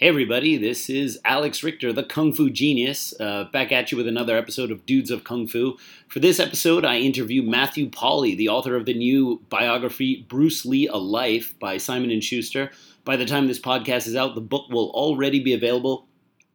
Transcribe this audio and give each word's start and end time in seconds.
Hey, 0.00 0.08
everybody, 0.08 0.56
this 0.56 0.88
is 0.88 1.20
Alex 1.26 1.62
Richter, 1.62 1.92
the 1.92 2.02
Kung 2.02 2.32
Fu 2.32 2.48
Genius, 2.48 3.12
uh, 3.20 3.44
back 3.52 3.70
at 3.70 3.92
you 3.92 3.98
with 3.98 4.08
another 4.08 4.34
episode 4.34 4.70
of 4.70 4.86
Dudes 4.86 5.10
of 5.10 5.24
Kung 5.24 5.46
Fu. 5.46 5.76
For 6.08 6.20
this 6.20 6.40
episode, 6.40 6.86
I 6.86 7.00
interview 7.00 7.42
Matthew 7.42 7.90
Polly, 7.90 8.34
the 8.34 8.48
author 8.48 8.76
of 8.76 8.86
the 8.86 8.94
new 8.94 9.42
biography 9.50 10.24
Bruce 10.26 10.64
Lee 10.64 10.86
A 10.86 10.96
Life 10.96 11.54
by 11.58 11.76
Simon 11.76 12.18
& 12.20 12.22
Schuster. 12.22 12.70
By 13.04 13.16
the 13.16 13.26
time 13.26 13.46
this 13.46 13.60
podcast 13.60 14.06
is 14.06 14.16
out, 14.16 14.34
the 14.34 14.40
book 14.40 14.70
will 14.70 14.88
already 14.92 15.38
be 15.38 15.52
available 15.52 16.06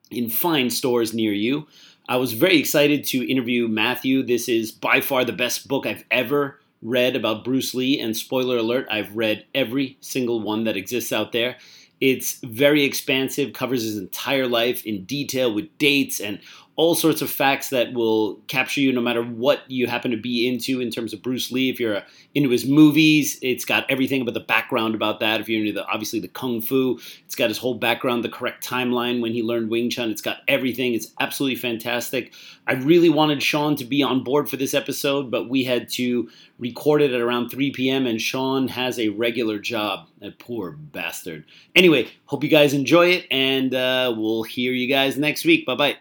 in 0.10 0.28
fine 0.28 0.72
stores 0.72 1.14
near 1.14 1.32
you. 1.32 1.68
I 2.10 2.18
was 2.18 2.34
very 2.34 2.58
excited 2.58 3.04
to 3.10 3.32
interview 3.32 3.68
Matthew. 3.68 4.24
This 4.24 4.50
is 4.50 4.72
by 4.72 5.02
far 5.02 5.24
the 5.24 5.34
best 5.34 5.68
book 5.68 5.86
I've 5.86 6.06
ever 6.10 6.62
read 6.82 7.16
about 7.16 7.44
Bruce 7.44 7.74
Lee, 7.74 8.00
and 8.00 8.16
spoiler 8.16 8.58
alert, 8.58 8.88
I've 8.92 9.16
read 9.16 9.46
every 9.54 9.98
single 10.02 10.40
one 10.40 10.64
that 10.66 10.78
exists 10.78 11.12
out 11.12 11.32
there. 11.32 11.58
It's 12.02 12.40
very 12.44 12.84
expansive, 12.84 13.54
covers 13.54 13.84
his 13.84 13.98
entire 13.98 14.48
life 14.48 14.86
in 14.86 15.06
detail 15.06 15.54
with 15.54 15.78
dates 15.78 16.20
and 16.20 16.40
all 16.78 16.94
sorts 16.94 17.22
of 17.22 17.30
facts 17.30 17.70
that 17.70 17.94
will 17.94 18.36
capture 18.48 18.82
you 18.82 18.92
no 18.92 19.00
matter 19.00 19.24
what 19.24 19.62
you 19.72 19.88
happen 19.88 20.12
to 20.12 20.18
be 20.18 20.48
into 20.48 20.82
in 20.82 20.92
terms 20.92 21.14
of 21.14 21.22
Bruce 21.22 21.50
Lee. 21.52 21.70
If 21.70 21.80
you're 21.80 21.98
uh, 21.98 22.02
into 22.34 22.50
his 22.50 22.66
movies, 22.66 23.40
it's 23.42 23.64
got 23.64 23.90
everything 23.90 24.22
about 24.22 24.34
the 24.34 24.42
background 24.42 24.94
about 24.94 25.22
that. 25.22 25.40
If 25.40 25.48
you're 25.48 25.62
into 25.62 25.72
the 25.72 25.88
obviously 25.88 26.20
the 26.20 26.28
kung 26.28 26.62
fu, 26.62 27.00
it's 27.26 27.36
got 27.36 27.50
his 27.50 27.58
whole 27.58 27.76
background, 27.76 28.26
the 28.26 28.30
correct 28.30 28.68
timeline 28.68 29.22
when 29.22 29.32
he 29.32 29.42
learned 29.42 29.70
Wing 29.70 29.90
Chun. 29.90 30.10
It's 30.10 30.22
got 30.22 30.40
everything. 30.50 30.94
It's 30.94 31.12
absolutely 31.22 31.56
fantastic. 31.56 32.34
I 32.68 32.74
really 32.74 33.10
wanted 33.10 33.42
Sean 33.42 33.78
to 33.78 33.86
be 33.86 34.04
on 34.04 34.24
board 34.24 34.50
for 34.50 34.58
this 34.58 34.74
episode, 34.74 35.32
but 35.32 35.48
we 35.48 35.64
had 35.64 35.88
to 35.94 36.30
record 36.60 37.02
it 37.02 37.12
at 37.12 37.22
around 37.22 37.50
3 37.50 37.72
p.m. 37.72 38.06
and 38.06 38.22
Sean 38.22 38.68
has 38.70 38.98
a 39.00 39.10
regular 39.10 39.60
job. 39.60 40.08
That 40.20 40.40
poor 40.40 40.72
bastard. 40.72 41.46
Anyway, 41.76 42.08
hope 42.26 42.44
you 42.44 42.50
guys 42.50 42.74
enjoy 42.74 43.08
it, 43.10 43.28
and 43.30 43.74
uh, 43.74 44.14
we'll 44.18 44.44
hear 44.44 44.72
you 44.72 44.88
guys 44.88 45.18
next 45.18 45.46
week. 45.46 45.66
Bye 45.66 45.76
bye. 45.76 45.96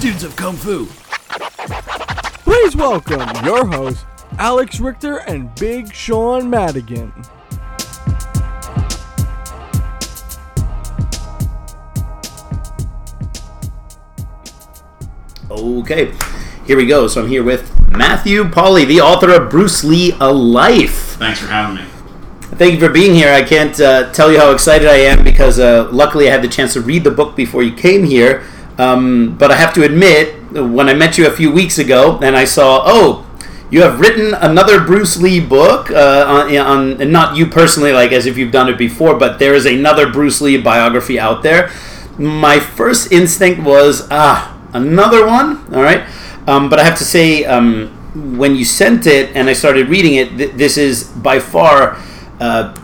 Dudes 0.00 0.22
of 0.22 0.36
Kung 0.36 0.54
Fu. 0.56 0.86
Please 2.44 2.76
welcome 2.76 3.28
your 3.44 3.66
hosts, 3.66 4.04
Alex 4.38 4.78
Richter 4.78 5.18
and 5.18 5.52
Big 5.56 5.92
Sean 5.92 6.48
Madigan. 6.48 7.12
Okay, 15.58 16.12
here 16.66 16.76
we 16.76 16.86
go. 16.86 17.08
So 17.08 17.22
I'm 17.22 17.28
here 17.28 17.42
with 17.42 17.74
Matthew 17.90 18.48
Polly, 18.48 18.84
the 18.84 19.00
author 19.00 19.32
of 19.32 19.50
Bruce 19.50 19.82
Lee 19.82 20.14
A 20.20 20.32
Life. 20.32 21.16
Thanks 21.16 21.40
for 21.40 21.48
having 21.48 21.76
me. 21.76 21.90
Thank 22.56 22.74
you 22.74 22.80
for 22.80 22.88
being 22.88 23.12
here. 23.12 23.32
I 23.32 23.42
can't 23.42 23.78
uh, 23.80 24.12
tell 24.12 24.30
you 24.30 24.38
how 24.38 24.52
excited 24.52 24.86
I 24.86 24.98
am 24.98 25.24
because 25.24 25.58
uh, 25.58 25.88
luckily 25.90 26.28
I 26.28 26.32
had 26.32 26.42
the 26.42 26.48
chance 26.48 26.74
to 26.74 26.80
read 26.80 27.02
the 27.02 27.10
book 27.10 27.34
before 27.34 27.64
you 27.64 27.72
came 27.72 28.04
here. 28.04 28.44
Um, 28.78 29.36
but 29.36 29.50
I 29.50 29.56
have 29.56 29.74
to 29.74 29.82
admit, 29.82 30.52
when 30.52 30.88
I 30.88 30.94
met 30.94 31.18
you 31.18 31.26
a 31.26 31.30
few 31.32 31.50
weeks 31.50 31.78
ago 31.78 32.20
and 32.22 32.36
I 32.36 32.44
saw, 32.44 32.82
oh, 32.84 33.26
you 33.70 33.82
have 33.82 33.98
written 33.98 34.34
another 34.34 34.80
Bruce 34.80 35.20
Lee 35.20 35.40
book 35.40 35.90
uh, 35.90 36.24
on, 36.28 36.56
on, 36.56 37.02
and 37.02 37.12
not 37.12 37.36
you 37.36 37.46
personally, 37.46 37.92
like 37.92 38.12
as 38.12 38.26
if 38.26 38.38
you've 38.38 38.52
done 38.52 38.68
it 38.68 38.78
before, 38.78 39.18
but 39.18 39.40
there 39.40 39.54
is 39.54 39.66
another 39.66 40.08
Bruce 40.08 40.40
Lee 40.40 40.56
biography 40.56 41.18
out 41.18 41.42
there. 41.42 41.70
My 42.16 42.60
first 42.60 43.12
instinct 43.12 43.62
was, 43.62 44.06
ah, 44.10 44.57
another 44.72 45.26
one. 45.26 45.74
All 45.74 45.82
right, 45.82 46.06
um, 46.46 46.68
but 46.68 46.78
I 46.78 46.84
have 46.84 46.98
to 46.98 47.04
say, 47.04 47.44
um, 47.44 47.88
when 48.36 48.56
you 48.56 48.64
sent 48.64 49.06
it 49.06 49.34
and 49.36 49.48
I 49.48 49.52
started 49.52 49.88
reading 49.88 50.14
it, 50.14 50.36
th- 50.36 50.52
this 50.52 50.76
is 50.76 51.04
by 51.04 51.38
far 51.38 51.98
uh, 52.40 52.74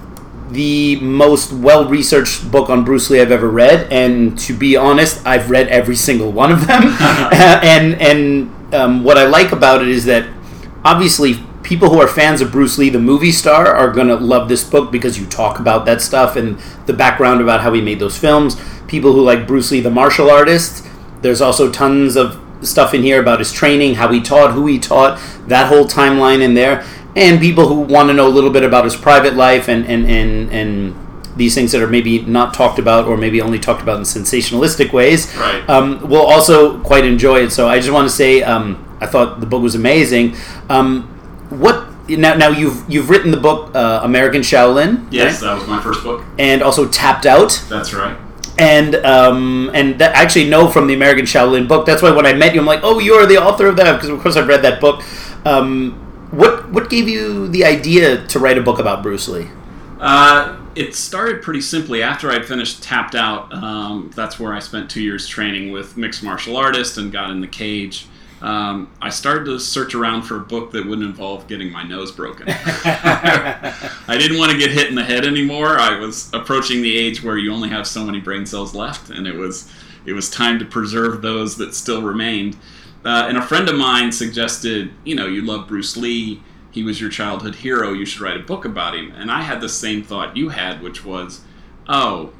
the 0.51 0.97
most 1.01 1.53
well 1.53 1.89
researched 1.89 2.51
book 2.51 2.71
on 2.71 2.85
Bruce 2.85 3.11
Lee 3.11 3.21
I've 3.21 3.33
ever 3.33 3.49
read. 3.49 3.93
And 3.93 4.39
to 4.41 4.57
be 4.57 4.77
honest, 4.77 5.27
I've 5.27 5.51
read 5.51 5.69
every 5.69 5.97
single 5.97 6.31
one 6.33 6.53
of 6.53 6.67
them. 6.67 6.83
and 7.01 8.01
and 8.01 8.75
um, 8.75 9.05
what 9.05 9.19
I 9.19 9.27
like 9.27 9.53
about 9.53 9.83
it 9.83 9.89
is 9.89 10.05
that 10.05 10.29
obviously 10.85 11.43
people 11.63 11.89
who 11.89 12.01
are 12.01 12.07
fans 12.07 12.41
of 12.41 12.53
Bruce 12.53 12.79
Lee, 12.79 12.91
the 12.91 13.01
movie 13.01 13.33
star, 13.33 13.67
are 13.67 13.91
going 13.91 14.09
to 14.09 14.17
love 14.17 14.49
this 14.49 14.63
book 14.63 14.93
because 14.93 15.19
you 15.19 15.27
talk 15.27 15.59
about 15.59 15.87
that 15.87 16.03
stuff 16.03 16.37
and 16.37 16.59
the 16.87 16.93
background 16.93 17.41
about 17.41 17.63
how 17.63 17.73
he 17.73 17.81
made 17.81 17.99
those 17.99 18.17
films. 18.17 18.61
People 18.87 19.13
who 19.13 19.23
like 19.23 19.47
Bruce 19.47 19.71
Lee, 19.71 19.81
the 19.81 19.91
martial 19.91 20.31
artist, 20.31 20.87
there's 21.25 21.41
also 21.41 21.73
tons 21.73 22.17
of 22.17 22.39
stuff 22.61 22.95
in 22.95 23.03
here 23.03 23.21
about 23.21 23.39
his 23.39 23.51
training, 23.53 23.95
how 23.97 24.13
he 24.13 24.21
taught, 24.21 24.53
who 24.53 24.67
he 24.67 24.79
taught, 24.79 25.19
that 25.49 25.69
whole 25.69 25.87
timeline 25.87 26.41
in 26.43 26.55
there. 26.55 26.85
And 27.17 27.41
people 27.41 27.67
who 27.69 27.81
want 27.81 28.09
to 28.11 28.15
know 28.15 28.27
a 28.29 28.35
little 28.39 28.51
bit 28.51 28.63
about 28.63 28.85
his 28.85 28.95
private 28.95 29.35
life 29.35 29.69
and, 29.69 29.87
and, 29.87 30.05
and, 30.09 30.51
and 30.53 30.95
these 31.37 31.55
things 31.55 31.73
that 31.73 31.81
are 31.83 31.89
maybe 31.89 32.21
not 32.23 32.53
talked 32.55 32.79
about 32.79 33.07
or 33.07 33.17
maybe 33.17 33.41
only 33.41 33.59
talked 33.59 33.83
about 33.83 33.97
in 33.99 34.03
sensationalistic 34.05 34.93
ways 34.93 35.35
Right. 35.37 35.69
um, 35.69 36.09
will 36.09 36.27
also 36.27 36.79
quite 36.83 37.05
enjoy 37.05 37.41
it. 37.45 37.51
So 37.51 37.69
I 37.69 37.79
just 37.79 37.91
want 37.91 38.09
to 38.09 38.15
say 38.15 38.43
um, 38.43 38.67
I 39.01 39.07
thought 39.07 39.41
the 39.41 39.47
book 39.47 39.63
was 39.63 39.75
amazing. 39.75 40.37
Um, 40.69 41.03
what 41.51 41.87
now? 42.09 42.35
Now 42.35 42.49
you've 42.49 42.85
you've 42.89 43.09
written 43.11 43.31
the 43.31 43.37
book 43.49 43.75
uh, 43.75 44.01
American 44.03 44.43
Shaolin, 44.43 45.07
Yes, 45.11 45.41
right? 45.43 45.49
that 45.49 45.59
was 45.59 45.67
my 45.69 45.81
first 45.83 46.03
book. 46.03 46.23
and 46.39 46.63
also 46.63 46.87
Tapped 46.89 47.27
Out, 47.27 47.65
That's 47.69 47.95
right. 47.95 48.17
And 48.59 48.95
um, 48.97 49.71
and 49.75 49.99
that 49.99 50.17
I 50.17 50.23
actually 50.23 50.49
know 50.49 50.69
from 50.69 50.87
the 50.87 50.95
American 50.95 51.25
Shaolin 51.25 51.67
book. 51.67 51.87
That's 51.87 52.03
why 52.03 52.11
when 52.11 52.27
I 52.27 52.33
met 52.33 52.55
you, 52.55 52.61
I'm 52.61 52.67
like, 52.67 52.81
oh, 52.83 52.99
you 52.99 53.15
are 53.15 53.27
the 53.27 53.39
author 53.39 53.67
of 53.67 53.77
that 53.77 53.95
because 53.95 54.09
of 54.09 54.21
course 54.21 54.37
I've 54.37 54.49
read 54.49 54.63
that 54.63 54.81
book. 54.81 55.03
Um, 55.45 55.93
what 56.31 56.71
what 56.71 56.91
gave 56.91 57.09
you 57.09 57.49
the 57.49 57.65
idea 57.65 58.27
to 58.27 58.39
write 58.39 58.59
a 58.59 58.63
book 58.63 58.79
about 58.79 59.03
Bruce 59.03 59.29
Lee? 59.29 59.49
Uh, 60.01 60.57
it 60.75 60.95
started 60.95 61.43
pretty 61.43 61.61
simply 61.61 62.03
after 62.03 62.31
I'd 62.31 62.45
finished 62.45 62.83
Tapped 62.83 63.15
Out. 63.15 63.53
Um, 63.55 64.11
that's 64.15 64.39
where 64.39 64.53
I 64.53 64.59
spent 64.59 64.91
two 64.91 65.03
years 65.03 65.27
training 65.27 65.73
with 65.73 65.97
mixed 65.97 66.23
martial 66.23 66.57
artists 66.57 66.97
and 66.99 67.13
got 67.13 67.31
in 67.31 67.41
the 67.41 67.47
cage. 67.47 68.07
Um, 68.43 68.93
I 69.01 69.11
started 69.11 69.47
to 69.47 69.59
search 69.59 69.95
around 69.95 70.23
for 70.23 70.37
a 70.37 70.41
book 70.41 70.73
that 70.73 70.85
wouldn't 70.87 71.07
involve 71.07 71.47
getting 71.47 71.73
my 71.73 71.83
nose 71.83 72.13
broken. 72.13 72.47
I 72.49 74.17
didn't 74.19 74.39
want 74.39 74.53
to 74.53 74.59
get 74.59 74.71
hit 74.71 74.89
in 74.89 74.95
the 74.95 75.05
head 75.05 75.25
anymore. 75.25 75.79
I 75.79 75.99
was 75.99 76.33
approaching 76.35 76.83
the 76.83 76.97
age 76.97 77.23
where 77.23 77.39
you 77.39 77.53
only 77.53 77.71
have 77.71 77.87
so 77.87 78.05
many 78.05 78.21
brain 78.21 78.45
cells 78.45 78.75
left, 78.75 79.09
and 79.09 79.27
it 79.27 79.35
was 79.35 79.73
it 80.05 80.13
was 80.13 80.29
time 80.29 80.59
to 80.59 80.65
preserve 80.65 81.23
those 81.23 81.57
that 81.57 81.75
still 81.75 82.03
remained. 82.03 82.57
Uh, 83.05 83.27
and 83.29 83.37
a 83.37 83.43
friend 83.43 83.69
of 83.69 83.77
mine 83.77 84.13
suggested, 84.13 84.91
you 85.05 85.15
know, 85.15 85.27
you 85.27 85.43
love 85.43 85.69
Bruce 85.69 85.97
Lee. 85.97 86.43
He 86.71 86.83
was 86.83 87.01
your 87.01 87.11
childhood 87.11 87.57
hero. 87.57 87.93
You 87.93 88.05
should 88.05 88.21
write 88.21 88.37
a 88.37 88.43
book 88.43 88.65
about 88.65 88.95
him. 88.95 89.13
And 89.13 89.31
I 89.31 89.43
had 89.43 89.61
the 89.61 89.69
same 89.69 90.03
thought 90.03 90.37
you 90.37 90.49
had, 90.51 90.83
which 90.83 91.05
was, 91.05 91.43
oh, 91.89 92.33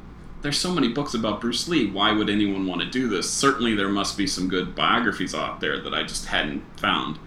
there's 0.45 0.59
so 0.59 0.71
many 0.71 0.89
books 0.89 1.15
about 1.15 1.41
Bruce 1.41 1.67
Lee. 1.67 1.89
Why 1.89 2.11
would 2.11 2.29
anyone 2.29 2.67
want 2.67 2.79
to 2.81 2.87
do 2.87 3.07
this? 3.07 3.27
Certainly, 3.27 3.73
there 3.73 3.89
must 3.89 4.15
be 4.15 4.27
some 4.27 4.47
good 4.47 4.75
biographies 4.75 5.33
out 5.33 5.59
there 5.59 5.81
that 5.81 5.91
I 5.91 6.03
just 6.03 6.27
hadn't 6.27 6.61
found. 6.79 7.17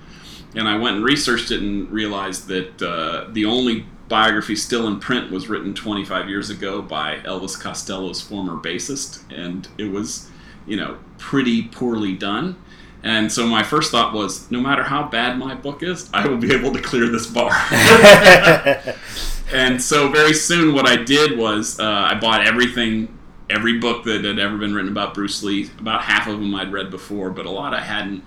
And 0.55 0.69
I 0.69 0.79
went 0.79 0.97
and 0.97 1.05
researched 1.05 1.51
it 1.51 1.61
and 1.61 1.91
realized 1.91 2.47
that 2.47 2.81
uh, 2.81 3.29
the 3.33 3.45
only 3.45 3.87
biography 4.07 4.55
still 4.55 4.87
in 4.87 5.01
print 5.01 5.33
was 5.33 5.49
written 5.49 5.75
25 5.75 6.29
years 6.29 6.49
ago 6.49 6.81
by 6.81 7.17
Elvis 7.25 7.59
Costello's 7.61 8.21
former 8.21 8.55
bassist, 8.55 9.25
and 9.37 9.67
it 9.79 9.91
was, 9.91 10.31
you 10.65 10.77
know, 10.77 10.97
pretty 11.19 11.63
poorly 11.63 12.15
done. 12.15 12.55
And 13.03 13.33
so 13.33 13.49
my 13.49 13.65
first 13.65 13.91
thought 13.91 14.15
was, 14.15 14.49
no 14.49 14.61
matter 14.61 14.85
how 14.85 15.09
bad 15.09 15.39
my 15.39 15.57
book 15.57 15.83
is, 15.83 16.09
I 16.15 16.29
will 16.29 16.37
be 16.37 16.55
able 16.55 16.73
to 16.73 16.81
clear 16.81 17.09
this 17.09 17.27
bar. 17.27 17.51
and 19.53 19.83
so 19.83 20.09
very 20.09 20.35
soon, 20.35 20.75
what 20.75 20.89
I 20.89 20.97
did 20.97 21.39
was 21.39 21.79
uh, 21.79 21.85
I 21.85 22.19
bought 22.19 22.47
everything, 22.47 23.17
every 23.51 23.79
book 23.79 24.05
that 24.05 24.25
had 24.25 24.39
ever 24.39 24.57
been 24.57 24.75
written 24.75 24.91
about 24.91 25.15
Bruce 25.15 25.43
Lee. 25.43 25.71
About 25.79 26.03
half 26.03 26.27
of 26.27 26.39
them 26.39 26.55
I'd 26.55 26.73
read 26.73 26.91
before, 26.91 27.31
but 27.31 27.47
a 27.47 27.51
lot 27.51 27.75
I 27.75 27.81
hadn't. 27.81 28.25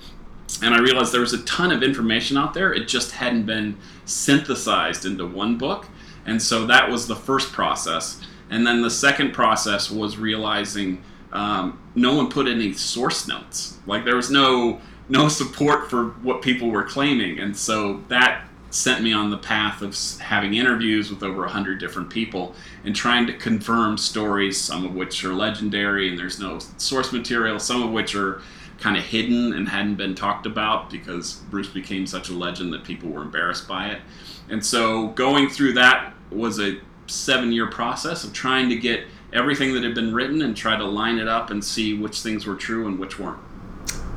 And 0.62 0.76
I 0.76 0.80
realized 0.80 1.14
there 1.14 1.22
was 1.22 1.34
a 1.34 1.44
ton 1.44 1.72
of 1.72 1.82
information 1.82 2.38
out 2.38 2.54
there. 2.54 2.74
It 2.74 2.88
just 2.88 3.12
hadn't 3.12 3.46
been 3.46 3.78
synthesized 4.06 5.06
into 5.06 5.26
one 5.26 5.58
book. 5.58 5.88
And 6.26 6.42
so 6.42 6.66
that 6.68 6.90
was 6.90 7.08
the 7.08 7.16
first 7.16 7.52
process. 7.52 8.22
And 8.50 8.68
then 8.68 8.82
the 8.82 8.90
second 8.90 9.32
process 9.32 9.90
was 9.90 10.18
realizing 10.18 11.04
um, 11.32 11.80
no 11.96 12.16
one 12.16 12.30
put 12.30 12.48
any 12.48 12.74
source 12.74 13.28
notes. 13.28 13.80
Like 13.86 14.06
there 14.06 14.16
was 14.16 14.30
no 14.30 14.82
no 15.10 15.28
support 15.28 15.90
for 15.90 16.10
what 16.22 16.42
people 16.42 16.70
were 16.70 16.84
claiming, 16.84 17.40
and 17.40 17.56
so 17.56 18.02
that 18.08 18.46
sent 18.72 19.04
me 19.04 19.14
on 19.14 19.30
the 19.30 19.38
path 19.38 19.82
of 19.82 19.96
having 20.20 20.54
interviews 20.54 21.12
with 21.12 21.22
over 21.24 21.42
100 21.42 21.80
different 21.80 22.10
people 22.10 22.56
and 22.86 22.96
trying 22.96 23.28
to 23.28 23.34
confirm 23.34 23.98
stories, 23.98 24.60
some 24.60 24.86
of 24.86 24.96
which 24.96 25.24
are 25.24 25.34
legendary 25.34 26.10
and 26.10 26.18
there's 26.18 26.40
no 26.40 26.58
source 26.78 27.12
material, 27.12 27.60
some 27.60 27.84
of 27.84 27.92
which 27.92 28.16
are 28.16 28.42
kind 28.80 28.98
of 28.98 29.04
hidden 29.04 29.54
and 29.54 29.70
hadn't 29.70 29.96
been 29.96 30.16
talked 30.16 30.46
about 30.46 30.90
because 30.90 31.36
Bruce 31.52 31.68
became 31.68 32.08
such 32.08 32.30
a 32.30 32.34
legend 32.34 32.74
that 32.74 32.84
people 32.84 33.10
were 33.10 33.22
embarrassed 33.22 33.68
by 33.68 33.88
it. 33.88 34.02
And 34.50 34.66
so 34.66 35.08
going 35.10 35.50
through 35.50 35.74
that 35.74 36.14
was 36.32 36.60
a 36.60 36.80
seven 37.08 37.52
year 37.52 37.68
process 37.68 38.24
of 38.24 38.34
trying 38.34 38.70
to 38.70 38.76
get 38.76 39.06
everything 39.34 39.74
that 39.74 39.84
had 39.84 39.94
been 39.94 40.14
written 40.14 40.42
and 40.42 40.56
try 40.56 40.78
to 40.78 40.86
line 40.86 41.20
it 41.20 41.28
up 41.28 41.52
and 41.52 41.64
see 41.64 41.94
which 41.94 42.22
things 42.22 42.46
were 42.46 42.56
true 42.56 42.88
and 42.88 42.98
which 43.00 43.20
weren't. 43.20 43.40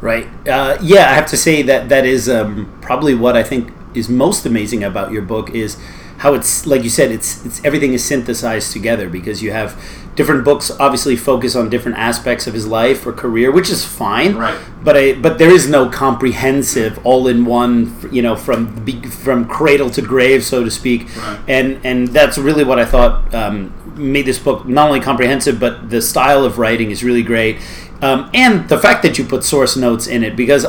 Right. 0.00 0.26
Uh, 0.46 0.78
yeah, 0.82 1.10
I 1.10 1.14
have 1.14 1.26
to 1.26 1.36
say 1.36 1.62
that 1.62 1.88
that 1.88 2.04
is 2.04 2.28
um, 2.28 2.78
probably 2.80 3.14
what 3.14 3.36
I 3.36 3.42
think 3.42 3.72
is 3.94 4.08
most 4.08 4.44
amazing 4.46 4.82
about 4.84 5.12
your 5.12 5.22
book 5.22 5.50
is 5.50 5.76
how 6.18 6.32
it's 6.34 6.64
like 6.66 6.82
you 6.84 6.88
said 6.90 7.10
it's 7.10 7.44
it's 7.44 7.64
everything 7.64 7.92
is 7.92 8.04
synthesized 8.04 8.72
together 8.72 9.08
because 9.08 9.42
you 9.42 9.50
have 9.50 9.74
different 10.14 10.44
books 10.44 10.70
obviously 10.78 11.16
focus 11.16 11.56
on 11.56 11.68
different 11.68 11.98
aspects 11.98 12.46
of 12.46 12.54
his 12.54 12.66
life 12.68 13.04
or 13.04 13.12
career 13.12 13.50
which 13.50 13.68
is 13.68 13.84
fine 13.84 14.34
Right. 14.36 14.56
but 14.82 14.96
I 14.96 15.14
but 15.14 15.38
there 15.38 15.50
is 15.50 15.68
no 15.68 15.88
comprehensive 15.90 17.04
all 17.04 17.26
in 17.26 17.44
one 17.44 17.96
you 18.12 18.22
know 18.22 18.36
from 18.36 18.86
from 19.10 19.46
cradle 19.48 19.90
to 19.90 20.02
grave 20.02 20.44
so 20.44 20.64
to 20.64 20.70
speak 20.70 21.14
Right. 21.16 21.40
and 21.48 21.80
and 21.84 22.08
that's 22.08 22.38
really 22.38 22.64
what 22.64 22.78
I 22.78 22.84
thought 22.84 23.34
um, 23.34 23.72
made 23.96 24.26
this 24.26 24.38
book 24.38 24.66
not 24.66 24.86
only 24.88 25.00
comprehensive 25.00 25.58
but 25.58 25.90
the 25.90 26.00
style 26.00 26.44
of 26.44 26.58
writing 26.58 26.90
is 26.92 27.02
really 27.02 27.22
great 27.22 27.58
um, 28.02 28.30
and 28.34 28.68
the 28.68 28.78
fact 28.78 29.02
that 29.02 29.18
you 29.18 29.24
put 29.24 29.42
source 29.44 29.76
notes 29.76 30.06
in 30.06 30.22
it 30.22 30.36
because 30.36 30.64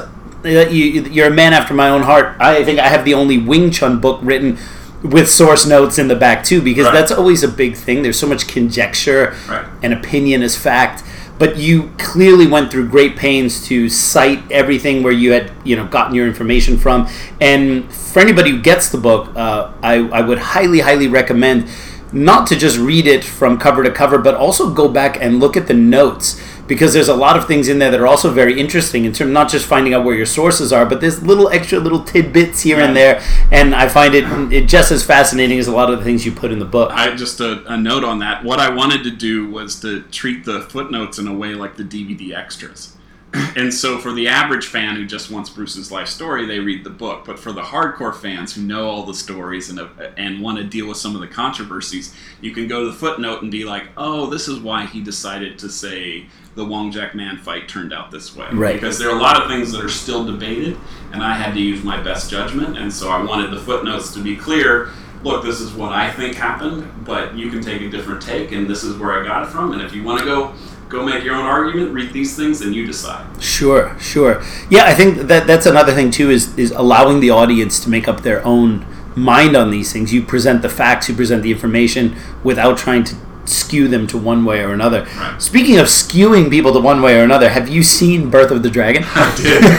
you, 0.45 1.01
you're 1.03 1.27
a 1.27 1.31
man 1.33 1.53
after 1.53 1.73
my 1.73 1.89
own 1.89 2.03
heart. 2.03 2.35
I 2.39 2.63
think 2.63 2.79
I 2.79 2.87
have 2.87 3.05
the 3.05 3.13
only 3.13 3.37
Wing 3.37 3.71
Chun 3.71 3.99
book 3.99 4.19
written 4.21 4.57
with 5.01 5.29
source 5.29 5.65
notes 5.65 5.99
in 5.99 6.07
the 6.07 6.15
back 6.15 6.43
too 6.43 6.61
because 6.61 6.85
Right. 6.85 6.93
that's 6.93 7.11
always 7.11 7.43
a 7.43 7.47
big 7.47 7.75
thing. 7.75 8.01
There's 8.01 8.17
so 8.19 8.27
much 8.27 8.47
conjecture 8.47 9.35
Right. 9.49 9.65
and 9.83 9.93
opinion 9.93 10.41
as 10.43 10.55
fact. 10.55 11.03
But 11.37 11.57
you 11.57 11.91
clearly 11.97 12.47
went 12.47 12.71
through 12.71 12.87
great 12.87 13.17
pains 13.17 13.67
to 13.67 13.89
cite 13.89 14.41
everything 14.49 15.03
where 15.03 15.11
you 15.11 15.33
had 15.33 15.51
you 15.65 15.75
know 15.75 15.85
gotten 15.85 16.15
your 16.15 16.25
information 16.27 16.77
from. 16.77 17.07
And 17.41 17.91
for 17.93 18.19
anybody 18.21 18.51
who 18.51 18.61
gets 18.61 18.89
the 18.89 18.97
book 18.97 19.35
uh, 19.35 19.71
I, 19.83 19.95
I 20.13 20.21
would 20.21 20.39
highly 20.39 20.79
highly 20.79 21.07
recommend 21.07 21.67
not 22.13 22.47
to 22.47 22.55
just 22.55 22.77
read 22.77 23.05
it 23.05 23.23
from 23.25 23.57
cover 23.57 23.83
to 23.83 23.91
cover 23.91 24.17
but 24.17 24.35
also 24.35 24.69
go 24.73 24.87
back 24.87 25.17
and 25.21 25.39
look 25.41 25.57
at 25.57 25.67
the 25.67 25.73
notes 25.73 26.39
because 26.67 26.93
there's 26.93 27.09
a 27.09 27.15
lot 27.15 27.37
of 27.37 27.47
things 27.47 27.67
in 27.67 27.79
there 27.79 27.91
that 27.91 27.99
are 27.99 28.07
also 28.07 28.31
very 28.31 28.59
interesting 28.59 29.05
in 29.05 29.13
terms 29.13 29.31
not 29.31 29.49
just 29.49 29.65
finding 29.65 29.93
out 29.93 30.03
where 30.03 30.15
your 30.15 30.25
sources 30.25 30.73
are 30.73 30.85
but 30.85 31.01
there's 31.01 31.21
little 31.21 31.49
extra 31.49 31.79
little 31.79 32.03
tidbits 32.03 32.61
here 32.61 32.79
and 32.79 32.95
there 32.95 33.21
and 33.51 33.75
i 33.75 33.87
find 33.87 34.15
it, 34.15 34.23
it 34.51 34.67
just 34.67 34.91
as 34.91 35.03
fascinating 35.03 35.59
as 35.59 35.67
a 35.67 35.71
lot 35.71 35.91
of 35.91 35.99
the 35.99 36.03
things 36.03 36.25
you 36.25 36.31
put 36.31 36.51
in 36.51 36.59
the 36.59 36.65
book 36.65 36.91
I 36.95 37.15
just 37.15 37.39
a, 37.39 37.63
a 37.71 37.77
note 37.77 38.03
on 38.03 38.19
that. 38.19 38.43
What 38.43 38.59
I 38.59 38.73
wanted 38.73 39.03
to 39.03 39.11
do 39.11 39.49
was 39.49 39.79
to 39.81 40.01
treat 40.03 40.45
the 40.45 40.61
footnotes 40.61 41.19
in 41.19 41.27
a 41.27 41.33
way 41.33 41.53
like 41.53 41.75
the 41.75 41.83
DVD 41.83 42.35
extras. 42.35 42.94
And 43.55 43.73
so, 43.73 43.99
for 43.99 44.11
the 44.11 44.27
average 44.27 44.67
fan 44.67 44.95
who 44.95 45.05
just 45.05 45.31
wants 45.31 45.49
Bruce's 45.49 45.91
life 45.91 46.07
story, 46.07 46.45
they 46.45 46.59
read 46.59 46.83
the 46.83 46.89
book. 46.89 47.25
But 47.25 47.39
for 47.39 47.51
the 47.51 47.61
hardcore 47.61 48.13
fans 48.13 48.53
who 48.53 48.61
know 48.61 48.89
all 48.89 49.05
the 49.05 49.13
stories 49.13 49.69
and 49.69 49.79
uh, 49.79 49.87
and 50.17 50.41
want 50.41 50.57
to 50.57 50.63
deal 50.63 50.87
with 50.87 50.97
some 50.97 51.15
of 51.15 51.21
the 51.21 51.27
controversies, 51.27 52.13
you 52.41 52.51
can 52.51 52.67
go 52.67 52.81
to 52.83 52.91
the 52.91 52.97
footnote 52.97 53.41
and 53.41 53.51
be 53.51 53.63
like, 53.63 53.87
"Oh, 53.95 54.29
this 54.29 54.47
is 54.47 54.59
why 54.59 54.85
he 54.85 55.01
decided 55.01 55.57
to 55.59 55.69
say 55.69 56.25
the 56.55 56.65
Wong 56.65 56.91
Jack 56.91 57.15
Man 57.15 57.37
fight 57.37 57.69
turned 57.69 57.93
out 57.93 58.11
this 58.11 58.35
way." 58.35 58.47
Right. 58.51 58.75
Because 58.75 58.99
there 58.99 59.09
are 59.09 59.17
a 59.17 59.21
lot 59.21 59.41
of 59.41 59.47
things 59.47 59.71
that 59.71 59.83
are 59.83 59.89
still 59.89 60.25
debated, 60.25 60.77
and 61.13 61.23
I 61.23 61.35
had 61.35 61.53
to 61.53 61.61
use 61.61 61.83
my 61.83 62.01
best 62.01 62.29
judgment, 62.29 62.77
and 62.77 62.91
so 62.91 63.09
I 63.09 63.23
wanted 63.23 63.51
the 63.51 63.59
footnotes 63.59 64.13
to 64.13 64.19
be 64.21 64.35
clear 64.35 64.91
look, 65.25 65.43
this 65.43 65.59
is 65.59 65.73
what 65.73 65.91
I 65.91 66.11
think 66.11 66.35
happened, 66.35 67.03
but 67.03 67.35
you 67.35 67.49
can 67.49 67.59
take 67.59 67.81
a 67.81 67.89
different 67.89 68.21
take, 68.21 68.51
and 68.51 68.67
this 68.67 68.83
is 68.83 68.95
where 68.95 69.19
I 69.19 69.25
got 69.25 69.41
it 69.41 69.47
from. 69.47 69.73
And 69.73 69.81
if 69.81 69.93
you 69.93 70.03
want 70.03 70.19
to 70.19 70.25
go 70.25 70.53
go 70.89 71.05
make 71.05 71.23
your 71.23 71.35
own 71.35 71.45
argument, 71.45 71.93
read 71.93 72.13
these 72.13 72.35
things, 72.35 72.61
and 72.61 72.75
you 72.75 72.85
decide. 72.85 73.25
Sure, 73.41 73.97
sure. 73.99 74.43
Yeah, 74.69 74.85
I 74.85 74.93
think 74.93 75.27
that 75.27 75.47
that's 75.47 75.65
another 75.65 75.93
thing 75.93 76.11
too 76.11 76.29
is 76.29 76.57
is 76.57 76.71
allowing 76.71 77.19
the 77.19 77.29
audience 77.31 77.79
to 77.83 77.89
make 77.89 78.07
up 78.07 78.21
their 78.21 78.45
own 78.45 78.85
mind 79.15 79.55
on 79.55 79.71
these 79.71 79.91
things. 79.91 80.13
You 80.13 80.21
present 80.23 80.61
the 80.61 80.69
facts, 80.69 81.09
you 81.09 81.15
present 81.15 81.43
the 81.43 81.51
information 81.51 82.15
without 82.43 82.77
trying 82.77 83.03
to 83.05 83.15
skew 83.45 83.87
them 83.87 84.07
to 84.07 84.17
one 84.17 84.43
way 84.43 84.63
or 84.63 84.73
another. 84.73 85.03
Right. 85.03 85.41
Speaking 85.41 85.77
of 85.77 85.87
skewing 85.87 86.49
people 86.49 86.73
to 86.73 86.79
one 86.79 87.01
way 87.01 87.19
or 87.19 87.23
another, 87.23 87.49
have 87.49 87.69
you 87.69 87.83
seen 87.83 88.29
Birth 88.29 88.51
of 88.51 88.63
the 88.63 88.69
Dragon? 88.69 89.03
I 89.07 89.35
did. 89.35 89.63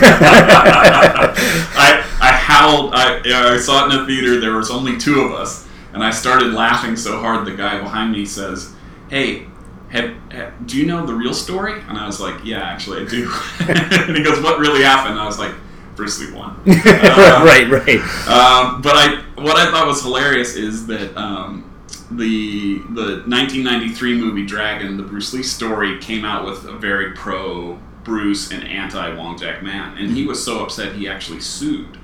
I 1.76 2.04
I 2.20 2.32
howled. 2.32 2.94
I 2.94 3.20
I 3.54 3.58
saw 3.58 3.86
it 3.86 3.94
in 3.94 4.00
a 4.00 4.06
theater. 4.06 4.40
There 4.40 4.56
was 4.56 4.70
only 4.70 4.96
two 4.98 5.20
of 5.20 5.32
us, 5.32 5.66
and 5.92 6.02
I 6.02 6.10
started 6.10 6.52
laughing 6.52 6.96
so 6.96 7.20
hard. 7.20 7.46
The 7.46 7.54
guy 7.54 7.80
behind 7.80 8.12
me 8.12 8.24
says, 8.24 8.72
"Hey." 9.08 9.48
Have, 9.96 10.32
have, 10.32 10.66
do 10.66 10.76
you 10.76 10.86
know 10.86 11.06
the 11.06 11.14
real 11.14 11.32
story? 11.32 11.80
And 11.88 11.96
I 11.96 12.06
was 12.06 12.20
like, 12.20 12.44
yeah, 12.44 12.62
actually, 12.62 13.02
I 13.02 13.08
do. 13.08 13.32
and 13.60 14.16
he 14.16 14.22
goes, 14.22 14.42
what 14.42 14.58
really 14.58 14.82
happened? 14.82 15.12
And 15.12 15.20
I 15.20 15.26
was 15.26 15.38
like, 15.38 15.54
Bruce 15.94 16.20
Lee 16.20 16.32
won. 16.32 16.50
Uh, 16.66 17.42
right, 17.44 17.68
right. 17.70 18.00
Um, 18.28 18.82
but 18.82 18.94
I, 18.94 19.24
what 19.36 19.56
I 19.56 19.70
thought 19.70 19.86
was 19.86 20.02
hilarious 20.02 20.54
is 20.54 20.86
that 20.88 21.16
um, 21.16 21.74
the 22.10 22.78
the 22.90 23.22
1993 23.26 24.20
movie 24.20 24.44
Dragon, 24.44 24.96
the 24.96 25.02
Bruce 25.02 25.32
Lee 25.32 25.42
story, 25.42 25.98
came 25.98 26.24
out 26.24 26.44
with 26.44 26.64
a 26.66 26.72
very 26.72 27.12
pro 27.12 27.78
Bruce 28.04 28.52
and 28.52 28.62
anti 28.64 29.14
Wong 29.14 29.38
Jack 29.38 29.62
Man, 29.62 29.96
and 29.96 30.10
he 30.10 30.26
was 30.26 30.44
so 30.44 30.62
upset 30.62 30.94
he 30.94 31.08
actually 31.08 31.40
sued. 31.40 31.98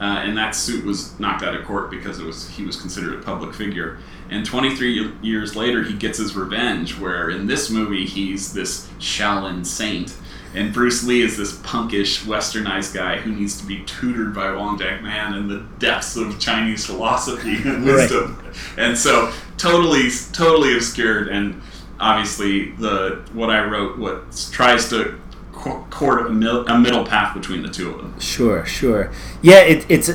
Uh, 0.00 0.22
and 0.24 0.36
that 0.36 0.54
suit 0.54 0.84
was 0.84 1.18
knocked 1.18 1.42
out 1.42 1.54
of 1.54 1.64
court 1.64 1.90
because 1.90 2.20
it 2.20 2.24
was 2.24 2.48
he 2.50 2.64
was 2.64 2.80
considered 2.80 3.14
a 3.14 3.22
public 3.22 3.54
figure. 3.54 3.98
And 4.30 4.44
23 4.44 5.12
years 5.22 5.56
later, 5.56 5.82
he 5.82 5.94
gets 5.94 6.18
his 6.18 6.36
revenge. 6.36 6.98
Where 6.98 7.30
in 7.30 7.46
this 7.46 7.70
movie, 7.70 8.04
he's 8.06 8.52
this 8.52 8.86
Shaolin 8.98 9.64
saint, 9.64 10.14
and 10.54 10.72
Bruce 10.72 11.04
Lee 11.04 11.22
is 11.22 11.36
this 11.36 11.52
punkish, 11.58 12.24
westernized 12.24 12.94
guy 12.94 13.16
who 13.18 13.32
needs 13.32 13.58
to 13.60 13.66
be 13.66 13.82
tutored 13.84 14.34
by 14.34 14.50
Wong 14.54 14.78
Jack 14.78 15.02
Man 15.02 15.34
in 15.34 15.48
the 15.48 15.64
depths 15.78 16.16
of 16.16 16.38
Chinese 16.38 16.84
philosophy 16.86 17.56
and 17.56 17.86
Right. 17.86 17.94
wisdom. 17.94 18.42
And 18.76 18.96
so, 18.96 19.32
totally, 19.56 20.08
totally 20.32 20.74
obscured. 20.74 21.28
And 21.28 21.60
obviously, 22.00 22.72
the 22.72 23.22
what 23.32 23.50
I 23.50 23.64
wrote, 23.64 23.98
what 23.98 24.48
tries 24.52 24.88
to 24.90 25.18
court 25.52 26.26
a, 26.30 26.72
a 26.72 26.78
middle 26.78 27.04
path 27.04 27.34
between 27.34 27.62
the 27.62 27.68
two 27.68 27.90
of 27.90 27.98
them. 27.98 28.18
Sure, 28.20 28.64
sure. 28.64 29.10
Yeah, 29.42 29.60
it, 29.60 29.84
it's 29.88 30.10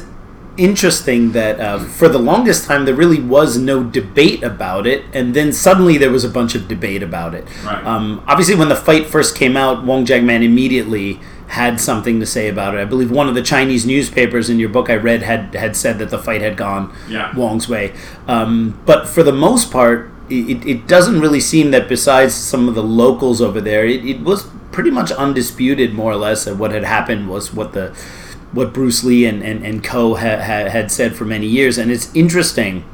interesting 0.58 1.32
that 1.32 1.60
uh, 1.60 1.80
for 1.80 2.08
the 2.08 2.20
longest 2.20 2.66
time 2.66 2.86
there 2.86 2.96
really 2.96 3.20
was 3.20 3.58
no 3.58 3.84
debate 3.84 4.44
about 4.44 4.86
it, 4.88 5.06
and 5.14 5.34
then 5.34 5.52
suddenly 5.54 5.98
there 5.98 6.12
was 6.12 6.24
a 6.24 6.30
bunch 6.30 6.56
of 6.56 6.68
debate 6.68 7.04
about 7.04 7.34
it. 7.34 7.46
Right. 7.64 7.84
Um, 7.86 8.24
obviously, 8.28 8.56
when 8.56 8.70
the 8.70 8.76
fight 8.76 9.08
first 9.08 9.36
came 9.36 9.58
out, 9.58 9.84
Wong 9.84 10.06
Jack 10.06 10.24
Man 10.24 10.44
immediately 10.44 11.20
had 11.48 11.80
something 11.80 12.20
to 12.20 12.26
say 12.26 12.48
about 12.50 12.74
it. 12.74 12.80
I 12.80 12.86
believe 12.86 13.12
one 13.12 13.30
of 13.30 13.36
the 13.36 13.42
Chinese 13.42 13.86
newspapers 13.86 14.50
in 14.50 14.58
your 14.60 14.70
book 14.70 14.90
I 14.90 14.96
read 14.96 15.22
had 15.22 15.54
had 15.54 15.76
said 15.76 16.00
that 16.00 16.10
the 16.10 16.18
fight 16.18 16.42
had 16.42 16.58
gone 16.58 16.96
Yeah. 17.08 17.36
Wong's 17.36 17.70
way. 17.70 17.94
Um, 18.28 18.82
but 18.86 19.08
for 19.08 19.22
the 19.24 19.34
most 19.34 19.72
part, 19.72 20.10
it, 20.30 20.66
it 20.66 20.88
doesn't 20.88 21.20
really 21.20 21.40
seem 21.40 21.72
that 21.72 21.88
besides 21.88 22.34
some 22.34 22.68
of 22.68 22.76
the 22.76 22.82
locals 22.84 23.42
over 23.42 23.62
there, 23.62 23.86
it, 23.86 24.04
it 24.06 24.22
was 24.22 24.48
pretty 24.72 24.90
much 24.90 25.12
undisputed, 25.12 25.94
more 25.94 26.12
or 26.12 26.16
less, 26.16 26.46
that 26.46 26.56
what 26.58 26.72
had 26.72 26.84
happened 26.84 27.30
was 27.30 27.54
what 27.54 27.74
the 27.74 27.96
what 28.54 28.74
Bruce 28.74 29.04
Lee 29.04 29.26
and, 29.26 29.44
and, 29.44 29.66
and 29.66 29.84
co 29.84 30.16
ha, 30.16 30.38
ha, 30.38 30.70
had 30.70 30.92
said 30.92 31.16
for 31.16 31.26
many 31.26 31.48
years. 31.48 31.78
And 31.78 31.92
it's 31.92 32.14
interesting 32.16 32.86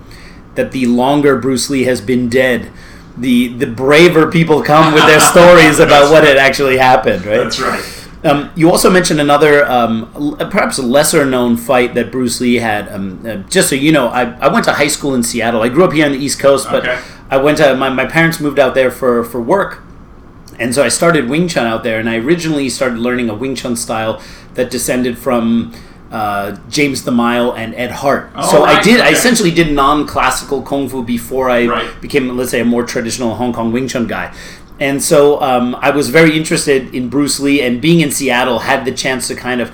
that 0.56 0.72
the 0.72 0.86
longer 0.88 1.38
Bruce 1.38 1.70
Lee 1.70 1.84
has 1.84 2.02
been 2.02 2.30
dead, 2.30 2.72
the 3.18 3.50
the 3.50 3.68
braver 3.68 4.32
people 4.32 4.64
come 4.64 4.94
with 4.94 5.06
their 5.06 5.20
stories 5.34 5.80
about 5.80 6.12
what 6.12 6.24
had 6.24 6.38
actually 6.38 6.78
happened, 6.78 7.26
right? 7.26 7.44
That's 7.44 7.60
right. 7.60 7.96
Um, 8.22 8.52
you 8.54 8.70
also 8.70 8.90
mentioned 8.90 9.22
another, 9.22 9.66
um, 9.72 10.12
l- 10.14 10.36
perhaps 10.50 10.78
lesser 10.78 11.24
known 11.26 11.56
fight 11.56 11.94
that 11.94 12.12
Bruce 12.12 12.42
Lee 12.42 12.56
had. 12.56 12.90
Um, 12.90 13.26
uh, 13.26 13.36
just 13.50 13.70
so 13.70 13.76
you 13.76 13.94
know, 13.94 14.08
I, 14.10 14.32
I 14.40 14.50
went 14.52 14.66
to 14.66 14.74
high 14.74 14.90
school 14.90 15.16
in 15.16 15.24
Seattle. 15.24 15.62
I 15.62 15.70
grew 15.70 15.86
up 15.86 15.94
here 15.94 16.06
on 16.06 16.12
the 16.12 16.18
East 16.18 16.38
Coast, 16.38 16.68
but 16.70 16.86
Okay. 16.86 17.02
I 17.30 17.38
went 17.38 17.60
to, 17.60 17.76
my, 17.76 17.88
my 17.90 18.06
parents 18.06 18.42
moved 18.42 18.60
out 18.60 18.74
there 18.76 18.92
for, 18.92 19.24
for 19.24 19.40
work. 19.40 19.82
And 20.60 20.76
so 20.76 20.84
I 20.84 20.90
started 20.90 21.30
Wing 21.30 21.48
Chun 21.48 21.66
out 21.66 21.84
there, 21.84 22.00
and 22.00 22.10
I 22.10 22.18
originally 22.18 22.70
started 22.70 23.00
learning 23.00 23.30
a 23.30 23.34
Wing 23.34 23.56
Chun 23.56 23.76
style 23.76 24.22
that 24.56 24.70
descended 24.70 25.18
from 25.18 25.74
uh, 26.12 26.58
James 26.70 27.04
DeMile 27.06 27.56
and 27.58 27.74
Ed 27.76 27.92
Hart. 27.92 28.32
Oh, 28.36 28.52
so 28.52 28.64
I 28.64 28.74
right, 28.76 28.84
did. 28.84 29.00
I 29.00 29.12
essentially 29.12 29.52
did 29.52 29.72
non-classical 29.72 30.64
kung 30.64 30.90
fu 30.90 31.04
before 31.04 31.50
I 31.50 31.66
Right. 31.68 32.02
became, 32.02 32.36
let's 32.36 32.52
say, 32.52 32.60
a 32.60 32.66
more 32.66 32.84
traditional 32.84 33.36
Hong 33.36 33.54
Kong 33.54 33.72
Wing 33.72 33.88
Chun 33.88 34.08
guy. 34.08 34.34
And 34.80 35.04
so 35.04 35.42
um, 35.42 35.76
I 35.76 35.90
was 35.92 36.10
very 36.10 36.38
interested 36.38 36.96
in 36.96 37.10
Bruce 37.10 37.40
Lee, 37.40 37.62
and 37.62 37.82
being 37.82 38.00
in 38.00 38.12
Seattle, 38.12 38.60
had 38.60 38.86
the 38.86 38.92
chance 38.94 39.28
to 39.28 39.36
kind 39.36 39.62
of, 39.62 39.72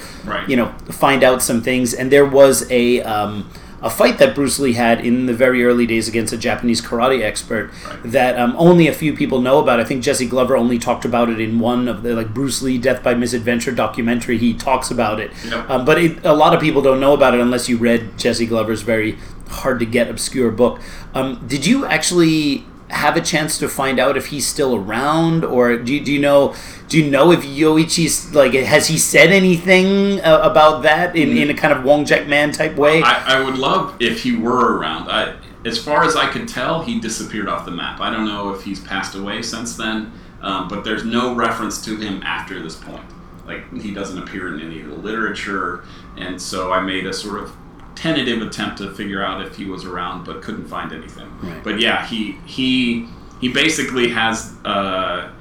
you 0.47 0.55
know, 0.55 0.69
find 0.89 1.23
out 1.23 1.41
some 1.41 1.61
things. 1.61 1.93
And 1.93 2.11
there 2.11 2.25
was 2.25 2.69
a 2.71 3.01
um, 3.03 3.49
a 3.85 3.89
fight 3.89 4.17
that 4.17 4.33
Bruce 4.33 4.57
Lee 4.59 4.73
had 4.73 4.99
in 5.05 5.27
the 5.27 5.33
very 5.33 5.63
early 5.63 5.85
days 5.85 6.07
against 6.07 6.33
a 6.33 6.37
Japanese 6.37 6.81
karate 6.81 7.21
expert 7.21 7.71
Right. 7.87 8.03
that 8.11 8.37
um, 8.37 8.55
only 8.57 8.87
a 8.87 8.93
few 8.93 9.13
people 9.13 9.39
know 9.39 9.59
about. 9.59 9.79
I 9.79 9.83
think 9.83 10.03
Jesse 10.03 10.25
Glover 10.27 10.57
only 10.57 10.79
talked 10.79 11.05
about 11.05 11.29
it 11.29 11.39
in 11.39 11.59
one 11.59 11.87
of 11.87 12.01
the 12.01 12.15
like 12.15 12.33
Bruce 12.33 12.61
Lee 12.63 12.79
Death 12.79 13.03
by 13.03 13.13
Misadventure 13.13 13.71
documentary. 13.71 14.39
He 14.39 14.55
talks 14.55 14.89
about 14.89 15.19
it, 15.19 15.31
um, 15.69 15.85
but 15.85 15.99
it, 15.99 16.25
a 16.25 16.33
lot 16.33 16.53
of 16.55 16.59
people 16.59 16.81
don't 16.81 16.99
know 16.99 17.13
about 17.13 17.35
it 17.35 17.39
unless 17.39 17.69
you 17.69 17.77
read 17.77 18.17
Jesse 18.17 18.47
Glover's 18.47 18.81
very 18.81 19.17
hard 19.49 19.77
to 19.79 19.85
get 19.85 20.09
obscure 20.09 20.49
book. 20.49 20.81
Um, 21.13 21.45
did 21.47 21.67
you 21.67 21.85
actually 21.85 22.65
have 22.89 23.17
a 23.17 23.21
chance 23.21 23.57
to 23.57 23.67
find 23.67 23.99
out 23.99 24.15
if 24.15 24.27
he's 24.27 24.45
still 24.45 24.75
around, 24.75 25.43
or 25.43 25.77
do 25.77 25.93
you, 25.93 26.03
do 26.03 26.11
you 26.13 26.19
know? 26.19 26.55
Do 26.87 27.01
you 27.03 27.09
know 27.09 27.31
if 27.31 27.41
Yoichi's 27.43 28.33
like 28.35 28.53
has 28.53 28.87
he 28.87 28.97
said 28.99 29.31
anything 29.31 30.21
uh, 30.21 30.39
about 30.43 30.83
that 30.83 31.15
in, 31.15 31.35
in 31.35 31.49
a 31.49 31.53
kind 31.55 31.73
of 31.73 31.83
Wong 31.83 32.05
Jack 32.05 32.27
Man 32.27 32.51
type 32.51 32.75
way? 32.75 33.01
I, 33.01 33.39
I 33.39 33.43
would 33.43 33.57
love 33.57 33.95
if 33.99 34.21
he 34.21 34.35
were 34.35 34.77
around. 34.77 35.09
I, 35.09 35.35
as 35.65 35.83
far 35.83 36.03
as 36.03 36.15
I 36.15 36.29
could 36.29 36.47
tell, 36.47 36.83
he 36.83 36.99
disappeared 36.99 37.49
off 37.49 37.65
the 37.65 37.71
map. 37.71 37.99
I 37.99 38.11
don't 38.11 38.25
know 38.25 38.53
if 38.53 38.63
he's 38.63 38.79
passed 38.79 39.15
away 39.15 39.41
since 39.41 39.75
then, 39.75 40.11
um, 40.41 40.67
but 40.67 40.83
there's 40.83 41.03
no 41.03 41.33
reference 41.33 41.83
to 41.85 41.97
him 41.97 42.21
after 42.21 42.61
this 42.61 42.75
point. 42.75 43.03
like 43.47 43.71
he 43.81 43.93
doesn't 43.93 44.17
appear 44.17 44.53
in 44.53 44.61
any 44.61 44.81
of 44.81 44.89
the 44.89 44.95
literature, 44.95 45.83
and 46.17 46.39
so 46.41 46.71
I 46.71 46.81
made 46.81 47.05
a 47.07 47.13
sort 47.13 47.41
of 47.41 47.55
tentative 47.95 48.41
attempt 48.41 48.77
to 48.79 48.93
figure 48.93 49.23
out 49.23 49.45
if 49.45 49.55
he 49.55 49.65
was 49.65 49.85
around, 49.85 50.25
but 50.25 50.41
couldn't 50.41 50.67
find 50.67 50.91
anything. 50.91 51.29
Right. 51.41 51.63
But 51.63 51.79
yeah, 51.79 52.05
he 52.05 52.33
he 52.45 53.07
he 53.41 53.49
basically 53.49 54.09
has. 54.09 54.53
Uh, 54.63 55.31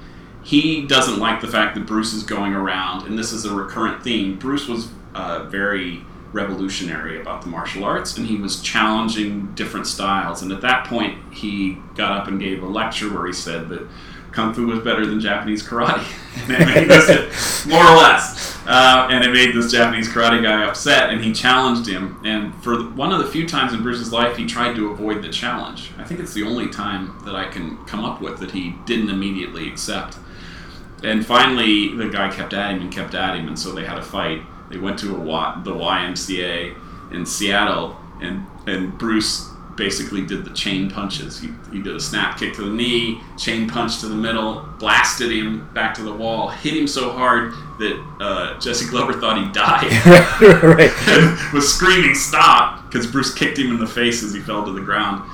he 0.42 0.86
doesn't 0.86 1.18
like 1.18 1.40
the 1.40 1.48
fact 1.48 1.74
that 1.74 1.86
Bruce 1.86 2.12
is 2.12 2.22
going 2.22 2.52
around, 2.52 3.06
and 3.06 3.18
this 3.18 3.32
is 3.32 3.46
a 3.46 3.54
recurrent 3.54 4.04
theme. 4.04 4.38
Bruce 4.38 4.68
was 4.68 4.88
uh, 5.14 5.44
very 5.44 6.04
revolutionary 6.32 7.18
about 7.18 7.40
the 7.40 7.48
martial 7.48 7.84
arts, 7.84 8.18
and 8.18 8.26
he 8.26 8.36
was 8.36 8.60
challenging 8.60 9.54
different 9.54 9.86
styles. 9.86 10.42
And 10.42 10.52
at 10.52 10.60
that 10.60 10.86
point, 10.86 11.32
he 11.32 11.78
got 11.94 12.12
up 12.12 12.28
and 12.28 12.38
gave 12.38 12.62
a 12.62 12.66
lecture 12.66 13.12
where 13.12 13.26
he 13.26 13.32
said 13.32 13.68
that 13.70 13.88
kung 14.34 14.52
fu 14.52 14.66
was 14.66 14.80
better 14.80 15.06
than 15.06 15.20
Japanese 15.20 15.62
karate. 15.62 16.04
this, 16.48 17.66
more 17.66 17.84
or 17.84 17.96
less. 17.96 18.56
Uh, 18.66 19.08
and 19.10 19.24
it 19.24 19.32
made 19.32 19.54
this 19.54 19.70
Japanese 19.70 20.08
karate 20.08 20.42
guy 20.42 20.64
upset, 20.64 21.10
and 21.10 21.22
he 21.22 21.32
challenged 21.32 21.88
him. 21.88 22.20
And 22.24 22.54
for 22.62 22.82
one 22.82 23.12
of 23.12 23.20
the 23.20 23.26
few 23.26 23.46
times 23.46 23.72
in 23.72 23.82
Bruce's 23.82 24.12
life, 24.12 24.36
he 24.36 24.46
tried 24.46 24.74
to 24.74 24.90
avoid 24.90 25.22
the 25.22 25.28
challenge. 25.28 25.92
I 25.98 26.04
think 26.04 26.20
it's 26.20 26.34
the 26.34 26.42
only 26.42 26.68
time 26.68 27.16
that 27.24 27.36
I 27.36 27.48
can 27.48 27.76
come 27.84 28.04
up 28.04 28.20
with 28.20 28.40
that 28.40 28.50
he 28.50 28.74
didn't 28.86 29.10
immediately 29.10 29.68
accept. 29.68 30.18
And 31.04 31.24
finally, 31.24 31.94
the 31.94 32.08
guy 32.08 32.30
kept 32.30 32.54
at 32.54 32.72
him 32.72 32.80
and 32.80 32.92
kept 32.92 33.14
at 33.14 33.36
him, 33.36 33.46
and 33.46 33.58
so 33.58 33.72
they 33.72 33.84
had 33.84 33.98
a 33.98 34.02
fight. 34.02 34.42
They 34.70 34.78
went 34.78 34.98
to 35.00 35.14
a 35.14 35.18
the 35.62 35.72
YMCA 35.72 36.74
in 37.12 37.26
Seattle, 37.26 37.96
and 38.20 38.46
and 38.66 38.96
Bruce 38.98 39.53
basically 39.76 40.24
did 40.24 40.44
the 40.44 40.50
chain 40.50 40.90
punches. 40.90 41.40
He, 41.40 41.50
he 41.72 41.82
did 41.82 41.94
a 41.96 42.00
snap 42.00 42.38
kick 42.38 42.54
to 42.54 42.62
the 42.62 42.70
knee, 42.70 43.20
chain 43.36 43.68
punch 43.68 44.00
to 44.00 44.06
the 44.06 44.14
middle, 44.14 44.66
blasted 44.78 45.32
him 45.32 45.68
back 45.74 45.94
to 45.94 46.02
the 46.02 46.12
wall, 46.12 46.48
hit 46.48 46.76
him 46.76 46.86
so 46.86 47.10
hard 47.12 47.52
that 47.78 48.16
uh, 48.20 48.58
Jesse 48.60 48.88
Glover 48.88 49.14
thought 49.14 49.38
he 49.38 49.50
died 49.52 49.90
right. 50.62 51.52
was 51.52 51.72
screaming 51.72 52.14
stop 52.14 52.84
because 52.86 53.06
Bruce 53.06 53.34
kicked 53.34 53.58
him 53.58 53.70
in 53.70 53.78
the 53.78 53.86
face 53.86 54.22
as 54.22 54.32
he 54.32 54.40
fell 54.40 54.64
to 54.64 54.72
the 54.72 54.80
ground. 54.80 55.28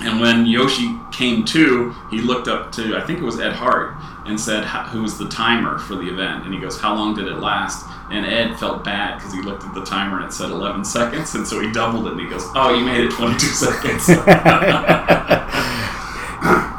And 0.00 0.20
when 0.20 0.46
Yoshi 0.46 0.96
came 1.10 1.44
to, 1.46 1.92
he 2.10 2.20
looked 2.20 2.46
up 2.46 2.70
to 2.72 2.96
I 2.96 3.00
think 3.04 3.18
it 3.18 3.24
was 3.24 3.40
Ed 3.40 3.52
Hart 3.52 3.96
and 4.26 4.38
said 4.38 4.64
"How- 4.64 4.84
who 4.84 5.02
was 5.02 5.18
the 5.18 5.28
timer 5.28 5.78
for 5.78 5.96
the 5.96 6.06
event, 6.08 6.44
and 6.44 6.54
he 6.54 6.60
goes, 6.60 6.80
"How 6.80 6.94
long 6.94 7.14
did 7.16 7.26
it 7.26 7.38
last?" 7.38 7.84
And 8.10 8.24
Ed 8.24 8.58
felt 8.58 8.84
bad 8.84 9.16
because 9.18 9.32
he 9.34 9.42
looked 9.42 9.64
at 9.64 9.74
the 9.74 9.84
timer 9.84 10.16
and 10.20 10.26
it 10.28 10.32
said 10.32 10.50
11 10.50 10.84
seconds, 10.84 11.34
and 11.34 11.46
so 11.46 11.60
he 11.60 11.70
doubled 11.70 12.06
it 12.06 12.12
and 12.12 12.20
he 12.20 12.26
goes, 12.26 12.42
"Oh, 12.54 12.74
you 12.74 12.84
made 12.84 13.02
it 13.04 13.10
22 13.12 13.38
seconds." 13.66 14.08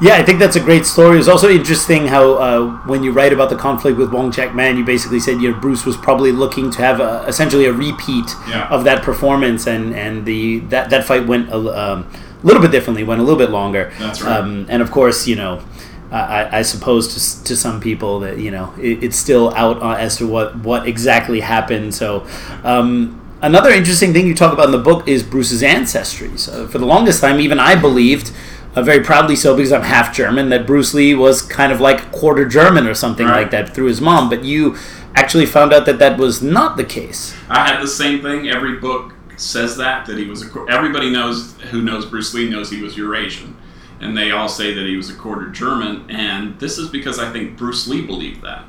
Yeah, 0.01 0.13
I 0.15 0.23
think 0.23 0.39
that's 0.39 0.55
a 0.55 0.61
great 0.61 0.85
story. 0.85 1.19
It's 1.19 1.27
also 1.27 1.49
interesting 1.49 2.07
how 2.07 2.35
uh, 2.35 2.77
when 2.87 3.03
you 3.03 3.11
write 3.11 3.33
about 3.33 3.49
the 3.49 3.57
conflict 3.57 3.97
with 3.97 4.13
Wong 4.13 4.31
Jack 4.31 4.55
Man, 4.55 4.77
you 4.77 4.85
basically 4.85 5.19
said 5.19 5.41
you 5.41 5.51
know, 5.51 5.59
Bruce 5.59 5.85
was 5.85 5.97
probably 5.97 6.31
looking 6.31 6.71
to 6.71 6.77
have 6.81 7.01
a, 7.01 7.25
essentially 7.27 7.65
a 7.65 7.73
repeat 7.73 8.23
Yeah. 8.47 8.69
of 8.69 8.85
that 8.85 9.03
performance, 9.03 9.67
and 9.67 9.93
and 9.93 10.25
the 10.25 10.59
that 10.69 10.89
that 10.91 11.03
fight 11.03 11.27
went 11.27 11.49
a 11.49 11.57
um, 11.57 12.09
little 12.43 12.61
bit 12.61 12.71
differently, 12.71 13.03
went 13.03 13.19
a 13.19 13.23
little 13.25 13.37
bit 13.37 13.49
longer. 13.49 13.91
That's 13.99 14.21
right. 14.21 14.37
Um, 14.39 14.65
and 14.69 14.81
of 14.81 14.89
course, 14.91 15.27
you 15.27 15.35
know. 15.35 15.61
I, 16.11 16.59
I 16.59 16.61
suppose 16.63 17.07
to, 17.13 17.43
to 17.45 17.55
some 17.55 17.79
people 17.79 18.19
that 18.21 18.39
you 18.39 18.49
know 18.51 18.73
it, 18.79 19.03
it's 19.03 19.15
still 19.17 19.53
out 19.53 19.81
uh, 19.81 19.91
as 19.91 20.17
to 20.17 20.27
what 20.27 20.55
what 20.59 20.87
exactly 20.87 21.39
happened. 21.41 21.93
So 21.93 22.25
um, 22.63 23.21
another 23.41 23.69
interesting 23.69 24.11
thing 24.13 24.25
you 24.27 24.33
talk 24.35 24.53
about 24.53 24.65
in 24.65 24.71
the 24.71 24.77
book 24.79 25.07
is 25.07 25.23
Bruce's 25.23 25.61
ancestry. 25.63 26.35
So 26.37 26.67
for 26.67 26.77
the 26.79 26.85
longest 26.85 27.21
time, 27.21 27.39
even 27.39 27.59
I 27.59 27.75
believed, 27.79 28.31
uh, 28.75 28.81
very 28.81 29.03
proudly 29.03 29.35
so 29.35 29.55
because 29.55 29.71
I'm 29.71 29.83
half 29.83 30.13
German, 30.15 30.49
that 30.49 30.65
Bruce 30.65 30.93
Lee 30.93 31.13
was 31.15 31.41
kind 31.41 31.71
of 31.71 31.79
like 31.79 32.11
quarter 32.11 32.45
German 32.45 32.87
or 32.87 32.93
something 32.95 33.27
Right. 33.27 33.41
like 33.43 33.51
that 33.51 33.73
through 33.75 33.87
his 33.87 34.01
mom. 34.01 34.29
But 34.29 34.43
you 34.43 34.77
actually 35.15 35.45
found 35.45 35.73
out 35.73 35.85
that 35.85 35.99
that 35.99 36.17
was 36.17 36.41
not 36.41 36.77
the 36.77 36.83
case. 36.83 37.35
I 37.49 37.67
had 37.67 37.81
the 37.81 37.87
same 37.87 38.21
thing. 38.21 38.47
Every 38.49 38.77
book 38.77 39.13
says 39.37 39.77
that 39.77 40.05
that 40.07 40.17
he 40.17 40.25
was. 40.25 40.43
A, 40.43 40.65
everybody 40.69 41.11
knows 41.11 41.53
who 41.71 41.81
knows 41.81 42.05
Bruce 42.05 42.33
Lee 42.33 42.49
knows 42.49 42.69
he 42.71 42.81
was 42.81 42.97
Eurasian, 42.97 43.55
and 43.99 44.17
they 44.17 44.31
all 44.31 44.49
say 44.49 44.73
that 44.73 44.85
he 44.85 44.95
was 44.95 45.09
a 45.09 45.15
quarter 45.15 45.49
German. 45.49 46.09
And 46.09 46.59
this 46.59 46.77
is 46.77 46.89
because 46.89 47.19
I 47.19 47.31
think 47.31 47.57
Bruce 47.57 47.87
Lee 47.87 48.01
believed 48.01 48.41
that, 48.43 48.65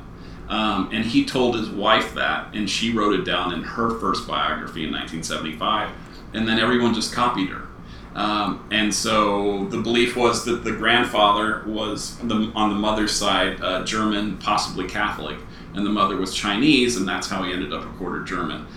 um, 0.49 0.89
and 0.91 1.05
he 1.05 1.25
told 1.25 1.55
his 1.55 1.69
wife 1.69 2.13
that, 2.15 2.53
and 2.53 2.69
she 2.69 2.91
wrote 2.91 3.13
it 3.17 3.23
down 3.23 3.53
in 3.53 3.63
her 3.63 3.97
first 3.99 4.27
biography 4.27 4.83
in 4.83 4.91
1975, 4.91 5.89
and 6.33 6.47
then 6.47 6.59
everyone 6.59 6.93
just 6.93 7.13
copied 7.13 7.49
her. 7.49 7.67
Um, 8.15 8.67
and 8.71 8.93
so 8.93 9.65
the 9.65 9.77
belief 9.77 10.17
was 10.17 10.43
that 10.45 10.65
the 10.65 10.73
grandfather 10.73 11.63
was 11.65 12.17
the, 12.17 12.51
on 12.55 12.69
the 12.69 12.75
mother's 12.75 13.13
side 13.13 13.61
uh, 13.61 13.85
German, 13.85 14.37
possibly 14.37 14.87
Catholic, 14.87 15.37
and 15.73 15.85
the 15.85 15.89
mother 15.89 16.17
was 16.17 16.33
Chinese, 16.33 16.97
and 16.97 17.07
that's 17.07 17.29
how 17.29 17.43
he 17.43 17.53
ended 17.53 17.71
up 17.71 17.85
a 17.85 17.97
quarter 17.97 18.23
German. 18.23 18.67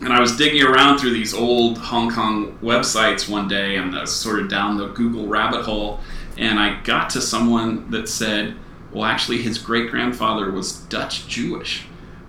And 0.00 0.12
I 0.12 0.20
was 0.20 0.36
digging 0.36 0.62
around 0.62 0.98
through 0.98 1.12
these 1.12 1.32
old 1.32 1.78
Hong 1.78 2.10
Kong 2.10 2.58
websites 2.62 3.28
one 3.28 3.48
day, 3.48 3.76
and 3.76 3.96
I 3.96 4.02
was 4.02 4.14
sort 4.14 4.40
of 4.40 4.48
down 4.48 4.76
the 4.76 4.88
Google 4.88 5.26
rabbit 5.26 5.64
hole, 5.64 6.00
and 6.36 6.58
I 6.58 6.80
got 6.82 7.10
to 7.10 7.20
someone 7.20 7.90
that 7.90 8.08
said, 8.08 8.54
"Well, 8.92 9.04
actually, 9.04 9.38
his 9.38 9.56
great 9.58 9.90
grandfather 9.90 10.50
was 10.50 10.72
Dutch 10.72 11.26
Jewish," 11.28 11.84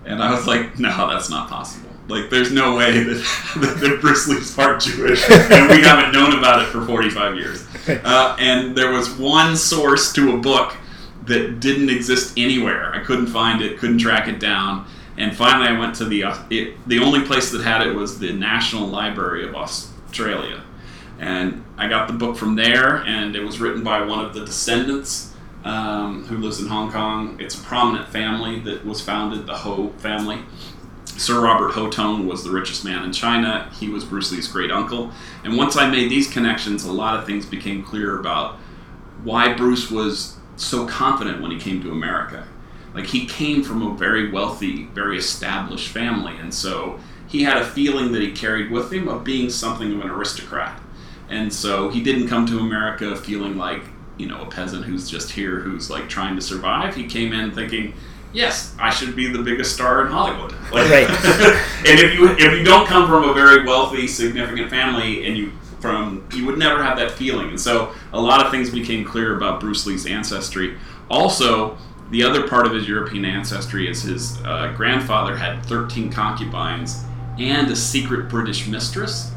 and 0.06 0.22
I 0.22 0.30
was 0.34 0.46
like, 0.46 0.78
"No, 0.78 1.08
that's 1.08 1.28
not 1.28 1.50
possible. 1.50 1.90
Like, 2.08 2.30
there's 2.30 2.50
no 2.50 2.74
way 2.74 3.02
that, 3.02 3.22
that 3.56 3.98
Bruce 4.00 4.26
Lee's 4.26 4.54
part 4.54 4.80
Jewish, 4.80 5.28
and 5.30 5.68
we 5.70 5.82
haven't 5.82 6.12
known 6.12 6.38
about 6.38 6.62
it 6.62 6.68
for 6.68 6.84
45 6.84 7.36
years." 7.36 7.64
Uh, 7.88 8.36
and 8.38 8.76
there 8.76 8.92
was 8.92 9.08
one 9.16 9.56
source 9.56 10.12
to 10.12 10.34
a 10.34 10.36
book 10.36 10.76
that 11.24 11.58
didn't 11.58 11.88
exist 11.88 12.34
anywhere. 12.36 12.94
I 12.94 13.02
couldn't 13.02 13.28
find 13.28 13.62
it, 13.62 13.78
couldn't 13.78 13.98
track 13.98 14.28
it 14.28 14.38
down. 14.38 14.86
And 15.18 15.36
finally, 15.36 15.66
I 15.66 15.78
went 15.78 15.96
to 15.96 16.04
the 16.04 16.22
uh, 16.24 16.38
it, 16.48 16.76
the 16.88 17.00
only 17.00 17.22
place 17.26 17.50
that 17.50 17.62
had 17.62 17.84
it 17.84 17.92
was 17.92 18.20
the 18.20 18.32
National 18.32 18.86
Library 18.86 19.46
of 19.46 19.54
Australia, 19.56 20.62
and 21.18 21.64
I 21.76 21.88
got 21.88 22.06
the 22.06 22.14
book 22.14 22.36
from 22.36 22.54
there. 22.54 22.98
And 22.98 23.34
it 23.34 23.42
was 23.44 23.58
written 23.58 23.82
by 23.82 24.00
one 24.02 24.24
of 24.24 24.32
the 24.32 24.44
descendants 24.44 25.34
um, 25.64 26.24
who 26.26 26.36
lives 26.38 26.60
in 26.60 26.68
Hong 26.68 26.92
Kong. 26.92 27.36
It's 27.40 27.56
a 27.60 27.62
prominent 27.64 28.08
family 28.10 28.60
that 28.60 28.86
was 28.86 29.00
founded, 29.00 29.46
the 29.46 29.56
Ho 29.56 29.90
family. 29.98 30.38
Sir 31.04 31.40
Robert 31.40 31.72
Ho 31.72 31.90
Tung 31.90 32.28
was 32.28 32.44
the 32.44 32.50
richest 32.52 32.84
man 32.84 33.02
in 33.02 33.12
China. 33.12 33.68
He 33.80 33.88
was 33.88 34.04
Bruce 34.04 34.30
Lee's 34.30 34.46
great 34.46 34.70
uncle. 34.70 35.10
And 35.42 35.56
once 35.56 35.76
I 35.76 35.90
made 35.90 36.12
these 36.12 36.30
connections, 36.30 36.84
a 36.84 36.92
lot 36.92 37.18
of 37.18 37.26
things 37.26 37.44
became 37.44 37.82
clear 37.82 38.20
about 38.20 38.54
why 39.24 39.52
Bruce 39.52 39.90
was 39.90 40.36
so 40.56 40.86
confident 40.86 41.42
when 41.42 41.50
he 41.50 41.58
came 41.58 41.82
to 41.82 41.90
America. 41.90 42.46
Like 42.98 43.06
he 43.06 43.26
came 43.26 43.62
from 43.62 43.80
a 43.82 43.94
very 43.94 44.28
wealthy, 44.32 44.86
very 44.86 45.18
established 45.18 45.90
family, 45.90 46.36
and 46.36 46.52
so 46.52 46.98
he 47.28 47.44
had 47.44 47.58
a 47.58 47.64
feeling 47.64 48.10
that 48.10 48.22
he 48.22 48.32
carried 48.32 48.72
with 48.72 48.92
him 48.92 49.06
of 49.06 49.22
being 49.22 49.50
something 49.50 49.92
of 49.92 50.00
an 50.00 50.10
aristocrat. 50.10 50.80
And 51.28 51.52
so 51.52 51.90
he 51.90 52.02
didn't 52.02 52.26
come 52.26 52.44
to 52.46 52.58
America 52.58 53.14
feeling 53.14 53.56
like, 53.56 53.82
you 54.16 54.26
know, 54.26 54.42
a 54.42 54.46
peasant 54.46 54.84
who's 54.84 55.08
just 55.08 55.30
here 55.30 55.60
who's 55.60 55.90
like 55.90 56.08
trying 56.08 56.34
to 56.34 56.42
survive. 56.42 56.96
He 56.96 57.06
came 57.06 57.32
in 57.32 57.52
thinking, 57.52 57.94
yes, 58.32 58.74
I 58.80 58.90
should 58.90 59.14
be 59.14 59.30
the 59.30 59.42
biggest 59.44 59.74
star 59.74 60.04
in 60.04 60.10
Hollywood. 60.10 60.52
Like, 60.72 60.90
Right. 60.90 61.08
and 61.86 62.00
if 62.00 62.18
you 62.18 62.28
if 62.30 62.58
you 62.58 62.64
don't 62.64 62.88
come 62.88 63.08
from 63.08 63.28
a 63.28 63.32
very 63.32 63.64
wealthy, 63.64 64.08
significant 64.08 64.70
family, 64.70 65.24
and 65.24 65.36
you 65.36 65.52
from 65.78 66.26
you 66.34 66.44
would 66.46 66.58
never 66.58 66.82
have 66.82 66.98
that 66.98 67.12
feeling. 67.12 67.50
And 67.50 67.60
so 67.60 67.94
a 68.12 68.20
lot 68.20 68.44
of 68.44 68.50
things 68.50 68.70
became 68.70 69.04
clear 69.04 69.36
about 69.36 69.60
Bruce 69.60 69.86
Lee's 69.86 70.04
ancestry. 70.04 70.76
Also, 71.08 71.78
the 72.10 72.22
other 72.22 72.46
part 72.48 72.66
of 72.66 72.72
his 72.72 72.88
European 72.88 73.24
ancestry 73.24 73.88
is 73.88 74.02
his 74.02 74.38
uh, 74.44 74.72
grandfather 74.76 75.36
had 75.36 75.64
13 75.66 76.10
concubines 76.10 77.02
and 77.38 77.70
a 77.70 77.76
secret 77.76 78.28
British 78.28 78.66
mistress, 78.66 79.30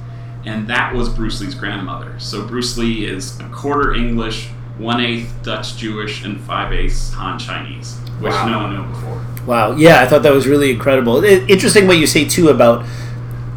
and 0.46 0.68
that 0.68 0.94
was 0.96 1.10
Bruce 1.10 1.42
Lee's 1.42 1.54
grandmother. 1.54 2.18
So 2.20 2.46
Bruce 2.48 2.78
Lee 2.78 3.06
is 3.06 3.40
a 3.40 3.48
quarter 3.50 3.94
English, 3.94 4.48
one 4.78 5.00
eighth 5.02 5.34
Dutch 5.44 5.76
Jewish, 5.78 6.24
and 6.24 6.40
five 6.42 6.72
eighths 6.74 7.12
Han 7.14 7.38
Chinese, 7.38 7.98
which 8.20 8.32
Wow. 8.34 8.50
no 8.50 8.58
one 8.64 8.76
knew 8.76 8.84
before. 8.94 9.22
Wow, 9.46 9.76
yeah, 9.76 10.02
I 10.02 10.08
thought 10.08 10.24
that 10.24 10.34
was 10.34 10.48
really 10.48 10.72
incredible. 10.72 11.24
I- 11.24 11.44
interesting 11.48 11.88
what 11.88 11.98
you 11.98 12.08
say 12.08 12.26
too 12.26 12.50
about 12.50 12.86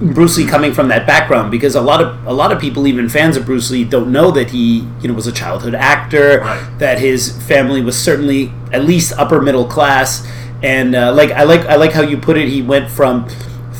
Bruce 0.00 0.36
Lee 0.36 0.46
coming 0.46 0.72
from 0.72 0.88
that 0.88 1.06
background 1.06 1.50
because 1.50 1.74
a 1.76 1.80
lot 1.80 2.00
of 2.02 2.26
a 2.26 2.32
lot 2.32 2.50
of 2.52 2.60
people, 2.60 2.86
even 2.86 3.08
fans 3.08 3.36
of 3.36 3.46
Bruce 3.46 3.70
Lee, 3.70 3.84
don't 3.84 4.10
know 4.10 4.30
that 4.32 4.50
he 4.50 4.86
you 5.00 5.08
know 5.08 5.14
was 5.14 5.26
a 5.26 5.32
childhood 5.32 5.74
actor, 5.74 6.40
Right. 6.40 6.78
that 6.78 6.98
his 6.98 7.30
family 7.46 7.80
was 7.80 7.96
certainly 7.96 8.52
at 8.72 8.84
least 8.84 9.12
upper 9.16 9.40
middle 9.40 9.64
class, 9.66 10.26
and 10.62 10.94
uh, 10.96 11.12
like 11.14 11.30
I 11.30 11.44
like 11.44 11.60
I 11.66 11.76
like 11.76 11.92
how 11.92 12.02
you 12.02 12.18
put 12.18 12.36
it. 12.36 12.48
He 12.48 12.60
went 12.60 12.90
from 12.90 13.28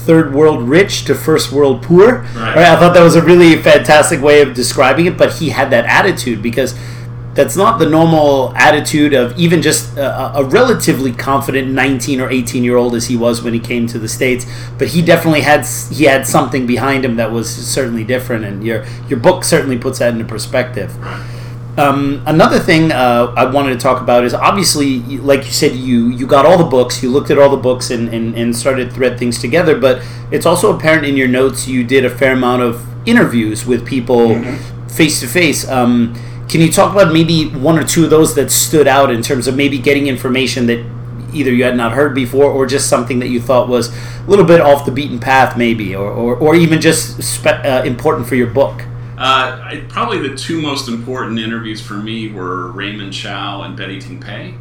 third 0.07 0.35
world 0.35 0.69
rich 0.69 1.05
to 1.07 1.15
first 1.15 1.51
world 1.51 1.83
poor. 1.83 2.19
Right. 2.37 2.59
I 2.59 2.77
thought 2.79 2.93
that 2.95 3.03
was 3.03 3.17
a 3.17 3.23
really 3.23 3.57
fantastic 3.57 4.21
way 4.21 4.41
of 4.43 4.55
describing 4.55 5.07
it, 5.07 5.17
but 5.19 5.33
he 5.35 5.49
had 5.51 5.71
that 5.71 5.85
attitude 5.87 6.43
because 6.43 6.75
that's 7.35 7.57
not 7.57 7.79
the 7.79 7.89
normal 7.89 8.55
attitude 8.57 9.13
of 9.13 9.37
even 9.39 9.61
just 9.61 9.97
a, 9.97 10.39
a 10.39 10.45
relatively 10.45 11.13
confident 11.13 11.69
19 11.69 12.21
or 12.21 12.31
18 12.31 12.63
year 12.65 12.77
old 12.77 12.95
as 12.95 13.07
he 13.07 13.17
was 13.17 13.43
when 13.43 13.53
he 13.53 13.61
came 13.61 13.87
to 13.89 13.99
the 13.99 14.09
states 14.09 14.47
but 14.79 14.89
he 14.89 15.03
definitely 15.03 15.41
had 15.41 15.67
he 15.91 16.05
had 16.05 16.27
something 16.27 16.67
behind 16.67 17.05
him 17.05 17.17
that 17.17 17.31
was 17.31 17.49
certainly 17.55 18.05
different 18.05 18.45
and 18.45 18.65
your 18.65 18.85
your 19.09 19.19
book 19.19 19.45
certainly 19.45 19.79
puts 19.79 19.99
that 19.99 20.13
into 20.13 20.25
perspective 20.25 20.97
Um, 21.77 22.23
another 22.27 22.61
thing 22.61 22.93
uh, 22.93 23.35
I 23.37 23.51
wanted 23.51 23.73
to 23.75 23.81
talk 23.81 24.01
about 24.01 24.25
is 24.25 24.33
obviously, 24.33 25.01
like 25.19 25.45
you 25.45 25.51
said, 25.51 25.75
you 25.75 26.07
you 26.09 26.25
got 26.25 26.47
all 26.47 26.57
the 26.57 26.71
books, 26.71 27.03
you 27.03 27.11
looked 27.11 27.31
at 27.31 27.39
all 27.39 27.51
the 27.51 27.57
books, 27.57 27.91
and, 27.91 28.09
and, 28.15 28.37
and 28.37 28.55
started 28.55 28.91
to 28.91 28.95
thread 28.95 29.19
things 29.19 29.41
together. 29.41 29.77
But 29.77 30.01
it's 30.31 30.47
also 30.47 30.77
apparent 30.77 31.05
in 31.05 31.17
your 31.17 31.27
notes 31.27 31.67
you 31.67 31.83
did 31.83 32.05
a 32.05 32.11
fair 32.11 32.35
amount 32.35 32.63
of 32.63 32.87
interviews 33.09 33.67
with 33.67 33.85
people 33.85 34.41
face 34.89 35.19
to 35.21 35.27
face. 35.27 35.69
Can 36.49 36.61
you 36.61 36.71
talk 36.71 36.93
about 36.93 37.13
maybe 37.13 37.49
one 37.49 37.79
or 37.79 37.85
two 37.85 38.05
of 38.05 38.11
those 38.11 38.35
that 38.35 38.51
stood 38.51 38.87
out 38.87 39.11
in 39.11 39.23
terms 39.23 39.49
of 39.49 39.57
maybe 39.57 39.79
getting 39.79 40.07
information 40.07 40.67
that 40.67 40.85
either 41.33 41.53
you 41.53 41.65
had 41.65 41.77
not 41.77 41.93
heard 41.93 42.15
before 42.15 42.51
or 42.51 42.67
just 42.67 42.89
something 42.89 43.19
that 43.19 43.29
you 43.29 43.41
thought 43.41 43.69
was 43.69 43.89
a 43.89 44.31
little 44.31 44.45
bit 44.45 44.61
off 44.61 44.87
the 44.87 44.93
beaten 44.93 45.19
path, 45.19 45.57
maybe, 45.57 45.95
or, 45.95 46.11
or, 46.11 46.37
or 46.37 46.55
even 46.55 46.81
just 46.81 47.23
spe- 47.23 47.65
uh, 47.65 47.83
important 47.85 48.27
for 48.29 48.37
your 48.37 48.47
book? 48.47 48.83
Uh, 49.17 49.81
probably 49.89 50.29
the 50.29 50.37
two 50.37 50.61
most 50.61 50.89
important 50.89 51.39
interviews 51.39 51.81
for 51.81 51.95
me 51.95 52.31
were 52.31 52.71
Raymond 52.73 53.13
Chow 53.13 53.63
and 53.63 53.77
Betty 53.77 54.01
Ting 54.01 54.21
Pei. 54.21 54.55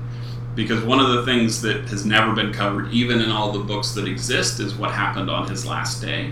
Because 0.56 0.84
one 0.84 1.00
of 1.00 1.10
the 1.10 1.26
things 1.26 1.62
that 1.64 1.90
has 1.90 2.06
never 2.06 2.34
been 2.34 2.54
covered, 2.54 2.92
even 2.92 3.22
in 3.22 3.32
all 3.32 3.52
the 3.52 3.60
books 3.60 3.92
that 3.94 4.08
exist, 4.08 4.60
is 4.60 4.76
what 4.76 4.92
happened 4.92 5.30
on 5.30 5.50
his 5.50 5.66
last 5.66 6.00
day. 6.00 6.32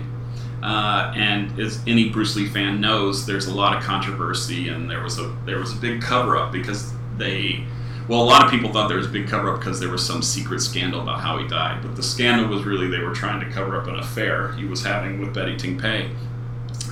Uh, 0.62 1.12
and 1.16 1.58
as 1.58 1.80
any 1.86 2.08
Bruce 2.08 2.36
Lee 2.36 2.46
fan 2.46 2.80
knows, 2.80 3.26
there's 3.26 3.46
a 3.46 3.54
lot 3.54 3.76
of 3.76 3.82
controversy, 3.82 4.68
and 4.68 4.88
there 4.88 5.02
was 5.02 5.18
a 5.18 5.34
there 5.44 5.58
was 5.58 5.72
a 5.72 5.76
big 5.76 6.00
cover 6.00 6.36
up 6.36 6.52
because 6.52 6.92
they, 7.18 7.64
well, 8.06 8.22
a 8.22 8.24
lot 8.24 8.44
of 8.44 8.50
people 8.50 8.72
thought 8.72 8.86
there 8.88 8.96
was 8.96 9.06
a 9.06 9.10
big 9.10 9.26
cover 9.26 9.52
up 9.52 9.58
because 9.58 9.80
there 9.80 9.90
was 9.90 10.06
some 10.06 10.22
secret 10.22 10.60
scandal 10.60 11.00
about 11.00 11.20
how 11.20 11.38
he 11.38 11.48
died. 11.48 11.82
But 11.82 11.96
the 11.96 12.02
scandal 12.02 12.48
was 12.48 12.64
really 12.64 12.88
they 12.88 13.00
were 13.00 13.14
trying 13.14 13.40
to 13.40 13.50
cover 13.52 13.80
up 13.80 13.88
an 13.88 13.96
affair 13.96 14.52
he 14.52 14.64
was 14.64 14.84
having 14.84 15.20
with 15.20 15.34
Betty 15.34 15.56
Ting 15.56 15.78
Pei. 15.78 16.10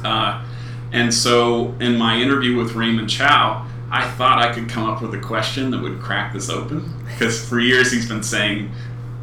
Uh, 0.05 0.45
and 0.93 1.15
so, 1.15 1.75
in 1.79 1.97
my 1.97 2.17
interview 2.17 2.57
with 2.57 2.73
Raymond 2.73 3.09
Chow, 3.09 3.67
I 3.91 4.09
thought 4.11 4.39
I 4.39 4.53
could 4.53 4.69
come 4.69 4.89
up 4.89 5.03
with 5.03 5.15
a 5.15 5.21
question 5.21 5.71
that 5.71 5.81
would 5.81 6.01
crack 6.01 6.33
this 6.33 6.49
open 6.49 6.93
because 7.07 7.45
for 7.47 7.59
years 7.59 7.91
he's 7.93 8.09
been 8.09 8.23
saying 8.23 8.73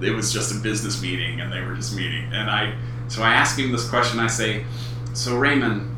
it 0.02 0.12
was 0.12 0.32
just 0.32 0.56
a 0.56 0.60
business 0.60 1.02
meeting 1.02 1.42
and 1.42 1.52
they 1.52 1.62
were 1.62 1.76
just 1.76 1.96
meeting. 1.96 2.26
And 2.34 2.50
I, 2.50 2.76
so 3.08 3.24
I 3.24 3.34
asked 3.34 3.58
him 3.60 3.72
this 3.72 3.90
question. 3.90 4.20
I 4.20 4.28
say, 4.28 4.66
"So 5.14 5.38
Raymond, 5.38 5.96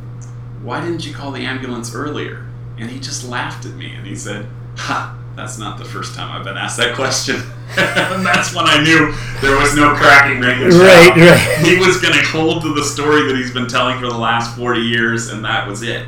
why 0.62 0.82
didn't 0.82 1.06
you 1.06 1.14
call 1.14 1.32
the 1.32 1.42
ambulance 1.42 1.94
earlier?" 1.94 2.46
And 2.78 2.90
he 2.90 3.00
just 3.00 3.28
laughed 3.28 3.66
at 3.66 3.74
me 3.76 3.92
and 3.92 4.06
he 4.06 4.16
said, 4.16 4.48
"Ha." 4.78 5.16
That's 5.40 5.58
not 5.58 5.78
the 5.78 5.86
first 5.86 6.16
time 6.16 6.30
I've 6.30 6.44
been 6.44 6.58
asked 6.58 6.76
that 6.78 6.96
question. 6.96 7.38
and 7.78 8.26
that's 8.26 8.54
when 8.54 8.66
I 8.68 8.84
knew 8.84 9.14
there 9.40 9.58
was 9.58 9.74
no 9.74 9.94
cracking 9.96 10.42
Raymond 10.42 10.74
Right, 10.74 11.16
right. 11.16 11.66
He 11.66 11.78
was 11.78 12.02
going 12.02 12.14
to 12.14 12.26
hold 12.26 12.62
to 12.64 12.74
the 12.74 12.84
story 12.84 13.26
that 13.26 13.38
he's 13.38 13.54
been 13.54 13.68
telling 13.68 13.98
for 14.00 14.08
the 14.08 14.18
last 14.18 14.58
40 14.58 14.82
years, 14.82 15.30
and 15.30 15.46
that 15.46 15.66
was 15.66 15.82
it. 15.82 16.06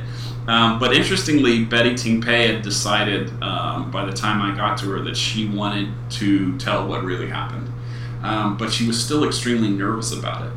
Um, 0.47 0.79
but 0.79 0.93
interestingly, 0.93 1.63
Betty 1.63 1.95
Ting 1.95 2.19
Pei 2.19 2.53
had 2.53 2.61
decided 2.61 3.31
um, 3.41 3.89
by 3.89 4.03
the 4.03 4.11
time 4.11 4.41
I 4.41 4.53
got 4.53 4.77
to 4.79 4.85
her 4.91 4.99
that 5.03 5.15
she 5.15 5.47
wanted 5.47 5.87
to 6.11 6.57
tell 6.57 6.85
what 6.85 7.03
really 7.05 7.27
happened. 7.27 7.71
Um, 8.23 8.57
but 8.57 8.71
she 8.71 8.85
was 8.85 9.01
still 9.01 9.23
extremely 9.23 9.69
nervous 9.69 10.11
about 10.11 10.45
it. 10.45 10.53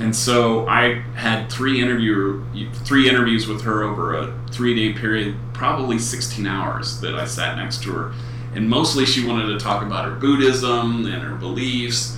And 0.00 0.14
so 0.14 0.66
I 0.68 1.00
had 1.14 1.50
three 1.50 1.80
interview 1.80 2.44
three 2.84 3.08
interviews 3.08 3.48
with 3.48 3.62
her 3.62 3.82
over 3.82 4.16
a 4.16 4.38
three 4.50 4.74
day 4.74 4.98
period, 4.98 5.36
probably 5.52 5.98
16 5.98 6.46
hours 6.46 7.00
that 7.00 7.14
I 7.14 7.24
sat 7.24 7.56
next 7.56 7.82
to 7.82 7.92
her. 7.92 8.12
And 8.54 8.68
mostly 8.68 9.04
she 9.04 9.26
wanted 9.26 9.46
to 9.46 9.58
talk 9.58 9.82
about 9.82 10.04
her 10.04 10.14
Buddhism 10.14 11.06
and 11.06 11.22
her 11.22 11.34
beliefs 11.34 12.16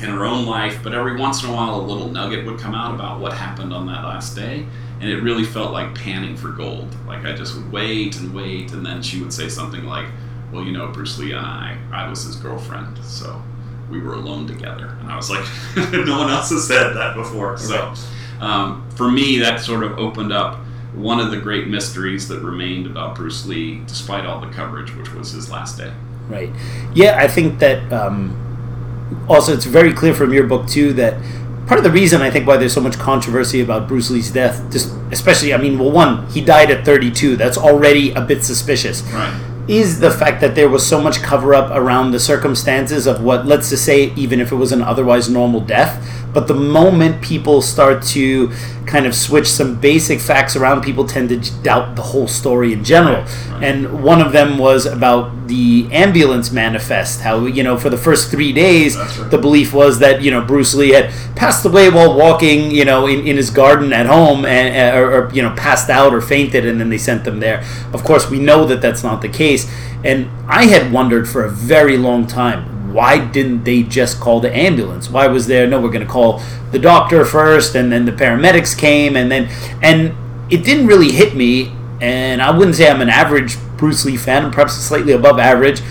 and 0.00 0.06
her 0.06 0.24
own 0.24 0.46
life, 0.46 0.80
but 0.82 0.94
every 0.94 1.16
once 1.16 1.42
in 1.42 1.50
a 1.50 1.52
while 1.52 1.74
a 1.74 1.82
little 1.82 2.08
nugget 2.08 2.46
would 2.46 2.58
come 2.58 2.74
out 2.74 2.94
about 2.94 3.20
what 3.20 3.32
happened 3.32 3.72
on 3.72 3.86
that 3.86 4.04
last 4.04 4.36
day. 4.36 4.64
And 5.00 5.10
it 5.10 5.22
really 5.22 5.44
felt 5.44 5.72
like 5.72 5.94
panning 5.94 6.36
for 6.36 6.50
gold. 6.50 6.94
Like 7.06 7.24
I 7.24 7.32
just 7.32 7.56
would 7.56 7.70
wait 7.72 8.18
and 8.18 8.32
wait, 8.32 8.72
and 8.72 8.86
then 8.86 9.02
she 9.02 9.20
would 9.20 9.32
say 9.32 9.48
something 9.48 9.84
like, 9.84 10.06
Well, 10.52 10.64
you 10.64 10.72
know, 10.72 10.88
Bruce 10.88 11.18
Lee 11.18 11.32
and 11.32 11.44
I, 11.44 11.78
I 11.92 12.08
was 12.08 12.22
his 12.22 12.36
girlfriend, 12.36 12.98
so 13.04 13.42
we 13.90 14.00
were 14.00 14.14
alone 14.14 14.46
together. 14.46 14.96
And 15.00 15.10
I 15.10 15.16
was 15.16 15.30
like, 15.30 15.44
no 15.76 16.18
one 16.18 16.30
else 16.30 16.50
has 16.50 16.66
said 16.66 16.92
that 16.94 17.14
before. 17.14 17.56
So 17.58 17.94
um, 18.40 18.88
for 18.90 19.10
me, 19.10 19.38
that 19.38 19.60
sort 19.60 19.84
of 19.84 19.98
opened 19.98 20.32
up 20.32 20.58
one 20.94 21.20
of 21.20 21.30
the 21.30 21.36
great 21.36 21.68
mysteries 21.68 22.28
that 22.28 22.40
remained 22.40 22.86
about 22.86 23.14
Bruce 23.14 23.46
Lee, 23.46 23.82
despite 23.86 24.26
all 24.26 24.40
the 24.40 24.48
coverage, 24.48 24.94
which 24.96 25.12
was 25.12 25.30
his 25.30 25.50
last 25.50 25.78
day. 25.78 25.92
Right. 26.28 26.50
Yeah, 26.94 27.16
I 27.18 27.28
think 27.28 27.58
that 27.60 27.90
um, 27.92 29.26
also 29.28 29.54
it's 29.54 29.64
very 29.64 29.92
clear 29.92 30.14
from 30.14 30.32
your 30.32 30.46
book, 30.46 30.66
too, 30.66 30.92
that 30.94 31.20
part 31.66 31.78
of 31.78 31.84
the 31.84 31.90
reason 31.90 32.20
I 32.20 32.30
think 32.30 32.46
why 32.46 32.56
there's 32.56 32.72
so 32.72 32.80
much 32.80 32.98
controversy 32.98 33.60
about 33.60 33.86
Bruce 33.88 34.10
Lee's 34.10 34.30
death, 34.30 34.70
just 34.70 34.92
especially, 35.10 35.54
I 35.54 35.58
mean, 35.58 35.78
well, 35.78 35.90
one, 35.90 36.26
he 36.28 36.40
died 36.40 36.70
at 36.70 36.84
32. 36.84 37.36
That's 37.36 37.56
already 37.56 38.12
a 38.12 38.20
bit 38.20 38.44
suspicious. 38.44 39.02
Right 39.02 39.57
is 39.68 40.00
the 40.00 40.10
fact 40.10 40.40
that 40.40 40.54
there 40.54 40.68
was 40.68 40.86
so 40.86 41.00
much 41.00 41.22
cover 41.22 41.54
up 41.54 41.70
around 41.70 42.10
the 42.10 42.20
circumstances 42.20 43.06
of 43.06 43.22
what, 43.22 43.46
let's 43.46 43.68
just 43.68 43.84
say, 43.84 44.12
even 44.14 44.40
if 44.40 44.50
it 44.50 44.56
was 44.56 44.72
an 44.72 44.82
otherwise 44.82 45.28
normal 45.28 45.60
death. 45.60 46.14
But 46.32 46.46
the 46.46 46.54
moment 46.54 47.22
people 47.22 47.62
start 47.62 48.02
to 48.08 48.52
kind 48.86 49.06
of 49.06 49.14
switch 49.14 49.46
some 49.46 49.78
basic 49.78 50.20
facts 50.20 50.56
around, 50.56 50.82
people 50.82 51.06
tend 51.06 51.28
to 51.28 51.62
doubt 51.62 51.96
the 51.96 52.02
whole 52.02 52.28
story 52.28 52.72
in 52.72 52.84
general. 52.84 53.22
Right, 53.22 53.48
right. 53.50 53.64
And 53.64 54.02
one 54.02 54.20
of 54.20 54.32
them 54.32 54.58
was 54.58 54.86
about 54.86 55.48
the 55.48 55.88
ambulance 55.90 56.50
manifest. 56.50 57.20
How, 57.20 57.46
you 57.46 57.62
know, 57.62 57.76
for 57.78 57.90
the 57.90 57.96
first 57.96 58.30
three 58.30 58.52
days, 58.52 58.96
right. 58.96 59.30
the 59.30 59.38
belief 59.38 59.72
was 59.72 59.98
that, 60.00 60.22
you 60.22 60.30
know, 60.30 60.44
Bruce 60.44 60.74
Lee 60.74 60.90
had 60.90 61.10
passed 61.34 61.64
away 61.64 61.90
while 61.90 62.16
walking, 62.16 62.70
you 62.70 62.84
know, 62.84 63.06
in, 63.06 63.26
in 63.26 63.36
his 63.36 63.50
garden 63.50 63.92
at 63.92 64.06
home, 64.06 64.44
and, 64.44 64.94
uh, 64.94 64.98
or, 64.98 65.10
or, 65.10 65.34
you 65.34 65.42
know, 65.42 65.54
passed 65.56 65.88
out 65.88 66.12
or 66.12 66.20
fainted, 66.20 66.66
and 66.66 66.78
then 66.78 66.90
they 66.90 66.98
sent 66.98 67.24
them 67.24 67.40
there. 67.40 67.64
Of 67.92 68.04
course, 68.04 68.30
we 68.30 68.38
know 68.38 68.66
that 68.66 68.82
that's 68.82 69.02
not 69.02 69.22
the 69.22 69.28
case. 69.28 69.57
And 70.04 70.30
I 70.48 70.66
had 70.66 70.92
wondered 70.92 71.28
for 71.28 71.44
a 71.44 71.50
very 71.50 71.96
long 71.96 72.26
time 72.26 72.78
why 72.92 73.24
didn't 73.24 73.64
they 73.64 73.82
just 73.82 74.18
call 74.18 74.40
the 74.40 74.54
ambulance? 74.54 75.10
Why 75.10 75.26
was 75.26 75.46
there 75.46 75.66
no? 75.66 75.80
We're 75.80 75.90
going 75.90 76.06
to 76.06 76.10
call 76.10 76.42
the 76.72 76.78
doctor 76.78 77.24
first, 77.24 77.74
and 77.74 77.92
then 77.92 78.04
the 78.04 78.12
paramedics 78.12 78.76
came, 78.76 79.16
and 79.16 79.30
then 79.30 79.48
and 79.82 80.14
it 80.50 80.64
didn't 80.64 80.86
really 80.86 81.12
hit 81.12 81.36
me. 81.36 81.72
And 82.00 82.40
I 82.40 82.50
wouldn't 82.56 82.76
say 82.76 82.88
I'm 82.90 83.00
an 83.00 83.08
average 83.08 83.56
Bruce 83.76 84.04
Lee 84.04 84.16
fan. 84.16 84.46
I'm 84.46 84.50
perhaps 84.50 84.74
slightly 84.74 85.12
above 85.12 85.38
average. 85.38 85.82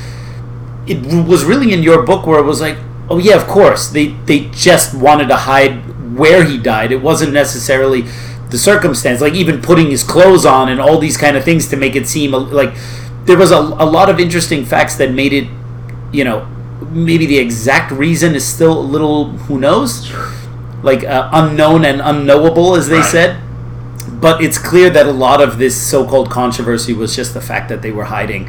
It 0.88 1.06
was 1.28 1.44
really 1.46 1.74
in 1.74 1.84
your 1.84 2.04
book 2.04 2.26
where 2.26 2.40
it 2.40 2.46
was 2.46 2.62
like, 2.62 2.78
oh 3.10 3.18
yeah, 3.18 3.36
of 3.36 3.48
course 3.48 3.90
they 3.90 4.08
they 4.26 4.50
just 4.50 4.94
wanted 4.94 5.28
to 5.28 5.36
hide 5.36 6.18
where 6.18 6.44
he 6.44 6.58
died. 6.58 6.92
It 6.92 7.02
wasn't 7.02 7.34
necessarily 7.34 8.06
the 8.50 8.58
circumstance, 8.58 9.22
like 9.22 9.34
even 9.34 9.62
putting 9.62 9.92
his 9.92 10.04
clothes 10.04 10.46
on 10.46 10.70
and 10.70 10.80
all 10.80 10.98
these 10.98 11.18
kind 11.18 11.36
of 11.36 11.44
things 11.44 11.68
to 11.70 11.76
make 11.76 11.96
it 11.96 12.08
seem 12.08 12.32
like 12.32 12.74
there 13.28 13.38
was 13.38 13.52
a, 13.52 13.58
a 13.58 13.86
lot 13.86 14.10
of 14.10 14.20
interesting 14.20 14.66
facts 14.66 14.96
that 14.96 15.12
made 15.12 15.34
it, 15.34 15.48
you 16.12 16.24
know, 16.24 16.46
maybe 16.90 17.26
the 17.26 17.38
exact 17.38 17.92
reason 17.92 18.34
is 18.34 18.46
still 18.46 18.80
a 18.80 18.82
little 18.82 19.26
who 19.26 19.60
knows, 19.60 20.06
sure. 20.06 20.32
like 20.82 21.04
uh, 21.04 21.30
unknown 21.34 21.86
and 21.86 22.02
unknowable, 22.02 22.76
as 22.76 22.88
they 22.88 23.00
right. 23.00 23.12
said. 23.12 23.42
But 24.22 24.42
it's 24.42 24.58
clear 24.58 24.90
that 24.90 25.06
a 25.06 25.12
lot 25.12 25.42
of 25.42 25.58
this 25.58 25.80
so-called 25.80 26.32
controversy 26.32 26.94
was 26.94 27.16
just 27.16 27.34
the 27.34 27.42
fact 27.42 27.70
that 27.70 27.82
they 27.82 27.92
were 27.92 28.06
hiding 28.06 28.48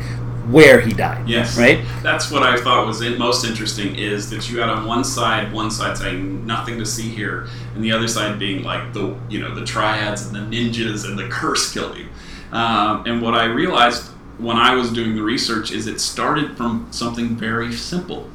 where 0.50 0.80
he 0.80 0.92
died. 0.92 1.28
Yes, 1.28 1.58
right. 1.58 1.84
That's 2.02 2.30
what 2.30 2.42
I 2.42 2.56
thought 2.56 2.86
was 2.86 3.02
most 3.18 3.44
interesting 3.44 3.96
is 3.96 4.30
that 4.30 4.48
you 4.48 4.60
had 4.60 4.70
on 4.70 4.86
one 4.86 5.04
side, 5.04 5.52
one 5.52 5.70
side 5.70 5.98
saying 5.98 6.46
nothing 6.46 6.78
to 6.78 6.86
see 6.86 7.08
here, 7.08 7.48
and 7.74 7.84
the 7.84 7.92
other 7.92 8.08
side 8.08 8.38
being 8.38 8.62
like 8.62 8.92
the 8.94 9.14
you 9.28 9.40
know 9.40 9.54
the 9.54 9.64
triads 9.64 10.26
and 10.26 10.34
the 10.34 10.56
ninjas 10.56 11.04
and 11.04 11.18
the 11.18 11.28
curse 11.28 11.72
killed 11.72 11.98
you. 11.98 12.06
Um, 12.52 13.04
and 13.06 13.20
what 13.20 13.34
I 13.34 13.44
realized 13.44 14.10
when 14.38 14.56
I 14.56 14.74
was 14.74 14.92
doing 14.92 15.16
the 15.16 15.22
research 15.22 15.72
is 15.72 15.86
it 15.86 16.00
started 16.00 16.56
from 16.56 16.86
something 16.92 17.36
very 17.36 17.72
simple. 17.72 18.30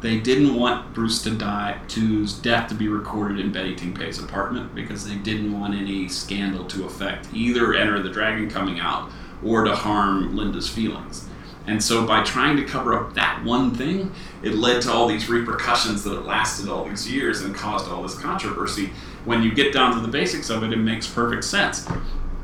They 0.00 0.18
didn't 0.18 0.56
want 0.56 0.92
Bruce 0.92 1.22
to 1.22 1.30
die, 1.30 1.80
to's 1.88 2.34
death 2.34 2.68
to 2.68 2.74
be 2.74 2.88
recorded 2.88 3.38
in 3.38 3.52
Betty 3.52 3.74
Ting 3.74 3.94
Pei's 3.94 4.18
apartment 4.18 4.74
because 4.74 5.06
they 5.06 5.14
didn't 5.14 5.58
want 5.58 5.74
any 5.74 6.08
scandal 6.08 6.64
to 6.66 6.84
affect 6.84 7.28
either 7.32 7.72
Enter 7.72 8.02
the 8.02 8.10
Dragon 8.10 8.50
coming 8.50 8.80
out 8.80 9.10
or 9.42 9.64
to 9.64 9.74
harm 9.74 10.36
Linda's 10.36 10.68
feelings. 10.68 11.28
And 11.66 11.82
so 11.82 12.06
by 12.06 12.22
trying 12.24 12.56
to 12.56 12.64
cover 12.64 12.92
up 12.92 13.14
that 13.14 13.42
one 13.44 13.74
thing, 13.74 14.12
it 14.42 14.54
led 14.54 14.82
to 14.82 14.92
all 14.92 15.08
these 15.08 15.30
repercussions 15.30 16.02
that 16.04 16.26
lasted 16.26 16.68
all 16.68 16.84
these 16.84 17.10
years 17.10 17.40
and 17.40 17.54
caused 17.54 17.90
all 17.90 18.02
this 18.02 18.18
controversy. 18.18 18.90
When 19.24 19.42
you 19.42 19.54
get 19.54 19.72
down 19.72 19.94
to 19.94 20.00
the 20.00 20.08
basics 20.08 20.50
of 20.50 20.62
it, 20.64 20.72
it 20.72 20.78
makes 20.78 21.06
perfect 21.06 21.44
sense. 21.44 21.88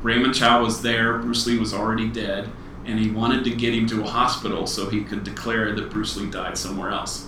Raymond 0.01 0.33
Chow 0.33 0.63
was 0.63 0.81
there, 0.81 1.19
Bruce 1.19 1.45
Lee 1.45 1.59
was 1.59 1.73
already 1.73 2.07
dead 2.07 2.49
and 2.91 2.99
he 2.99 3.09
wanted 3.09 3.45
to 3.45 3.49
get 3.49 3.73
him 3.73 3.87
to 3.87 4.03
a 4.03 4.05
hospital 4.05 4.67
so 4.67 4.89
he 4.89 5.01
could 5.01 5.23
declare 5.23 5.73
that 5.73 5.89
Bruce 5.89 6.17
Lee 6.17 6.29
died 6.29 6.57
somewhere 6.57 6.91
else. 6.91 7.25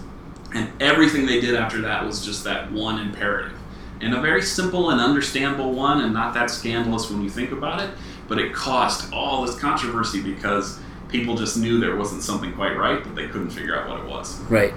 And 0.54 0.70
everything 0.82 1.26
they 1.26 1.40
did 1.40 1.56
after 1.56 1.80
that 1.82 2.06
was 2.06 2.24
just 2.24 2.44
that 2.44 2.70
one 2.70 3.00
imperative. 3.00 3.58
And 4.02 4.14
a 4.14 4.20
very 4.20 4.42
simple 4.42 4.90
and 4.90 5.00
understandable 5.00 5.72
one, 5.72 6.02
and 6.02 6.14
not 6.14 6.34
that 6.34 6.50
scandalous 6.50 7.10
when 7.10 7.24
you 7.24 7.30
think 7.30 7.54
about 7.54 7.82
it, 7.82 7.92
but 8.28 8.40
it 8.40 8.54
caused 8.54 9.14
all 9.14 9.46
this 9.46 9.58
controversy 9.58 10.22
because 10.22 10.80
people 11.08 11.36
just 11.36 11.56
knew 11.56 11.80
there 11.80 11.96
wasn't 11.96 12.24
something 12.24 12.52
quite 12.54 12.76
right, 12.76 13.02
but 13.02 13.16
they 13.16 13.28
couldn't 13.28 13.52
figure 13.52 13.80
out 13.80 13.88
what 13.88 14.02
it 14.02 14.06
was. 14.06 14.42
Right. 14.42 14.74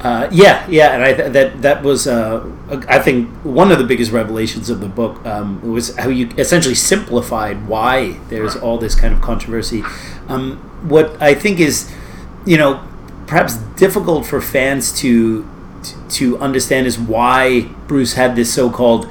Uh, 0.00 0.28
yeah, 0.32 0.66
yeah, 0.68 0.94
and 0.94 1.02
I 1.02 1.14
th- 1.14 1.32
that 1.32 1.62
that 1.62 1.82
was 1.82 2.06
uh, 2.06 2.44
I 2.88 2.98
think 2.98 3.30
one 3.44 3.70
of 3.70 3.78
the 3.78 3.84
biggest 3.84 4.10
revelations 4.10 4.68
of 4.68 4.80
the 4.80 4.88
book 4.88 5.24
um, 5.24 5.62
was 5.62 5.96
how 5.96 6.08
you 6.08 6.28
essentially 6.36 6.74
simplified 6.74 7.68
why 7.68 8.18
there's 8.28 8.56
all 8.56 8.76
this 8.76 8.94
kind 8.94 9.14
of 9.14 9.20
controversy. 9.20 9.82
Um, 10.28 10.56
what 10.88 11.20
I 11.22 11.34
think 11.34 11.60
is, 11.60 11.90
you 12.46 12.56
know, 12.56 12.86
perhaps 13.26 13.56
difficult 13.76 14.26
for 14.26 14.40
fans 14.40 14.92
to 15.00 15.48
to 16.08 16.38
understand 16.38 16.86
is 16.86 16.98
why 16.98 17.62
Bruce 17.86 18.14
had 18.14 18.36
this 18.36 18.52
so-called 18.52 19.06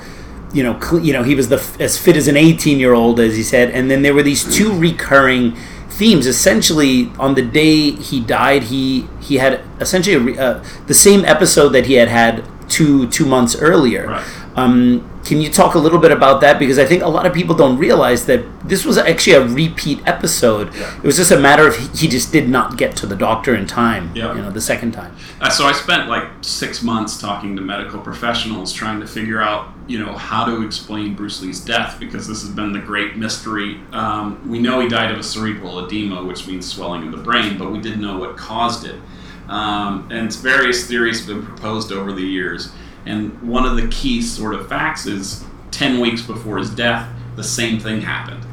you 0.53 0.61
know, 0.61 0.79
cl- 0.79 1.03
you 1.03 1.13
know, 1.13 1.23
he 1.23 1.33
was 1.35 1.49
the 1.49 1.57
f- 1.57 1.81
as 1.81 1.97
fit 1.97 2.15
as 2.15 2.27
an 2.27 2.37
18 2.37 2.79
year 2.79 2.93
old, 2.93 3.19
as 3.19 3.35
he 3.35 3.43
said, 3.43 3.71
and 3.71 3.89
then 3.89 4.03
there 4.03 4.13
were 4.13 4.21
these 4.21 4.55
two 4.55 4.71
recurring 4.77 5.55
themes. 5.89 6.27
Essentially, 6.27 7.11
on 7.17 7.33
the 7.33 7.41
day 7.41 7.91
he 7.91 8.19
died, 8.19 8.63
he 8.63 9.07
he 9.19 9.37
had 9.37 9.61
essentially 9.79 10.15
a 10.15 10.19
re- 10.19 10.37
uh, 10.37 10.63
the 10.85 10.93
same 10.93 11.25
episode 11.25 11.69
that 11.69 11.87
he 11.87 11.93
had 11.95 12.07
had 12.07 12.43
two 12.69 13.07
two 13.09 13.25
months 13.25 13.55
earlier. 13.55 14.07
Right. 14.07 14.25
Um, 14.55 15.09
can 15.23 15.39
you 15.39 15.49
talk 15.49 15.75
a 15.75 15.79
little 15.79 15.99
bit 15.99 16.11
about 16.11 16.41
that? 16.41 16.59
Because 16.59 16.77
I 16.77 16.85
think 16.85 17.01
a 17.01 17.07
lot 17.07 17.25
of 17.25 17.33
people 17.33 17.55
don't 17.55 17.77
realize 17.77 18.25
that 18.25 18.43
this 18.67 18.83
was 18.85 18.97
actually 18.97 19.33
a 19.33 19.45
repeat 19.45 20.05
episode. 20.05 20.73
Yeah. 20.73 20.97
It 20.97 21.03
was 21.03 21.15
just 21.15 21.31
a 21.31 21.39
matter 21.39 21.67
of 21.67 21.77
he 21.97 22.07
just 22.07 22.31
did 22.31 22.49
not 22.49 22.77
get 22.77 22.95
to 22.97 23.07
the 23.07 23.15
doctor 23.15 23.55
in 23.55 23.65
time. 23.65 24.13
Yeah. 24.15 24.35
You 24.35 24.41
know, 24.41 24.51
the 24.51 24.61
second 24.61 24.91
time. 24.91 25.15
Uh, 25.39 25.49
so 25.49 25.65
I 25.65 25.71
spent 25.71 26.09
like 26.09 26.27
six 26.41 26.83
months 26.83 27.19
talking 27.19 27.55
to 27.55 27.61
medical 27.61 27.99
professionals 28.01 28.73
trying 28.73 28.99
to 28.99 29.07
figure 29.07 29.41
out, 29.41 29.69
you 29.87 29.99
know, 29.99 30.13
how 30.13 30.45
to 30.45 30.65
explain 30.65 31.15
Bruce 31.15 31.41
Lee's 31.41 31.61
death 31.61 31.99
because 31.99 32.27
this 32.27 32.41
has 32.41 32.51
been 32.51 32.73
the 32.73 32.79
great 32.79 33.15
mystery. 33.15 33.79
Um, 33.91 34.49
we 34.49 34.59
know 34.59 34.81
he 34.81 34.89
died 34.89 35.11
of 35.11 35.17
a 35.17 35.23
cerebral 35.23 35.85
edema, 35.85 36.23
which 36.23 36.47
means 36.47 36.69
swelling 36.71 37.03
of 37.03 37.11
the 37.11 37.23
brain, 37.23 37.57
but 37.57 37.71
we 37.71 37.79
didn't 37.79 38.01
know 38.01 38.17
what 38.17 38.35
caused 38.35 38.85
it. 38.85 38.99
Um, 39.47 40.09
and 40.11 40.33
various 40.35 40.87
theories 40.87 41.25
have 41.25 41.27
been 41.27 41.45
proposed 41.45 41.91
over 41.91 42.13
the 42.13 42.21
years. 42.21 42.71
And 43.05 43.41
one 43.41 43.65
of 43.65 43.75
the 43.75 43.87
key 43.89 44.21
sort 44.21 44.53
of 44.55 44.67
facts 44.69 45.05
is 45.05 45.43
10 45.71 45.99
weeks 45.99 46.21
before 46.21 46.57
his 46.57 46.69
death, 46.69 47.09
the 47.35 47.43
same 47.43 47.79
thing 47.79 48.01
happened. 48.01 48.45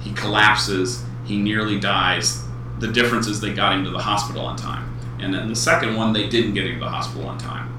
He 0.00 0.12
collapses, 0.12 1.04
he 1.24 1.38
nearly 1.38 1.80
dies. 1.80 2.44
The 2.78 2.88
difference 2.88 3.26
is 3.26 3.40
they 3.40 3.52
got 3.52 3.72
him 3.72 3.84
to 3.84 3.90
the 3.90 3.98
hospital 3.98 4.42
on 4.42 4.56
time. 4.56 4.96
And 5.18 5.34
then 5.34 5.48
the 5.48 5.56
second 5.56 5.96
one, 5.96 6.12
they 6.12 6.28
didn't 6.28 6.54
get 6.54 6.66
him 6.66 6.74
to 6.74 6.84
the 6.84 6.90
hospital 6.90 7.26
on 7.28 7.38
time. 7.38 7.72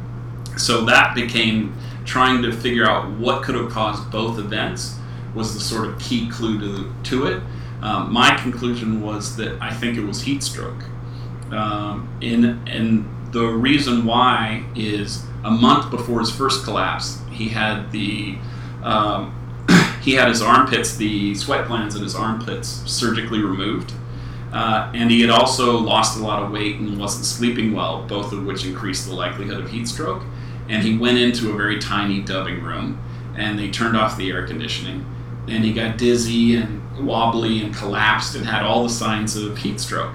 So 0.57 0.85
that 0.85 1.13
became 1.13 1.77
trying 2.05 2.41
to 2.41 2.51
figure 2.51 2.85
out 2.85 3.11
what 3.11 3.43
could 3.43 3.55
have 3.55 3.69
caused 3.69 4.09
both 4.11 4.39
events 4.39 4.97
was 5.35 5.53
the 5.53 5.59
sort 5.59 5.87
of 5.87 5.99
key 5.99 6.29
clue 6.29 6.59
to, 6.59 6.93
to 7.03 7.25
it. 7.27 7.43
Um, 7.81 8.11
my 8.11 8.35
conclusion 8.37 9.01
was 9.01 9.35
that 9.35 9.61
I 9.61 9.71
think 9.71 9.97
it 9.97 10.03
was 10.03 10.21
heat 10.21 10.41
stroke. 10.41 10.83
Um, 11.51 12.09
in, 12.21 12.67
and 12.67 13.07
the 13.31 13.45
reason 13.45 14.05
why 14.05 14.65
is 14.75 15.23
a 15.47 15.51
month 15.51 15.89
before 15.89 16.19
his 16.19 16.29
first 16.29 16.65
collapse, 16.65 17.19
he 17.31 17.47
had 17.47 17.89
the 17.93 18.37
um, 18.83 19.33
he 20.01 20.13
had 20.13 20.27
his 20.27 20.41
armpits, 20.41 20.97
the 20.97 21.33
sweat 21.35 21.67
glands 21.67 21.95
in 21.95 22.03
his 22.03 22.15
armpits, 22.15 22.83
surgically 22.85 23.41
removed. 23.41 23.93
Uh, 24.51 24.91
and 24.93 25.09
he 25.09 25.21
had 25.21 25.29
also 25.29 25.77
lost 25.77 26.17
a 26.17 26.21
lot 26.21 26.43
of 26.43 26.51
weight 26.51 26.75
and 26.75 26.99
wasn't 26.99 27.25
sleeping 27.25 27.73
well, 27.73 28.05
both 28.07 28.31
of 28.33 28.45
which 28.45 28.65
increased 28.65 29.07
the 29.07 29.13
likelihood 29.13 29.59
of 29.59 29.69
heat 29.69 29.87
stroke. 29.87 30.23
And 30.69 30.83
he 30.83 30.97
went 30.97 31.17
into 31.17 31.51
a 31.51 31.55
very 31.55 31.79
tiny 31.79 32.21
dubbing 32.21 32.61
room, 32.61 33.01
and 33.37 33.57
they 33.57 33.69
turned 33.69 33.95
off 33.95 34.17
the 34.17 34.29
air 34.29 34.45
conditioning. 34.45 35.05
And 35.47 35.63
he 35.63 35.71
got 35.71 35.97
dizzy 35.97 36.57
and 36.57 37.05
wobbly 37.05 37.63
and 37.63 37.73
collapsed 37.73 38.35
and 38.35 38.45
had 38.45 38.63
all 38.63 38.83
the 38.83 38.89
signs 38.89 39.37
of 39.37 39.57
heat 39.57 39.79
stroke. 39.79 40.13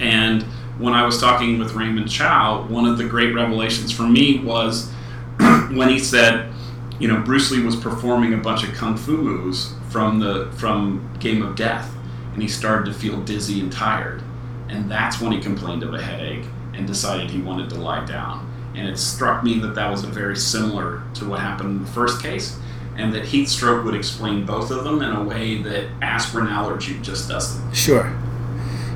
And 0.00 0.44
when 0.82 0.94
I 0.94 1.04
was 1.04 1.20
talking 1.20 1.58
with 1.58 1.74
Raymond 1.74 2.10
Chow, 2.10 2.66
one 2.68 2.86
of 2.86 2.98
the 2.98 3.04
great 3.04 3.32
revelations 3.32 3.92
for 3.92 4.02
me 4.02 4.40
was 4.40 4.90
when 5.38 5.88
he 5.88 6.00
said, 6.00 6.52
you 6.98 7.06
know, 7.06 7.20
Bruce 7.20 7.52
Lee 7.52 7.62
was 7.62 7.76
performing 7.76 8.34
a 8.34 8.36
bunch 8.36 8.64
of 8.64 8.74
kung 8.74 8.96
fu 8.96 9.16
moves 9.16 9.74
from 9.90 10.18
the 10.18 10.50
from 10.56 11.08
Game 11.20 11.42
of 11.42 11.54
Death, 11.54 11.94
and 12.32 12.42
he 12.42 12.48
started 12.48 12.92
to 12.92 12.98
feel 12.98 13.20
dizzy 13.20 13.60
and 13.60 13.72
tired, 13.72 14.22
and 14.68 14.90
that's 14.90 15.20
when 15.20 15.30
he 15.32 15.40
complained 15.40 15.84
of 15.84 15.94
a 15.94 16.02
headache 16.02 16.46
and 16.74 16.86
decided 16.86 17.30
he 17.30 17.40
wanted 17.40 17.70
to 17.70 17.76
lie 17.76 18.04
down. 18.04 18.48
And 18.74 18.88
it 18.88 18.98
struck 18.98 19.44
me 19.44 19.58
that 19.60 19.74
that 19.74 19.90
was 19.90 20.02
very 20.02 20.36
similar 20.36 21.02
to 21.14 21.28
what 21.28 21.40
happened 21.40 21.70
in 21.70 21.84
the 21.84 21.90
first 21.90 22.22
case, 22.22 22.58
and 22.96 23.12
that 23.14 23.24
heat 23.24 23.48
stroke 23.48 23.84
would 23.84 23.94
explain 23.94 24.44
both 24.44 24.70
of 24.70 24.82
them 24.82 25.00
in 25.02 25.12
a 25.12 25.22
way 25.22 25.62
that 25.62 25.86
aspirin 26.00 26.48
allergy 26.48 26.98
just 27.02 27.28
doesn't. 27.28 27.72
Sure. 27.74 28.16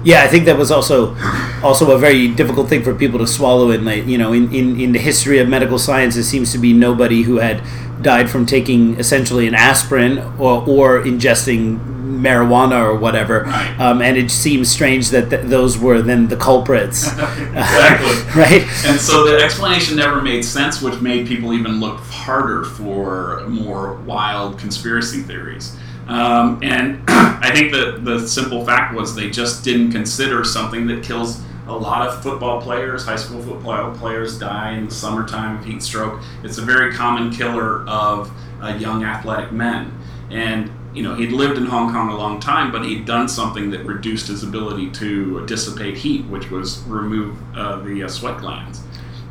Yeah, 0.07 0.23
I 0.23 0.29
think 0.29 0.45
that 0.45 0.57
was 0.57 0.71
also 0.71 1.17
also 1.65 1.91
a 1.91 1.99
very 1.99 2.29
difficult 2.29 2.69
thing 2.69 2.85
for 2.85 2.95
people 2.95 3.19
to 3.19 3.27
swallow. 3.27 3.73
In 3.73 3.85
like 3.85 4.07
you 4.07 4.17
know, 4.19 4.33
in, 4.33 4.55
in, 4.55 4.81
in 4.81 4.93
the 4.93 5.01
history 5.01 5.41
of 5.41 5.49
medical 5.49 5.81
science, 5.81 6.15
there 6.15 6.23
seems 6.23 6.53
to 6.53 6.59
be 6.59 6.73
nobody 6.73 7.23
who 7.23 7.39
had 7.39 7.61
died 8.03 8.31
from 8.31 8.47
taking 8.47 8.97
essentially 9.01 9.49
an 9.49 9.55
aspirin 9.57 10.19
or 10.39 10.63
or 10.65 11.03
ingesting 11.03 11.81
marijuana 12.21 12.81
or 12.85 12.97
whatever. 12.97 13.47
Um, 13.81 14.01
and 14.01 14.17
it 14.17 14.31
seems 14.31 14.71
strange 14.71 15.11
that 15.11 15.29
th- 15.29 15.47
those 15.47 15.77
were 15.77 16.01
then 16.01 16.29
the 16.29 16.37
culprits, 16.37 17.09
exactly. 17.13 18.41
right? 18.41 18.63
And 18.87 19.01
so 19.01 19.27
the 19.27 19.43
explanation 19.43 19.97
never 19.97 20.23
made 20.23 20.45
sense, 20.45 20.81
which 20.81 21.01
made 21.01 21.27
people 21.27 21.53
even 21.53 21.81
look 21.81 21.99
harder 21.99 22.63
for 22.63 23.45
more 23.49 23.95
wild 24.07 24.57
conspiracy 24.61 25.23
theories. 25.23 25.77
Um, 26.09 26.61
and 26.63 27.03
I 27.09 27.51
think 27.53 27.73
that 27.73 28.05
the 28.05 28.27
simple 28.27 28.65
fact 28.65 28.95
was 28.95 29.15
they 29.15 29.31
just 29.31 29.65
didn't 29.65 29.93
consider 29.93 30.45
something 30.45 30.87
that 30.87 31.03
kills 31.03 31.43
a 31.67 31.73
lot 31.73 32.07
of 32.07 32.23
football 32.23 32.61
players, 32.63 33.05
high 33.05 33.17
school 33.17 33.43
football 33.43 33.93
players 33.97 34.39
die 34.39 34.73
in 34.73 34.87
the 34.87 34.95
summertime 34.95 35.59
of 35.59 35.65
heat 35.65 35.83
stroke. 35.83 36.23
It's 36.45 36.59
a 36.59 36.63
very 36.63 36.93
common 36.93 37.33
killer 37.33 37.87
of 37.89 38.31
uh, 38.63 38.69
young 38.77 39.05
athletic 39.05 39.51
men. 39.53 39.93
And 40.31 40.71
you 40.95 41.03
know, 41.03 41.15
he'd 41.15 41.33
lived 41.33 41.59
in 41.59 41.67
Hong 41.67 41.93
Kong 41.93 42.09
a 42.09 42.17
long 42.17 42.41
time, 42.41 42.73
but 42.73 42.83
he'd 42.85 43.05
done 43.05 43.29
something 43.29 43.71
that 43.71 43.85
reduced 43.85 44.29
his 44.29 44.43
ability 44.43 44.91
to 44.93 45.45
dissipate 45.47 45.99
heat, 45.99 46.25
which 46.27 46.51
was 46.51 46.81
remove 46.85 47.37
uh, 47.55 47.81
the 47.81 48.05
uh, 48.05 48.09
sweat 48.09 48.39
glands. 48.39 48.81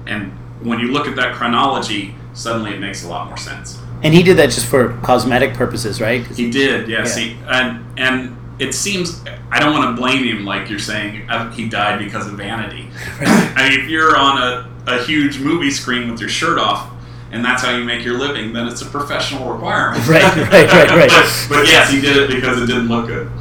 And 0.06 0.32
when 0.62 0.80
you 0.80 0.92
look 0.92 1.08
at 1.08 1.16
that 1.16 1.34
chronology, 1.34 2.14
suddenly 2.34 2.72
it 2.72 2.80
makes 2.80 3.04
a 3.04 3.08
lot 3.08 3.28
more 3.28 3.38
sense. 3.38 3.80
And 4.06 4.14
he 4.14 4.22
did 4.22 4.38
that 4.38 4.52
just 4.52 4.68
for 4.68 4.90
cosmetic 5.02 5.56
purposes, 5.56 6.00
right? 6.00 6.24
He 6.28 6.52
did, 6.52 6.88
yes. 6.88 7.18
Yeah. 7.18 7.24
He, 7.24 7.38
and 7.48 8.00
and 8.00 8.38
it 8.60 8.76
seems 8.76 9.26
I 9.50 9.60
don't 9.60 9.74
want 9.74 9.96
to 9.96 10.00
blame 10.00 10.24
him 10.24 10.46
like 10.46 10.70
you're 10.70 10.78
saying 10.78 11.28
uh, 11.28 11.52
he 11.52 11.68
died 11.68 11.98
because 11.98 12.28
of 12.28 12.34
vanity. 12.34 12.88
I 13.20 13.68
mean, 13.68 13.80
if 13.80 13.90
you're 13.90 14.16
on 14.16 14.38
a, 14.38 14.70
a 14.86 15.04
huge 15.06 15.40
movie 15.40 15.72
screen 15.72 16.12
with 16.12 16.20
your 16.20 16.30
shirt 16.30 16.60
off 16.60 16.92
and 17.32 17.44
that's 17.44 17.64
how 17.64 17.76
you 17.76 17.84
make 17.84 18.06
your 18.06 18.20
living, 18.20 18.54
then 18.54 18.68
it's 18.68 18.84
a 18.84 18.86
professional 18.86 19.52
requirement. 19.52 20.08
Right, 20.08 20.22
right, 20.22 20.52
right, 20.52 20.90
right. 20.92 21.10
but, 21.50 21.50
but 21.50 21.68
yes, 21.68 21.92
he 21.92 22.00
did 22.00 22.16
it 22.16 22.30
because 22.30 22.62
it 22.62 22.68
didn't 22.68 22.88
look 22.88 23.08
good. 23.08 23.32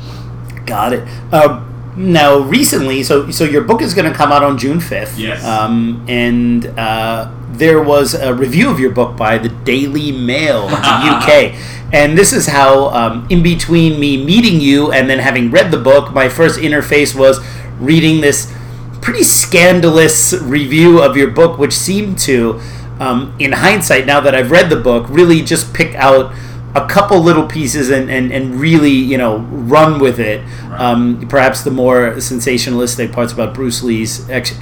Got 0.64 0.94
it. 0.94 1.06
Um, 1.30 1.92
now, 1.94 2.38
recently, 2.38 3.02
so 3.02 3.30
so 3.30 3.44
your 3.44 3.64
book 3.64 3.82
is 3.82 3.92
going 3.92 4.10
to 4.10 4.16
come 4.16 4.32
out 4.32 4.42
on 4.42 4.56
June 4.56 4.80
fifth. 4.80 5.18
Yes. 5.18 5.44
Um, 5.44 6.06
and 6.08 6.66
uh, 6.78 7.30
there 7.58 7.82
was 7.82 8.14
a 8.14 8.34
review 8.34 8.70
of 8.70 8.80
your 8.80 8.90
book 8.90 9.16
by 9.16 9.38
the 9.38 9.48
Daily 9.48 10.12
Mail, 10.12 10.64
in 10.64 10.70
the 10.70 10.76
UK. 10.76 11.92
And 11.92 12.18
this 12.18 12.32
is 12.32 12.46
how, 12.46 12.88
um, 12.88 13.26
in 13.30 13.42
between 13.42 14.00
me 14.00 14.22
meeting 14.22 14.60
you 14.60 14.90
and 14.90 15.08
then 15.08 15.20
having 15.20 15.50
read 15.50 15.70
the 15.70 15.78
book, 15.78 16.12
my 16.12 16.28
first 16.28 16.58
interface 16.58 17.14
was 17.14 17.40
reading 17.78 18.20
this 18.20 18.52
pretty 19.00 19.22
scandalous 19.22 20.32
review 20.42 21.02
of 21.02 21.16
your 21.16 21.30
book, 21.30 21.58
which 21.58 21.72
seemed 21.72 22.18
to, 22.18 22.60
um, 22.98 23.36
in 23.38 23.52
hindsight, 23.52 24.06
now 24.06 24.20
that 24.20 24.34
I've 24.34 24.50
read 24.50 24.70
the 24.70 24.80
book, 24.80 25.06
really 25.08 25.42
just 25.42 25.72
pick 25.74 25.94
out 25.94 26.34
a 26.74 26.86
couple 26.88 27.20
little 27.20 27.46
pieces 27.46 27.90
and, 27.90 28.10
and, 28.10 28.32
and 28.32 28.56
really, 28.56 28.90
you 28.90 29.16
know, 29.16 29.38
run 29.38 30.00
with 30.00 30.18
it. 30.18 30.44
Um, 30.72 31.26
perhaps 31.28 31.62
the 31.62 31.70
more 31.70 32.14
sensationalistic 32.14 33.12
parts 33.12 33.32
about 33.32 33.54
Bruce 33.54 33.82
Lee's 33.82 34.28
ex- 34.28 34.60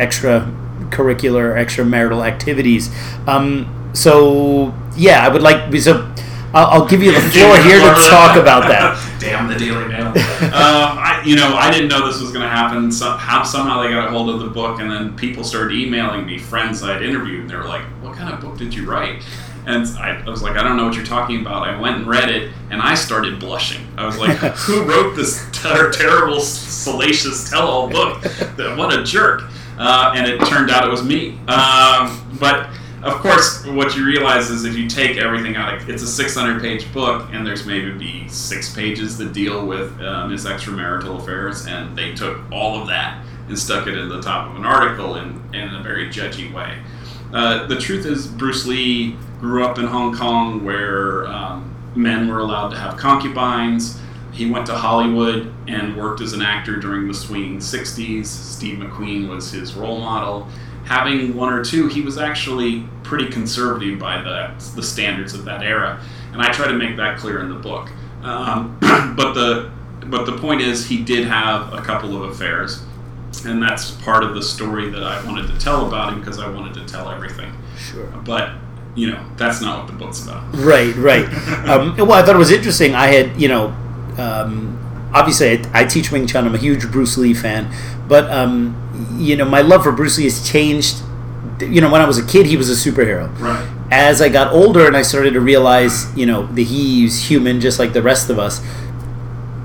extracurricular, 0.92 1.54
extramarital 1.56 2.26
activities. 2.26 2.90
Um, 3.26 3.90
so, 3.94 4.74
yeah, 4.96 5.24
I 5.24 5.28
would 5.28 5.42
like. 5.42 5.74
So, 5.76 6.12
I'll, 6.54 6.82
I'll 6.82 6.86
give 6.88 7.02
you 7.02 7.12
the 7.12 7.20
floor 7.32 7.56
here 7.58 7.78
to 7.78 7.94
talk 8.08 8.36
about 8.36 8.68
that. 8.68 8.98
Damn 9.20 9.48
the 9.48 9.56
Daily 9.56 9.86
Mail. 9.88 10.08
um, 10.08 10.14
I, 10.52 11.22
you 11.24 11.36
know, 11.36 11.54
I 11.56 11.70
didn't 11.70 11.88
know 11.88 12.06
this 12.06 12.20
was 12.20 12.30
going 12.32 12.42
to 12.42 12.48
happen. 12.48 12.90
So, 12.90 13.10
how, 13.12 13.42
somehow 13.42 13.82
they 13.82 13.90
got 13.90 14.08
a 14.08 14.10
hold 14.10 14.30
of 14.30 14.40
the 14.40 14.48
book, 14.48 14.80
and 14.80 14.90
then 14.90 15.16
people 15.16 15.44
started 15.44 15.72
emailing 15.76 16.26
me, 16.26 16.38
friends 16.38 16.82
I'd 16.82 17.02
interviewed, 17.02 17.40
and 17.42 17.50
they 17.50 17.56
were 17.56 17.64
like, 17.64 17.82
"What 18.02 18.16
kind 18.16 18.32
of 18.32 18.40
book 18.40 18.58
did 18.58 18.74
you 18.74 18.88
write?" 18.90 19.22
And 19.64 19.86
I, 19.98 20.20
I 20.26 20.28
was 20.28 20.42
like, 20.42 20.56
"I 20.56 20.64
don't 20.64 20.76
know 20.76 20.86
what 20.86 20.96
you're 20.96 21.04
talking 21.04 21.40
about." 21.40 21.68
I 21.68 21.78
went 21.80 21.98
and 21.98 22.06
read 22.06 22.28
it, 22.30 22.50
and 22.70 22.82
I 22.82 22.94
started 22.94 23.38
blushing. 23.38 23.86
I 23.96 24.04
was 24.06 24.18
like, 24.18 24.36
"Who 24.66 24.82
wrote 24.84 25.14
this 25.14 25.46
ter- 25.52 25.92
terrible, 25.92 26.40
salacious 26.40 27.48
tell-all 27.48 27.88
book? 27.88 28.22
That- 28.22 28.76
What 28.76 28.98
a 28.98 29.04
jerk!" 29.04 29.42
Uh, 29.78 30.12
and 30.14 30.26
it 30.26 30.38
turned 30.46 30.70
out 30.70 30.86
it 30.86 30.90
was 30.90 31.02
me. 31.02 31.38
Um, 31.48 32.36
but 32.38 32.70
of 33.02 33.14
course, 33.14 33.66
what 33.66 33.96
you 33.96 34.06
realize 34.06 34.48
is 34.48 34.64
if 34.64 34.76
you 34.76 34.88
take 34.88 35.16
everything 35.16 35.56
out, 35.56 35.74
of, 35.74 35.88
it's 35.88 36.02
a 36.02 36.06
600 36.06 36.60
page 36.60 36.92
book, 36.92 37.28
and 37.32 37.44
there's 37.44 37.66
maybe 37.66 38.28
six 38.28 38.72
pages 38.72 39.18
that 39.18 39.32
deal 39.32 39.66
with 39.66 40.00
um, 40.00 40.30
his 40.30 40.44
extramarital 40.44 41.20
affairs, 41.20 41.66
and 41.66 41.98
they 41.98 42.14
took 42.14 42.40
all 42.52 42.80
of 42.80 42.86
that 42.88 43.24
and 43.48 43.58
stuck 43.58 43.88
it 43.88 43.98
in 43.98 44.08
the 44.08 44.20
top 44.22 44.50
of 44.50 44.56
an 44.56 44.64
article 44.64 45.16
in, 45.16 45.42
in 45.52 45.74
a 45.74 45.82
very 45.82 46.08
judgy 46.10 46.52
way. 46.54 46.78
Uh, 47.32 47.66
the 47.66 47.78
truth 47.78 48.06
is, 48.06 48.26
Bruce 48.26 48.66
Lee 48.66 49.16
grew 49.40 49.64
up 49.64 49.78
in 49.78 49.86
Hong 49.86 50.16
Kong 50.16 50.64
where 50.64 51.26
um, 51.26 51.74
men 51.96 52.28
were 52.28 52.38
allowed 52.38 52.68
to 52.68 52.78
have 52.78 52.96
concubines. 52.96 53.98
He 54.32 54.50
went 54.50 54.66
to 54.66 54.74
Hollywood 54.74 55.52
and 55.68 55.96
worked 55.96 56.20
as 56.20 56.32
an 56.32 56.42
actor 56.42 56.76
during 56.76 57.06
the 57.06 57.14
swinging 57.14 57.58
60s. 57.58 58.26
Steve 58.26 58.78
McQueen 58.78 59.28
was 59.28 59.50
his 59.50 59.74
role 59.74 60.00
model. 60.00 60.48
Having 60.84 61.36
one 61.36 61.52
or 61.52 61.62
two, 61.62 61.86
he 61.86 62.00
was 62.00 62.18
actually 62.18 62.88
pretty 63.02 63.28
conservative 63.28 63.98
by 63.98 64.22
the, 64.22 64.52
the 64.74 64.82
standards 64.82 65.34
of 65.34 65.44
that 65.44 65.62
era. 65.62 66.02
And 66.32 66.40
I 66.40 66.50
try 66.50 66.66
to 66.66 66.74
make 66.74 66.96
that 66.96 67.18
clear 67.18 67.40
in 67.40 67.50
the 67.50 67.58
book. 67.58 67.90
Um, 68.22 68.78
but 69.16 69.34
the 69.34 69.70
but 70.06 70.26
the 70.26 70.36
point 70.36 70.60
is, 70.60 70.86
he 70.86 71.02
did 71.02 71.26
have 71.26 71.72
a 71.72 71.80
couple 71.80 72.16
of 72.16 72.30
affairs, 72.30 72.82
and 73.44 73.62
that's 73.62 73.92
part 73.92 74.24
of 74.24 74.34
the 74.34 74.42
story 74.42 74.90
that 74.90 75.02
I 75.02 75.24
wanted 75.24 75.46
to 75.46 75.58
tell 75.58 75.86
about 75.86 76.12
him 76.12 76.18
because 76.18 76.40
I 76.40 76.48
wanted 76.48 76.74
to 76.74 76.84
tell 76.92 77.08
everything. 77.08 77.52
Sure. 77.78 78.06
But 78.24 78.50
you 78.94 79.10
know, 79.10 79.24
that's 79.36 79.60
not 79.60 79.78
what 79.78 79.86
the 79.86 79.98
book's 79.98 80.22
about. 80.22 80.44
Right, 80.54 80.94
right. 80.96 81.24
um, 81.68 81.96
well, 81.96 82.12
I 82.12 82.22
thought 82.22 82.34
it 82.34 82.38
was 82.38 82.50
interesting. 82.50 82.94
I 82.94 83.06
had, 83.06 83.40
you 83.40 83.48
know, 83.48 83.74
um, 84.18 85.10
obviously 85.14 85.58
I, 85.58 85.82
I, 85.82 85.84
teach 85.84 86.10
Wing 86.10 86.26
Chun. 86.26 86.46
I'm 86.46 86.54
a 86.54 86.58
huge 86.58 86.90
Bruce 86.90 87.16
Lee 87.16 87.34
fan, 87.34 87.72
but 88.08 88.30
um, 88.30 89.18
you 89.18 89.36
know, 89.36 89.44
my 89.44 89.60
love 89.60 89.82
for 89.82 89.92
Bruce 89.92 90.18
Lee 90.18 90.24
has 90.24 90.48
changed. 90.48 91.02
You 91.60 91.80
know, 91.80 91.90
when 91.90 92.00
I 92.00 92.06
was 92.06 92.18
a 92.18 92.26
kid, 92.26 92.46
he 92.46 92.56
was 92.56 92.68
a 92.70 92.90
superhero. 92.90 93.38
Right. 93.38 93.68
As 93.90 94.20
I 94.20 94.28
got 94.28 94.52
older 94.52 94.86
and 94.86 94.96
I 94.96 95.02
started 95.02 95.34
to 95.34 95.40
realize, 95.40 96.14
you 96.16 96.26
know, 96.26 96.46
that 96.46 96.62
he's 96.62 97.28
human 97.28 97.60
just 97.60 97.78
like 97.78 97.92
the 97.92 98.02
rest 98.02 98.30
of 98.30 98.38
us. 98.38 98.64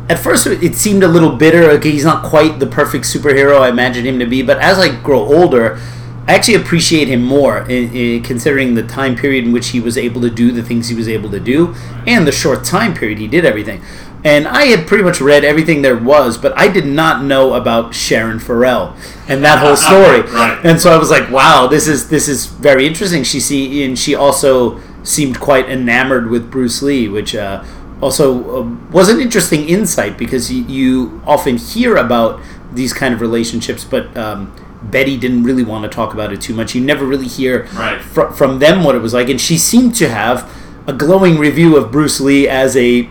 At 0.09 0.19
first, 0.19 0.47
it 0.47 0.75
seemed 0.75 1.03
a 1.03 1.07
little 1.07 1.35
bitter. 1.35 1.63
Okay, 1.71 1.91
he's 1.91 2.05
not 2.05 2.23
quite 2.23 2.59
the 2.59 2.67
perfect 2.67 3.05
superhero 3.05 3.59
I 3.59 3.69
imagined 3.69 4.07
him 4.07 4.19
to 4.19 4.25
be. 4.25 4.41
But 4.41 4.59
as 4.59 4.79
I 4.79 4.95
grow 5.01 5.19
older, 5.19 5.79
I 6.27 6.33
actually 6.33 6.55
appreciate 6.55 7.07
him 7.07 7.23
more, 7.23 7.61
in, 7.69 7.95
in, 7.95 8.23
considering 8.23 8.75
the 8.75 8.83
time 8.83 9.15
period 9.15 9.45
in 9.45 9.53
which 9.53 9.69
he 9.69 9.79
was 9.79 9.97
able 9.97 10.19
to 10.21 10.29
do 10.29 10.51
the 10.51 10.61
things 10.61 10.89
he 10.89 10.95
was 10.95 11.07
able 11.07 11.31
to 11.31 11.39
do, 11.39 11.73
and 12.05 12.27
the 12.27 12.33
short 12.33 12.65
time 12.65 12.93
period 12.93 13.17
he 13.17 13.27
did 13.27 13.45
everything. 13.45 13.81
And 14.27 14.45
I 14.45 14.65
had 14.65 14.87
pretty 14.87 15.05
much 15.05 15.21
read 15.21 15.45
everything 15.45 15.83
there 15.83 15.95
was, 15.95 16.37
but 16.37 16.51
I 16.57 16.67
did 16.67 16.85
not 16.85 17.23
know 17.23 17.53
about 17.53 17.95
Sharon 17.95 18.39
Farrell 18.39 18.93
and 19.29 19.41
that 19.45 19.59
whole 19.59 19.77
story. 19.77 20.19
right. 20.33 20.59
And 20.65 20.81
so 20.81 20.91
I 20.91 20.97
was 20.97 21.09
like, 21.09 21.31
"Wow, 21.31 21.67
this 21.67 21.87
is 21.87 22.09
this 22.09 22.27
is 22.27 22.45
very 22.45 22.85
interesting." 22.85 23.23
She 23.23 23.39
see, 23.39 23.85
and 23.85 23.97
she 23.97 24.15
also 24.15 24.81
seemed 25.03 25.39
quite 25.39 25.69
enamored 25.69 26.29
with 26.29 26.51
Bruce 26.51 26.81
Lee, 26.81 27.07
which 27.07 27.35
uh, 27.35 27.63
also 28.01 28.63
uh, 28.63 28.75
was 28.91 29.07
an 29.07 29.21
interesting 29.21 29.69
insight 29.69 30.17
because 30.17 30.51
you, 30.51 30.65
you, 30.65 31.21
often 31.25 31.55
hear 31.55 31.95
about 31.95 32.41
these 32.73 32.91
kind 32.91 33.13
of 33.13 33.21
relationships, 33.21 33.85
but 33.85 34.15
um, 34.17 34.53
Betty 34.83 35.15
didn't 35.15 35.43
really 35.43 35.63
want 35.63 35.89
to 35.89 35.89
talk 35.89 36.13
about 36.13 36.33
it 36.33 36.41
too 36.41 36.53
much. 36.53 36.75
You 36.75 36.81
never 36.81 37.05
really 37.05 37.29
hear 37.29 37.63
right. 37.75 38.01
fr- 38.01 38.31
from 38.31 38.59
them 38.59 38.83
what 38.83 38.93
it 38.93 39.01
was 39.01 39.13
like, 39.13 39.29
and 39.29 39.39
she 39.39 39.57
seemed 39.57 39.95
to 39.95 40.09
have 40.09 40.53
a 40.85 40.91
glowing 40.91 41.37
review 41.37 41.77
of 41.77 41.93
Bruce 41.93 42.19
Lee 42.19 42.45
as 42.45 42.75
a 42.75 43.09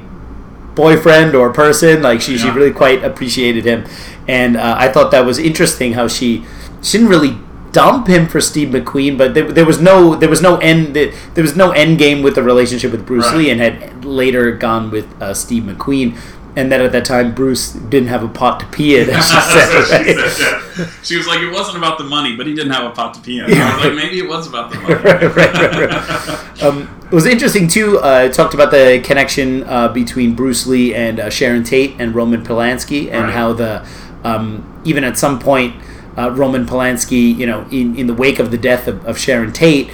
boyfriend 0.77 1.35
or 1.35 1.53
person. 1.53 2.03
Like 2.03 2.21
she, 2.21 2.37
yeah. 2.37 2.45
she 2.45 2.51
really 2.51 2.73
quite 2.73 3.03
appreciated 3.03 3.65
him, 3.65 3.85
and 4.29 4.57
uh, 4.57 4.77
I 4.79 4.89
thought 4.89 5.11
that 5.11 5.27
was 5.27 5.39
interesting 5.39 5.95
how 5.95 6.07
she 6.07 6.45
she 6.83 6.99
didn't 6.99 7.11
really 7.11 7.37
dump 7.73 8.07
him 8.07 8.27
for 8.27 8.41
Steve 8.41 8.69
McQueen, 8.69 9.19
but 9.19 9.35
there, 9.35 9.53
there 9.53 9.67
was 9.67 9.81
no 9.81 10.15
there 10.15 10.31
was 10.31 10.41
no 10.41 10.57
end 10.59 10.95
there 10.95 11.13
was 11.37 11.57
no 11.57 11.73
end 11.73 11.99
game 11.99 12.23
with 12.23 12.35
the 12.35 12.43
relationship 12.43 12.93
with 12.93 13.05
Bruce 13.05 13.27
right. 13.27 13.37
Lee, 13.37 13.51
and 13.51 13.61
had 13.61 14.05
later 14.05 14.53
gone 14.53 14.91
with 14.91 15.07
uh, 15.21 15.35
Steve 15.35 15.65
McQueen 15.65 16.17
and 16.57 16.73
that 16.73 16.81
at 16.81 16.91
that 16.93 17.05
time 17.05 17.35
Bruce 17.35 17.73
didn't 17.73 18.09
have 18.09 18.25
a 18.25 18.29
pot 18.29 18.61
to 18.61 18.67
pee 18.67 18.99
in. 18.99 19.07
She, 19.17 19.23
said, 19.23 19.75
right? 19.75 19.85
she, 19.85 20.31
said, 20.31 20.57
yeah. 20.79 20.91
she 21.03 21.17
was 21.17 21.27
like, 21.27 21.41
it 21.41 21.53
wasn't 21.53 21.77
about 21.77 21.99
the 21.99 22.05
money, 22.05 22.35
but 22.35 22.47
he 22.47 22.55
didn't 22.55 22.73
have 22.73 22.91
a 22.91 22.95
pot 22.95 23.15
to 23.15 23.21
pee 23.21 23.39
in. 23.39 23.49
Yeah. 23.49 23.69
I 23.69 23.77
was 23.77 23.85
like, 23.85 23.95
maybe 23.95 24.19
it 24.19 24.29
was 24.29 24.49
about 24.49 24.71
the 24.71 24.79
money. 24.81 24.95
right, 24.95 25.37
right, 25.37 25.91
right, 25.91 26.63
um, 26.63 26.89
it 27.05 27.15
was 27.15 27.27
interesting 27.27 27.69
too. 27.69 27.99
Uh, 27.99 28.29
talked 28.31 28.55
about 28.55 28.71
the 28.71 29.01
connection 29.05 29.63
uh, 29.65 29.89
between 29.89 30.35
Bruce 30.35 30.67
Lee 30.67 30.95
and 30.95 31.21
uh, 31.21 31.31
Sharon 31.31 31.63
Tate 31.63 31.95
and 32.01 32.15
Roman 32.15 32.43
Polanski, 32.43 33.13
and 33.13 33.31
how 33.31 33.53
the 33.53 33.87
um, 34.25 34.83
even 34.85 35.05
at 35.05 35.17
some 35.17 35.39
point 35.39 35.77
uh, 36.17 36.31
Roman 36.31 36.67
Polanski, 36.67 37.37
you 37.37 37.47
know, 37.47 37.67
in, 37.71 37.97
in 37.97 38.07
the 38.07 38.15
wake 38.15 38.39
of 38.39 38.51
the 38.51 38.59
death 38.59 38.89
of, 38.89 39.05
of 39.05 39.19
Sharon 39.19 39.53
Tate, 39.53 39.91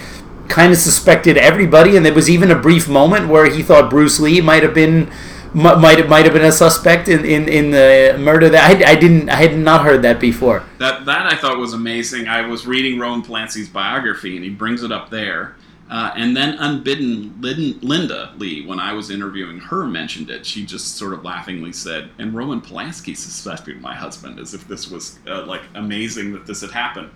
kind 0.48 0.72
of 0.72 0.79
suspected 0.79 1.37
everybody, 1.37 1.96
and 1.96 2.05
there 2.07 2.14
was 2.14 2.31
even 2.31 2.51
a 2.51 2.59
brief 2.59 2.88
moment 2.88 3.29
where 3.29 3.51
he 3.51 3.62
thought 3.62 3.90
Bruce 3.90 4.20
Lee 4.20 4.40
might 4.40 4.62
have 4.62 4.75
been 4.75 5.11
might 5.55 5.99
have 5.99 6.09
might 6.09 6.25
have 6.25 6.35
been 6.35 6.45
a 6.45 6.53
suspect 6.53 7.09
in, 7.09 7.25
in, 7.25 7.49
in 7.49 7.71
the 7.71 8.17
murder. 8.19 8.49
That 8.49 8.71
I, 8.71 8.93
I 8.93 8.95
didn't 8.95 9.29
I 9.29 9.37
had 9.37 9.57
not 9.57 9.85
heard 9.85 10.03
that 10.03 10.21
before. 10.21 10.65
That 10.79 11.05
that 11.07 11.33
I 11.33 11.37
thought 11.37 11.59
was 11.59 11.75
amazing. 11.75 12.29
I 12.29 12.47
was 12.47 12.67
reading 12.67 12.99
Roman 12.99 13.23
Polanski's 13.23 13.69
biography, 13.69 14.37
and 14.37 14.45
he 14.45 14.51
brings 14.51 14.83
it 14.83 14.93
up 14.93 15.11
there. 15.11 15.57
Uh, 15.91 16.11
and 16.17 16.35
then 16.35 16.57
unbidden, 16.59 17.35
Linda 17.83 18.33
Lee, 18.38 18.65
when 18.65 18.81
I 18.81 18.95
was 18.95 19.11
interviewing 19.11 19.59
her, 19.59 19.87
mentioned 19.87 20.31
it. 20.31 20.47
She 20.47 20.65
just 20.65 20.97
sort 20.97 21.12
of 21.12 21.23
laughingly 21.23 21.73
said, 21.73 22.09
"And 22.19 22.33
Roman 22.33 22.62
Polanski 22.62 23.15
suspected 23.15 23.79
my 23.81 23.95
husband, 23.95 24.38
as 24.38 24.55
if 24.55 24.67
this 24.67 24.91
was 24.91 25.19
uh, 25.27 25.45
like 25.45 25.61
amazing 25.75 26.33
that 26.33 26.47
this 26.47 26.62
had 26.62 26.71
happened." 26.71 27.11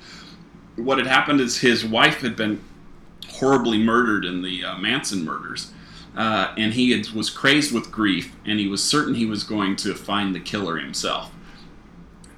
What 0.77 0.99
had 0.99 1.07
happened 1.07 1.41
is 1.41 1.59
his 1.59 1.87
wife 1.87 2.21
had 2.21 2.37
been 2.37 2.63
horribly 3.29 3.79
murdered 3.79 4.27
in 4.27 4.43
the 4.43 4.65
uh, 4.65 4.77
Manson 4.77 5.25
murders, 5.25 5.73
uh, 6.17 6.55
and 6.57 6.73
he 6.73 6.93
had, 6.93 7.11
was 7.11 7.29
crazed 7.29 7.73
with 7.73 7.93
grief, 7.93 8.35
and 8.45 8.59
he 8.59 8.67
was 8.67 8.83
certain 8.83 9.15
he 9.15 9.27
was 9.27 9.45
going 9.45 9.77
to 9.77 9.95
find 9.95 10.35
the 10.35 10.41
killer 10.41 10.79
himself. 10.79 11.31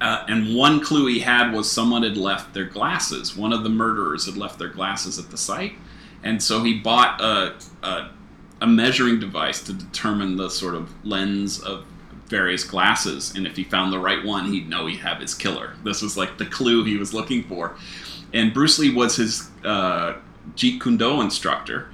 Uh, 0.01 0.25
and 0.27 0.55
one 0.55 0.79
clue 0.79 1.07
he 1.07 1.19
had 1.19 1.53
was 1.53 1.71
someone 1.71 2.03
had 2.03 2.17
left 2.17 2.53
their 2.53 2.65
glasses. 2.65 3.35
One 3.35 3.53
of 3.53 3.63
the 3.63 3.69
murderers 3.69 4.25
had 4.25 4.37
left 4.37 4.59
their 4.59 4.69
glasses 4.69 5.17
at 5.17 5.29
the 5.31 5.37
site, 5.37 5.73
and 6.23 6.41
so 6.41 6.63
he 6.63 6.79
bought 6.79 7.21
a, 7.21 7.55
a, 7.83 8.11
a 8.61 8.67
measuring 8.67 9.19
device 9.19 9.61
to 9.63 9.73
determine 9.73 10.35
the 10.35 10.49
sort 10.49 10.75
of 10.75 10.93
lens 11.05 11.61
of 11.61 11.85
various 12.27 12.63
glasses. 12.63 13.33
And 13.35 13.47
if 13.47 13.55
he 13.55 13.63
found 13.63 13.91
the 13.91 13.99
right 13.99 14.23
one, 14.23 14.51
he'd 14.51 14.69
know 14.69 14.87
he'd 14.87 14.99
have 14.99 15.19
his 15.19 15.33
killer. 15.33 15.73
This 15.83 16.01
was 16.01 16.15
like 16.15 16.37
the 16.37 16.45
clue 16.45 16.83
he 16.83 16.97
was 16.97 17.13
looking 17.13 17.43
for. 17.43 17.75
And 18.33 18.53
Bruce 18.53 18.77
Lee 18.77 18.93
was 18.93 19.15
his 19.15 19.49
uh, 19.65 20.15
Jeet 20.55 20.81
Kune 20.81 20.97
Do 20.97 21.21
instructor 21.21 21.89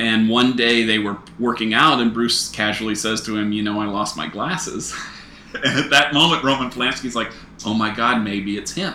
and 0.00 0.30
one 0.30 0.56
day 0.56 0.84
they 0.84 0.98
were 0.98 1.18
working 1.38 1.74
out, 1.74 2.00
and 2.00 2.14
Bruce 2.14 2.48
casually 2.48 2.94
says 2.94 3.20
to 3.26 3.36
him, 3.36 3.52
"You 3.52 3.62
know, 3.62 3.80
I 3.80 3.84
lost 3.84 4.16
my 4.16 4.26
glasses." 4.26 4.94
and 5.54 5.78
at 5.78 5.90
that 5.90 6.14
moment, 6.14 6.42
Roman 6.42 6.70
Polanski's 6.70 7.14
like, 7.14 7.30
"Oh 7.66 7.74
my 7.74 7.94
God, 7.94 8.24
maybe 8.24 8.56
it's 8.56 8.72
him," 8.72 8.94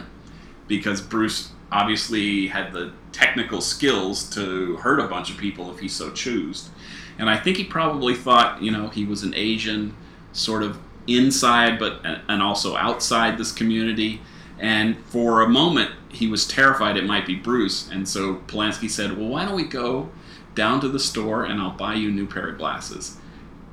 because 0.67 1.01
Bruce 1.01 1.51
obviously 1.71 2.47
had 2.47 2.73
the 2.73 2.91
technical 3.11 3.61
skills 3.61 4.27
to 4.31 4.77
hurt 4.77 4.99
a 4.99 5.07
bunch 5.07 5.29
of 5.29 5.37
people 5.37 5.71
if 5.71 5.79
he 5.79 5.87
so 5.87 6.09
chose. 6.09 6.69
And 7.19 7.29
I 7.29 7.37
think 7.37 7.57
he 7.57 7.65
probably 7.65 8.15
thought, 8.15 8.61
you 8.63 8.71
know, 8.71 8.89
he 8.89 9.05
was 9.05 9.21
an 9.21 9.33
Asian, 9.35 9.95
sort 10.33 10.63
of 10.63 10.79
inside, 11.05 11.77
but 11.77 12.03
and 12.03 12.41
also 12.41 12.75
outside 12.75 13.37
this 13.37 13.51
community. 13.51 14.21
And 14.57 14.97
for 15.05 15.43
a 15.43 15.47
moment, 15.47 15.91
he 16.09 16.25
was 16.25 16.47
terrified 16.47 16.97
it 16.97 17.05
might 17.05 17.27
be 17.27 17.35
Bruce. 17.35 17.89
And 17.91 18.09
so 18.09 18.37
Polanski 18.47 18.89
said, 18.89 19.15
"Well, 19.15 19.27
why 19.27 19.45
don't 19.45 19.55
we 19.55 19.65
go?" 19.65 20.09
Down 20.55 20.81
to 20.81 20.89
the 20.89 20.99
store 20.99 21.45
and 21.45 21.61
I'll 21.61 21.71
buy 21.71 21.95
you 21.95 22.09
a 22.09 22.11
new 22.11 22.25
pair 22.25 22.49
of 22.49 22.57
glasses. 22.57 23.17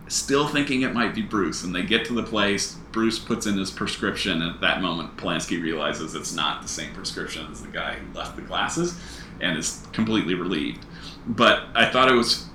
Still 0.09 0.47
thinking 0.47 0.83
it 0.83 0.93
might 0.93 1.15
be 1.15 1.23
Bruce, 1.23 1.65
and 1.65 1.75
they 1.75 1.85
get 1.85 2.05
to 2.07 2.13
the 2.13 2.23
place. 2.23 2.77
Bruce 2.91 3.19
puts 3.19 3.47
in 3.47 3.57
his 3.57 3.71
prescription, 3.71 4.43
and 4.43 4.57
at 4.57 4.61
that 4.61 4.83
moment, 4.83 5.17
Polanski 5.17 5.63
realizes 5.63 6.15
it's 6.15 6.35
not 6.35 6.61
the 6.61 6.69
same 6.69 6.93
prescription 6.93 7.47
as 7.51 7.63
the 7.63 7.69
guy 7.69 7.95
who 7.95 8.19
left 8.19 8.37
the 8.37 8.43
glasses, 8.43 9.01
and 9.41 9.57
is 9.57 9.87
completely 9.93 10.35
relieved. 10.35 10.85
But 11.27 11.65
I 11.75 11.87
thought 11.87 12.11
it 12.11 12.15
was 12.15 12.47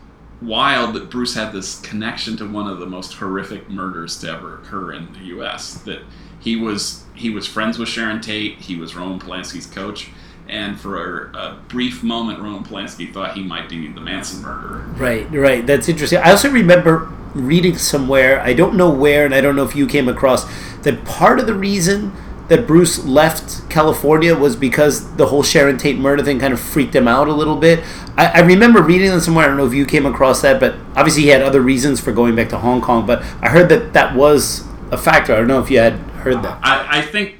wild 0.41 0.93
that 0.93 1.09
Bruce 1.09 1.33
had 1.33 1.51
this 1.51 1.79
connection 1.81 2.37
to 2.37 2.45
one 2.45 2.67
of 2.67 2.79
the 2.79 2.85
most 2.85 3.13
horrific 3.13 3.69
murders 3.69 4.19
to 4.19 4.29
ever 4.29 4.55
occur 4.55 4.93
in 4.93 5.11
the 5.13 5.25
U.S. 5.27 5.75
That 5.79 6.01
he 6.39 6.55
was 6.55 7.05
he 7.15 7.29
was 7.29 7.47
friends 7.47 7.79
with 7.79 7.89
Sharon 7.89 8.21
Tate, 8.21 8.59
he 8.59 8.75
was 8.75 8.95
Roman 8.95 9.19
Polanski's 9.19 9.65
coach, 9.65 10.09
and 10.49 10.79
for 10.79 11.31
a, 11.31 11.37
a, 11.37 11.59
brief 11.67 12.03
moment, 12.03 12.39
Roman 12.39 12.63
Polanski 12.63 13.13
thought 13.13 13.35
he 13.35 13.43
might 13.43 13.69
be 13.69 13.87
the 13.87 14.01
Manson 14.01 14.41
murderer. 14.41 14.85
Right, 14.95 15.29
right. 15.31 15.65
That's 15.65 15.89
interesting. 15.89 16.19
I 16.19 16.31
also 16.31 16.49
remember 16.49 17.11
reading 17.33 17.77
somewhere, 17.77 18.39
I 18.41 18.53
don't 18.53 18.75
know 18.75 18.89
where, 18.89 19.25
and 19.25 19.35
I 19.35 19.41
don't 19.41 19.55
know 19.55 19.65
if 19.65 19.75
you 19.75 19.87
came 19.87 20.07
across, 20.07 20.45
that 20.83 21.03
part 21.05 21.39
of 21.39 21.47
the 21.47 21.53
reason 21.53 22.13
that 22.47 22.65
Bruce 22.65 23.03
left 23.03 23.69
California 23.69 24.33
was 24.33 24.55
because 24.55 25.15
the 25.17 25.27
whole 25.27 25.43
Sharon 25.43 25.77
Tate 25.77 25.97
murder 25.97 26.23
thing 26.23 26.39
kind 26.39 26.53
of 26.53 26.59
freaked 26.59 26.95
him 26.95 27.07
out 27.07 27.27
a 27.27 27.33
little 27.33 27.57
bit. 27.57 27.83
I, 28.15 28.27
I 28.27 28.39
remember 28.39 28.81
reading 28.81 29.11
that 29.11 29.21
somewhere. 29.21 29.45
I 29.45 29.47
don't 29.49 29.57
know 29.57 29.67
if 29.67 29.73
you 29.73 29.85
came 29.85 30.05
across 30.05 30.41
that, 30.41 30.59
but 30.59 30.75
obviously 30.95 31.23
he 31.23 31.29
had 31.29 31.41
other 31.41 31.61
reasons 31.61 31.99
for 31.99 32.13
going 32.13 32.35
back 32.35 32.49
to 32.49 32.57
Hong 32.57 32.81
Kong. 32.81 33.05
But 33.05 33.21
I 33.41 33.49
heard 33.49 33.69
that 33.69 33.93
that 33.93 34.15
was 34.15 34.65
a 34.91 34.97
factor. 34.97 35.33
I 35.33 35.37
don't 35.37 35.47
know 35.47 35.61
if 35.61 35.69
you 35.69 35.79
had 35.79 35.93
heard 35.93 36.41
that. 36.43 36.59
I, 36.63 36.99
I 36.99 37.01
think 37.01 37.36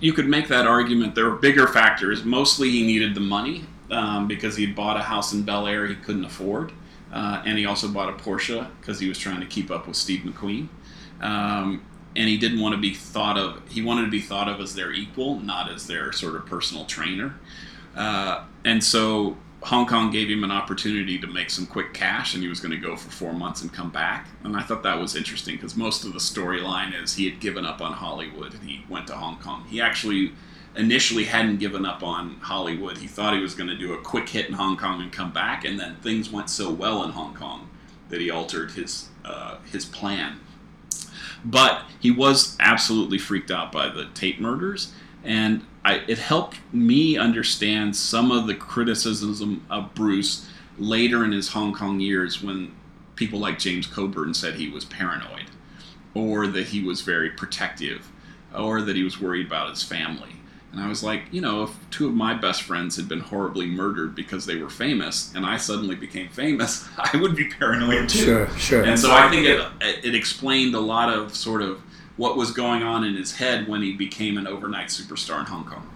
you 0.00 0.12
could 0.12 0.28
make 0.28 0.48
that 0.48 0.66
argument. 0.66 1.14
There 1.14 1.24
were 1.24 1.36
bigger 1.36 1.66
factors. 1.66 2.24
Mostly, 2.24 2.70
he 2.70 2.86
needed 2.86 3.14
the 3.14 3.20
money 3.20 3.64
um, 3.90 4.28
because 4.28 4.56
he'd 4.56 4.74
bought 4.74 4.96
a 4.96 5.02
house 5.02 5.32
in 5.32 5.42
Bel 5.42 5.66
Air 5.66 5.86
he 5.86 5.94
couldn't 5.94 6.24
afford, 6.24 6.72
uh, 7.12 7.42
and 7.44 7.58
he 7.58 7.66
also 7.66 7.88
bought 7.88 8.08
a 8.08 8.12
Porsche 8.12 8.68
because 8.80 8.98
he 9.00 9.08
was 9.08 9.18
trying 9.18 9.40
to 9.40 9.46
keep 9.46 9.70
up 9.70 9.86
with 9.86 9.96
Steve 9.96 10.20
McQueen. 10.20 10.68
Um, 11.20 11.84
and 12.16 12.28
he 12.28 12.36
didn't 12.36 12.60
want 12.60 12.74
to 12.74 12.80
be 12.80 12.94
thought 12.94 13.36
of. 13.36 13.60
He 13.68 13.82
wanted 13.82 14.04
to 14.04 14.10
be 14.10 14.20
thought 14.20 14.48
of 14.48 14.60
as 14.60 14.74
their 14.74 14.92
equal, 14.92 15.40
not 15.40 15.70
as 15.70 15.86
their 15.86 16.12
sort 16.12 16.36
of 16.36 16.46
personal 16.46 16.84
trainer. 16.84 17.34
Uh, 17.96 18.44
and 18.64 18.82
so 18.82 19.36
Hong 19.64 19.86
Kong 19.86 20.10
gave 20.10 20.28
him 20.28 20.44
an 20.44 20.50
opportunity 20.50 21.18
to 21.18 21.26
make 21.26 21.48
some 21.48 21.64
quick 21.66 21.94
cash, 21.94 22.34
and 22.34 22.42
he 22.42 22.50
was 22.50 22.60
going 22.60 22.70
to 22.70 22.76
go 22.76 22.96
for 22.96 23.10
four 23.10 23.32
months 23.32 23.62
and 23.62 23.72
come 23.72 23.88
back. 23.88 24.28
And 24.42 24.54
I 24.54 24.60
thought 24.60 24.82
that 24.82 25.00
was 25.00 25.16
interesting 25.16 25.56
because 25.56 25.74
most 25.74 26.04
of 26.04 26.12
the 26.12 26.18
storyline 26.18 26.92
is 27.02 27.14
he 27.14 27.24
had 27.24 27.40
given 27.40 27.64
up 27.64 27.80
on 27.80 27.94
Hollywood 27.94 28.52
and 28.52 28.62
he 28.68 28.84
went 28.90 29.06
to 29.06 29.14
Hong 29.14 29.38
Kong. 29.38 29.64
He 29.66 29.80
actually 29.80 30.32
initially 30.76 31.24
hadn't 31.24 31.60
given 31.60 31.86
up 31.86 32.02
on 32.02 32.36
Hollywood. 32.40 32.98
He 32.98 33.06
thought 33.06 33.32
he 33.32 33.40
was 33.40 33.54
going 33.54 33.70
to 33.70 33.76
do 33.76 33.94
a 33.94 34.02
quick 34.02 34.28
hit 34.28 34.48
in 34.48 34.52
Hong 34.52 34.76
Kong 34.76 35.00
and 35.00 35.10
come 35.10 35.32
back, 35.32 35.64
and 35.64 35.80
then 35.80 35.96
things 35.96 36.30
went 36.30 36.50
so 36.50 36.70
well 36.70 37.02
in 37.02 37.10
Hong 37.12 37.34
Kong 37.34 37.70
that 38.10 38.20
he 38.20 38.30
altered 38.30 38.72
his 38.72 39.08
uh, 39.24 39.56
his 39.72 39.86
plan. 39.86 40.40
But 41.42 41.84
he 42.00 42.10
was 42.10 42.54
absolutely 42.60 43.16
freaked 43.16 43.50
out 43.50 43.72
by 43.72 43.88
the 43.88 44.10
Tate 44.12 44.42
murders, 44.42 44.92
and 45.22 45.64
I, 45.84 46.02
it 46.08 46.18
helped 46.18 46.58
me 46.72 47.18
understand 47.18 47.94
some 47.94 48.32
of 48.32 48.46
the 48.46 48.54
criticism 48.54 49.66
of 49.68 49.94
Bruce 49.94 50.48
later 50.78 51.24
in 51.24 51.32
his 51.32 51.48
Hong 51.48 51.74
Kong 51.74 52.00
years 52.00 52.42
when 52.42 52.72
people 53.16 53.38
like 53.38 53.58
James 53.58 53.86
Coburn 53.86 54.34
said 54.34 54.54
he 54.54 54.68
was 54.68 54.84
paranoid, 54.84 55.50
or 56.14 56.46
that 56.46 56.68
he 56.68 56.82
was 56.82 57.02
very 57.02 57.30
protective, 57.30 58.10
or 58.56 58.80
that 58.82 58.96
he 58.96 59.02
was 59.02 59.20
worried 59.20 59.46
about 59.46 59.70
his 59.70 59.82
family. 59.82 60.30
And 60.72 60.82
I 60.82 60.88
was 60.88 61.04
like, 61.04 61.22
you 61.30 61.40
know, 61.40 61.62
if 61.62 61.90
two 61.90 62.08
of 62.08 62.14
my 62.14 62.34
best 62.34 62.62
friends 62.62 62.96
had 62.96 63.08
been 63.08 63.20
horribly 63.20 63.66
murdered 63.66 64.16
because 64.16 64.44
they 64.44 64.56
were 64.56 64.70
famous, 64.70 65.32
and 65.34 65.46
I 65.46 65.56
suddenly 65.56 65.94
became 65.94 66.28
famous, 66.30 66.88
I 66.98 67.16
would 67.16 67.36
be 67.36 67.48
paranoid 67.48 68.08
too. 68.08 68.24
Sure, 68.24 68.58
sure. 68.58 68.82
And 68.82 68.98
so 68.98 69.12
I 69.12 69.30
think 69.30 69.46
it, 69.46 70.04
it 70.04 70.14
explained 70.14 70.74
a 70.74 70.80
lot 70.80 71.12
of 71.12 71.36
sort 71.36 71.62
of 71.62 71.80
what 72.16 72.36
was 72.36 72.52
going 72.52 72.82
on 72.82 73.04
in 73.04 73.14
his 73.16 73.36
head 73.36 73.68
when 73.68 73.82
he 73.82 73.92
became 73.92 74.38
an 74.38 74.46
overnight 74.46 74.88
superstar 74.88 75.40
in 75.40 75.46
Hong 75.46 75.64
Kong. 75.64 75.88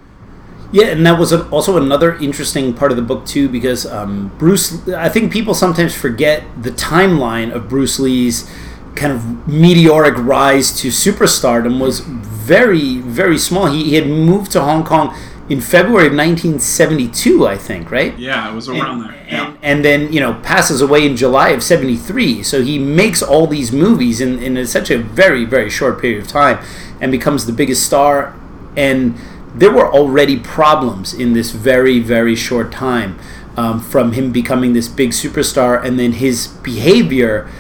Yeah, 0.71 0.87
and 0.87 1.07
that 1.07 1.19
was 1.19 1.33
also 1.33 1.79
another 1.79 2.17
interesting 2.17 2.75
part 2.75 2.91
of 2.91 2.97
the 2.97 3.03
book 3.03 3.25
too, 3.25 3.49
because 3.49 3.87
um, 3.87 4.31
Bruce. 4.39 4.87
I 4.89 5.09
think 5.09 5.33
people 5.33 5.55
sometimes 5.55 5.95
forget 5.95 6.45
the 6.63 6.71
timeline 6.71 7.53
of 7.53 7.69
Bruce 7.69 7.99
Lee's 7.99 8.51
kind 8.95 9.13
of 9.13 9.49
meteoric 9.49 10.15
rise 10.19 10.79
to 10.81 10.89
superstardom 10.89 11.81
was 11.81 12.01
very, 12.01 12.99
very 12.99 13.39
small. 13.39 13.67
He, 13.67 13.85
he 13.85 13.95
had 13.95 14.09
moved 14.09 14.51
to 14.53 14.61
Hong 14.61 14.85
Kong 14.85 15.17
in 15.49 15.61
February 15.61 16.07
of 16.07 16.13
1972, 16.13 17.47
I 17.47 17.57
think, 17.57 17.91
right? 17.91 18.17
Yeah, 18.19 18.51
it 18.51 18.55
was 18.55 18.69
around 18.69 19.03
and, 19.03 19.11
there. 19.11 19.27
Yeah. 19.27 19.47
And, 19.47 19.59
and 19.63 19.85
then, 19.85 20.13
you 20.13 20.21
know, 20.21 20.35
passes 20.43 20.83
away 20.83 21.07
in 21.07 21.17
July 21.17 21.51
of 21.51 21.63
73. 21.63 22.43
So 22.43 22.63
he 22.63 22.79
makes 22.79 23.23
all 23.23 23.47
these 23.47 23.73
movies 23.73 24.21
in, 24.21 24.39
in 24.41 24.67
such 24.67 24.91
a 24.91 24.99
very, 24.99 25.45
very 25.45 25.71
short 25.71 26.01
period 26.01 26.23
of 26.23 26.29
time 26.29 26.63
and 27.01 27.11
becomes 27.11 27.47
the 27.47 27.53
biggest 27.53 27.85
star. 27.85 28.39
And 28.77 29.17
there 29.55 29.73
were 29.73 29.91
already 29.91 30.39
problems 30.39 31.15
in 31.15 31.33
this 31.33 31.51
very, 31.53 31.99
very 31.99 32.37
short 32.37 32.71
time 32.71 33.19
um, 33.57 33.81
from 33.81 34.13
him 34.13 34.31
becoming 34.31 34.75
this 34.75 34.87
big 34.87 35.11
superstar 35.11 35.83
and 35.83 35.99
then 35.99 36.13
his 36.13 36.47
behavior 36.47 37.51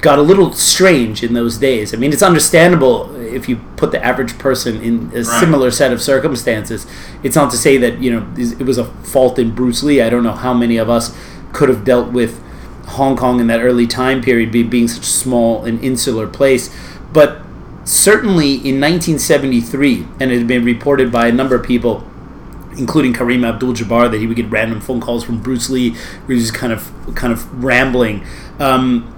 got 0.00 0.18
a 0.18 0.22
little 0.22 0.52
strange 0.52 1.22
in 1.22 1.34
those 1.34 1.58
days. 1.58 1.94
I 1.94 1.96
mean, 1.96 2.12
it's 2.12 2.22
understandable 2.22 3.11
if 3.32 3.48
you 3.48 3.56
put 3.76 3.90
the 3.92 4.04
average 4.04 4.38
person 4.38 4.80
in 4.80 5.10
a 5.14 5.18
Right. 5.22 5.40
similar 5.40 5.70
set 5.70 5.92
of 5.92 6.00
circumstances. 6.02 6.86
It's 7.22 7.36
not 7.36 7.50
to 7.50 7.56
say 7.56 7.76
that 7.78 8.02
you 8.02 8.10
know 8.12 8.26
it 8.36 8.64
was 8.66 8.78
a 8.78 8.84
fault 9.02 9.38
in 9.38 9.50
Bruce 9.50 9.82
Lee. 9.82 10.00
I 10.02 10.10
don't 10.10 10.22
know 10.22 10.32
how 10.32 10.54
many 10.54 10.76
of 10.76 10.88
us 10.90 11.14
could 11.52 11.68
have 11.68 11.84
dealt 11.84 12.12
with 12.12 12.40
Hong 12.86 13.16
Kong 13.16 13.40
in 13.40 13.46
that 13.46 13.60
early 13.60 13.86
time 13.86 14.20
period, 14.20 14.50
be, 14.52 14.62
being 14.62 14.88
such 14.88 15.02
a 15.04 15.06
small 15.06 15.64
and 15.64 15.82
insular 15.82 16.26
place, 16.26 16.70
but 17.12 17.38
certainly 17.84 18.52
in 18.54 18.80
1973, 18.80 20.06
and 20.20 20.30
it 20.30 20.38
had 20.38 20.46
been 20.46 20.64
reported 20.64 21.10
by 21.10 21.26
a 21.28 21.32
number 21.32 21.54
of 21.54 21.62
people 21.64 22.04
including 22.78 23.12
Kareem 23.12 23.46
Abdul-Jabbar, 23.46 24.10
that 24.10 24.18
he 24.18 24.26
would 24.26 24.34
get 24.36 24.50
random 24.50 24.80
phone 24.80 24.98
calls 24.98 25.24
from 25.24 25.42
Bruce 25.42 25.68
Lee, 25.68 25.90
where 26.24 26.34
he 26.34 26.40
was 26.40 26.50
kind 26.50 26.72
of 26.72 26.90
kind 27.14 27.30
of 27.30 27.62
rambling. 27.62 28.24
Um, 28.58 29.12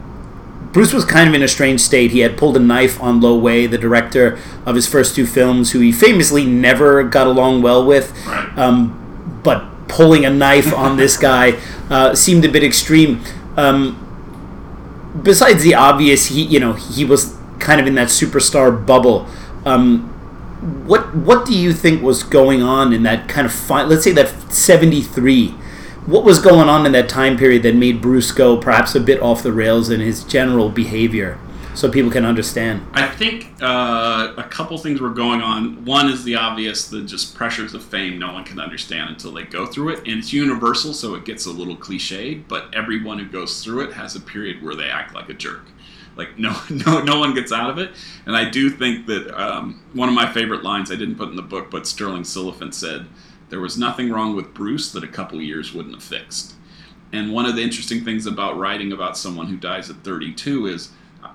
Bruce 0.74 0.92
was 0.92 1.04
kind 1.04 1.28
of 1.28 1.34
in 1.36 1.42
a 1.42 1.46
strange 1.46 1.80
state. 1.80 2.10
He 2.10 2.18
had 2.18 2.36
pulled 2.36 2.56
a 2.56 2.60
knife 2.60 3.00
on 3.00 3.20
Lo 3.20 3.38
Wei, 3.38 3.68
the 3.68 3.78
director 3.78 4.40
of 4.66 4.74
his 4.74 4.88
first 4.88 5.14
two 5.14 5.24
films, 5.24 5.70
who 5.70 5.78
he 5.78 5.92
famously 5.92 6.44
never 6.44 7.04
got 7.04 7.28
along 7.28 7.62
well 7.62 7.86
with. 7.86 8.12
Right. 8.26 8.58
Um, 8.58 9.40
but 9.44 9.86
pulling 9.86 10.24
a 10.24 10.30
knife 10.30 10.74
on 10.74 10.96
this 10.98 11.16
guy 11.16 11.60
uh, 11.88 12.16
seemed 12.16 12.44
a 12.44 12.48
bit 12.48 12.64
extreme. 12.64 13.22
Um, 13.56 14.00
besides 15.22 15.62
the 15.62 15.76
obvious, 15.76 16.26
he 16.26 16.42
you 16.42 16.58
know 16.58 16.72
he 16.72 17.04
was 17.04 17.38
kind 17.60 17.80
of 17.80 17.86
in 17.86 17.94
that 17.94 18.08
superstar 18.08 18.84
bubble. 18.84 19.28
Um, 19.64 20.10
what 20.88 21.14
what 21.14 21.46
do 21.46 21.56
you 21.56 21.72
think 21.72 22.02
was 22.02 22.24
going 22.24 22.62
on 22.62 22.92
in 22.92 23.04
that 23.04 23.28
kind 23.28 23.46
of 23.46 23.52
fi- 23.52 23.84
let's 23.84 24.02
say 24.02 24.12
that 24.12 24.52
73 24.52 25.54
what 26.06 26.24
was 26.24 26.38
going 26.38 26.68
on 26.68 26.84
in 26.86 26.92
that 26.92 27.08
time 27.08 27.36
period 27.36 27.62
that 27.62 27.74
made 27.74 28.00
Bruce 28.00 28.30
go 28.32 28.56
perhaps 28.56 28.94
a 28.94 29.00
bit 29.00 29.20
off 29.22 29.42
the 29.42 29.52
rails 29.52 29.90
in 29.90 30.00
his 30.00 30.22
general 30.24 30.68
behavior 30.68 31.38
so 31.74 31.90
people 31.90 32.10
can 32.10 32.24
understand 32.24 32.86
I 32.92 33.08
think 33.08 33.54
uh, 33.60 34.34
a 34.36 34.44
couple 34.44 34.76
things 34.78 35.00
were 35.00 35.10
going 35.10 35.40
on. 35.40 35.84
One 35.84 36.08
is 36.08 36.24
the 36.24 36.36
obvious, 36.36 36.88
the 36.88 37.02
just 37.02 37.34
pressures 37.34 37.74
of 37.74 37.84
fame 37.84 38.18
no 38.18 38.32
one 38.32 38.44
can 38.44 38.60
understand 38.60 39.10
until 39.10 39.32
they 39.32 39.44
go 39.44 39.66
through 39.66 39.90
it. 39.90 39.98
And 40.00 40.18
it's 40.18 40.32
universal, 40.32 40.92
so 40.92 41.14
it 41.14 41.24
gets 41.24 41.46
a 41.46 41.50
little 41.50 41.76
cliched, 41.76 42.44
but 42.48 42.74
everyone 42.74 43.18
who 43.18 43.26
goes 43.26 43.62
through 43.62 43.82
it 43.82 43.92
has 43.94 44.16
a 44.16 44.20
period 44.20 44.62
where 44.62 44.74
they 44.74 44.88
act 44.88 45.14
like 45.14 45.28
a 45.28 45.34
jerk. 45.34 45.62
Like 46.16 46.38
no, 46.38 46.56
no, 46.70 47.02
no 47.02 47.18
one 47.18 47.34
gets 47.34 47.52
out 47.52 47.70
of 47.70 47.78
it. 47.78 47.92
And 48.26 48.36
I 48.36 48.48
do 48.48 48.70
think 48.70 49.06
that 49.06 49.32
um, 49.40 49.80
one 49.92 50.08
of 50.08 50.14
my 50.14 50.32
favorite 50.32 50.62
lines 50.62 50.90
I 50.90 50.96
didn't 50.96 51.16
put 51.16 51.28
in 51.28 51.36
the 51.36 51.42
book, 51.42 51.70
but 51.70 51.86
Stirling 51.86 52.22
Silliphant 52.22 52.74
said, 52.74 53.06
"There 53.54 53.60
was 53.60 53.78
nothing 53.78 54.10
wrong 54.10 54.34
with 54.34 54.52
Bruce 54.52 54.90
that 54.90 55.04
a 55.04 55.08
couple 55.08 55.40
years 55.40 55.72
wouldn't 55.72 55.94
have 55.94 56.02
fixed." 56.02 56.54
And 57.12 57.32
one 57.32 57.46
of 57.46 57.54
the 57.54 57.62
interesting 57.62 58.04
things 58.04 58.26
about 58.26 58.58
writing 58.58 58.90
about 58.90 59.16
someone 59.16 59.46
who 59.46 59.56
dies 59.56 59.88
at 59.88 60.02
32 60.02 60.66
is 60.66 60.90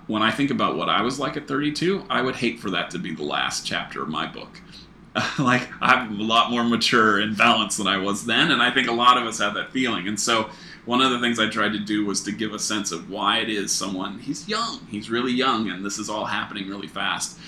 when 0.07 0.21
I 0.21 0.29
think 0.29 0.51
about 0.51 0.75
what 0.75 0.89
I 0.89 1.01
was 1.01 1.17
like 1.17 1.37
at 1.37 1.47
32, 1.47 2.03
I 2.09 2.21
would 2.21 2.35
hate 2.35 2.59
for 2.59 2.69
that 2.71 2.89
to 2.89 2.99
be 2.99 3.15
the 3.15 3.23
last 3.23 3.65
chapter 3.65 4.03
of 4.03 4.09
my 4.09 4.27
book. 4.27 4.59
like, 5.39 5.69
I'm 5.79 6.19
a 6.19 6.23
lot 6.23 6.51
more 6.51 6.65
mature 6.65 7.21
and 7.21 7.37
balanced 7.37 7.77
than 7.77 7.87
I 7.87 7.95
was 7.95 8.25
then, 8.25 8.51
and 8.51 8.61
I 8.61 8.71
think 8.71 8.89
a 8.89 8.91
lot 8.91 9.17
of 9.17 9.25
us 9.25 9.39
have 9.39 9.53
that 9.53 9.71
feeling. 9.71 10.09
And 10.09 10.19
so, 10.19 10.49
one 10.83 10.99
of 10.99 11.11
the 11.11 11.19
things 11.21 11.39
I 11.39 11.47
tried 11.47 11.71
to 11.71 11.79
do 11.79 12.05
was 12.05 12.21
to 12.23 12.33
give 12.33 12.53
a 12.53 12.59
sense 12.59 12.91
of 12.91 13.09
why 13.09 13.37
it 13.37 13.49
is 13.49 13.71
someone, 13.71 14.19
he's 14.19 14.49
young, 14.49 14.85
he's 14.91 15.09
really 15.09 15.31
young, 15.31 15.69
and 15.69 15.85
this 15.85 15.97
is 15.97 16.09
all 16.09 16.25
happening 16.25 16.67
really 16.67 16.87
fast. 16.87 17.39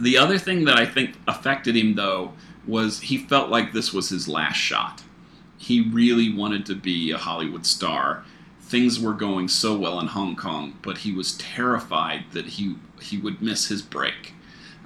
The 0.00 0.16
other 0.16 0.38
thing 0.38 0.64
that 0.64 0.78
I 0.78 0.86
think 0.86 1.16
affected 1.28 1.76
him, 1.76 1.94
though, 1.94 2.32
was 2.66 3.00
he 3.00 3.18
felt 3.18 3.50
like 3.50 3.72
this 3.72 3.92
was 3.92 4.08
his 4.08 4.28
last 4.28 4.56
shot. 4.56 5.02
He 5.56 5.80
really 5.80 6.34
wanted 6.34 6.66
to 6.66 6.74
be 6.74 7.10
a 7.10 7.18
Hollywood 7.18 7.66
star. 7.66 8.24
Things 8.60 8.98
were 8.98 9.12
going 9.12 9.48
so 9.48 9.76
well 9.76 10.00
in 10.00 10.08
Hong 10.08 10.36
Kong, 10.36 10.78
but 10.82 10.98
he 10.98 11.12
was 11.12 11.36
terrified 11.36 12.24
that 12.32 12.46
he 12.46 12.76
he 13.00 13.18
would 13.18 13.42
miss 13.42 13.68
his 13.68 13.82
break. 13.82 14.34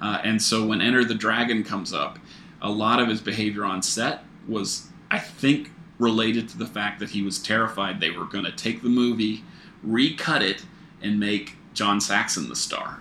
Uh, 0.01 0.19
and 0.23 0.41
so 0.41 0.65
when 0.65 0.81
Enter 0.81 1.03
the 1.03 1.15
Dragon 1.15 1.63
comes 1.63 1.93
up, 1.93 2.19
a 2.61 2.69
lot 2.69 2.99
of 2.99 3.07
his 3.07 3.21
behavior 3.21 3.65
on 3.65 3.81
set 3.81 4.23
was, 4.47 4.87
I 5.11 5.19
think, 5.19 5.71
related 5.97 6.47
to 6.49 6.57
the 6.57 6.65
fact 6.65 6.99
that 6.99 7.09
he 7.09 7.21
was 7.21 7.39
terrified 7.39 7.99
they 7.99 8.11
were 8.11 8.25
going 8.25 8.45
to 8.45 8.51
take 8.51 8.81
the 8.81 8.89
movie, 8.89 9.43
recut 9.83 10.41
it, 10.41 10.63
and 11.01 11.19
make 11.19 11.55
John 11.73 11.99
Saxon 12.01 12.49
the 12.49 12.55
star. 12.55 12.99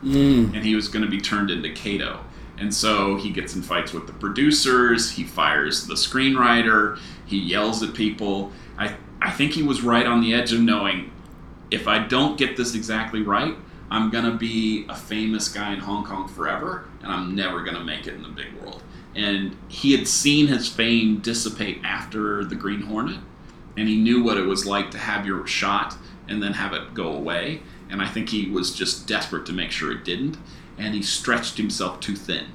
And 0.55 0.65
he 0.65 0.75
was 0.75 0.89
going 0.89 1.05
to 1.05 1.11
be 1.11 1.21
turned 1.21 1.51
into 1.51 1.71
Kato. 1.71 2.25
And 2.59 2.75
so 2.75 3.17
he 3.17 3.31
gets 3.31 3.55
in 3.55 3.63
fights 3.63 3.93
with 3.93 4.07
the 4.07 4.13
producers, 4.13 5.13
he 5.13 5.25
fires 5.25 5.87
the 5.87 5.95
screenwriter, 5.95 6.99
he 7.25 7.39
yells 7.39 7.83
at 7.83 7.95
people. 7.95 8.53
I, 8.77 8.97
I 9.21 9.31
think 9.31 9.53
he 9.53 9.63
was 9.63 9.83
right 9.83 10.07
on 10.07 10.21
the 10.21 10.35
edge 10.35 10.53
of 10.53 10.61
knowing 10.61 11.13
if 11.71 11.87
I 11.87 11.99
don't 11.99 12.39
get 12.39 12.57
this 12.57 12.75
exactly 12.75 13.23
right, 13.23 13.55
I'm 13.91 14.11
gonna 14.11 14.35
be 14.35 14.87
a 14.89 14.95
famous 14.95 15.49
guy 15.49 15.73
in 15.73 15.81
Hong 15.81 16.05
Kong 16.05 16.29
forever, 16.29 16.89
and 17.03 17.13
I'm 17.13 17.35
never 17.35 17.63
gonna 17.63 17.85
make 17.85 18.07
it 18.07 18.15
in 18.15 18.23
the 18.23 18.29
big 18.29 18.53
world. 18.55 18.83
And 19.15 19.57
he 19.69 19.93
had 19.97 20.07
seen 20.07 20.47
his 20.47 20.69
fame 20.69 21.19
dissipate 21.21 21.81
after 21.85 22.45
the 22.45 22.55
Green 22.55 22.83
Hornet, 22.83 23.21
and 23.77 23.89
he 23.89 23.97
knew 23.97 24.23
what 24.23 24.37
it 24.37 24.47
was 24.47 24.67
like 24.67 24.91
to 24.93 24.99
have 24.99 25.27
your 25.27 25.47
shot 25.47 25.97
and 26.29 26.43
then 26.43 26.53
have 26.53 26.73
it 26.73 26.95
go 26.95 27.13
away. 27.13 27.63
And 27.91 28.03
I 28.03 28.09
think 28.09 28.29
he 28.29 28.51
was 28.51 28.75
just 28.75 29.07
desperate 29.07 29.47
to 29.47 29.53
make 29.53 29.71
sure 29.71 29.91
it 29.91 30.05
didn't, 30.05 30.37
and 30.79 30.95
he 30.95 31.03
stretched 31.03 31.57
himself 31.57 32.01
too 32.01 32.17
thin. 32.17 32.47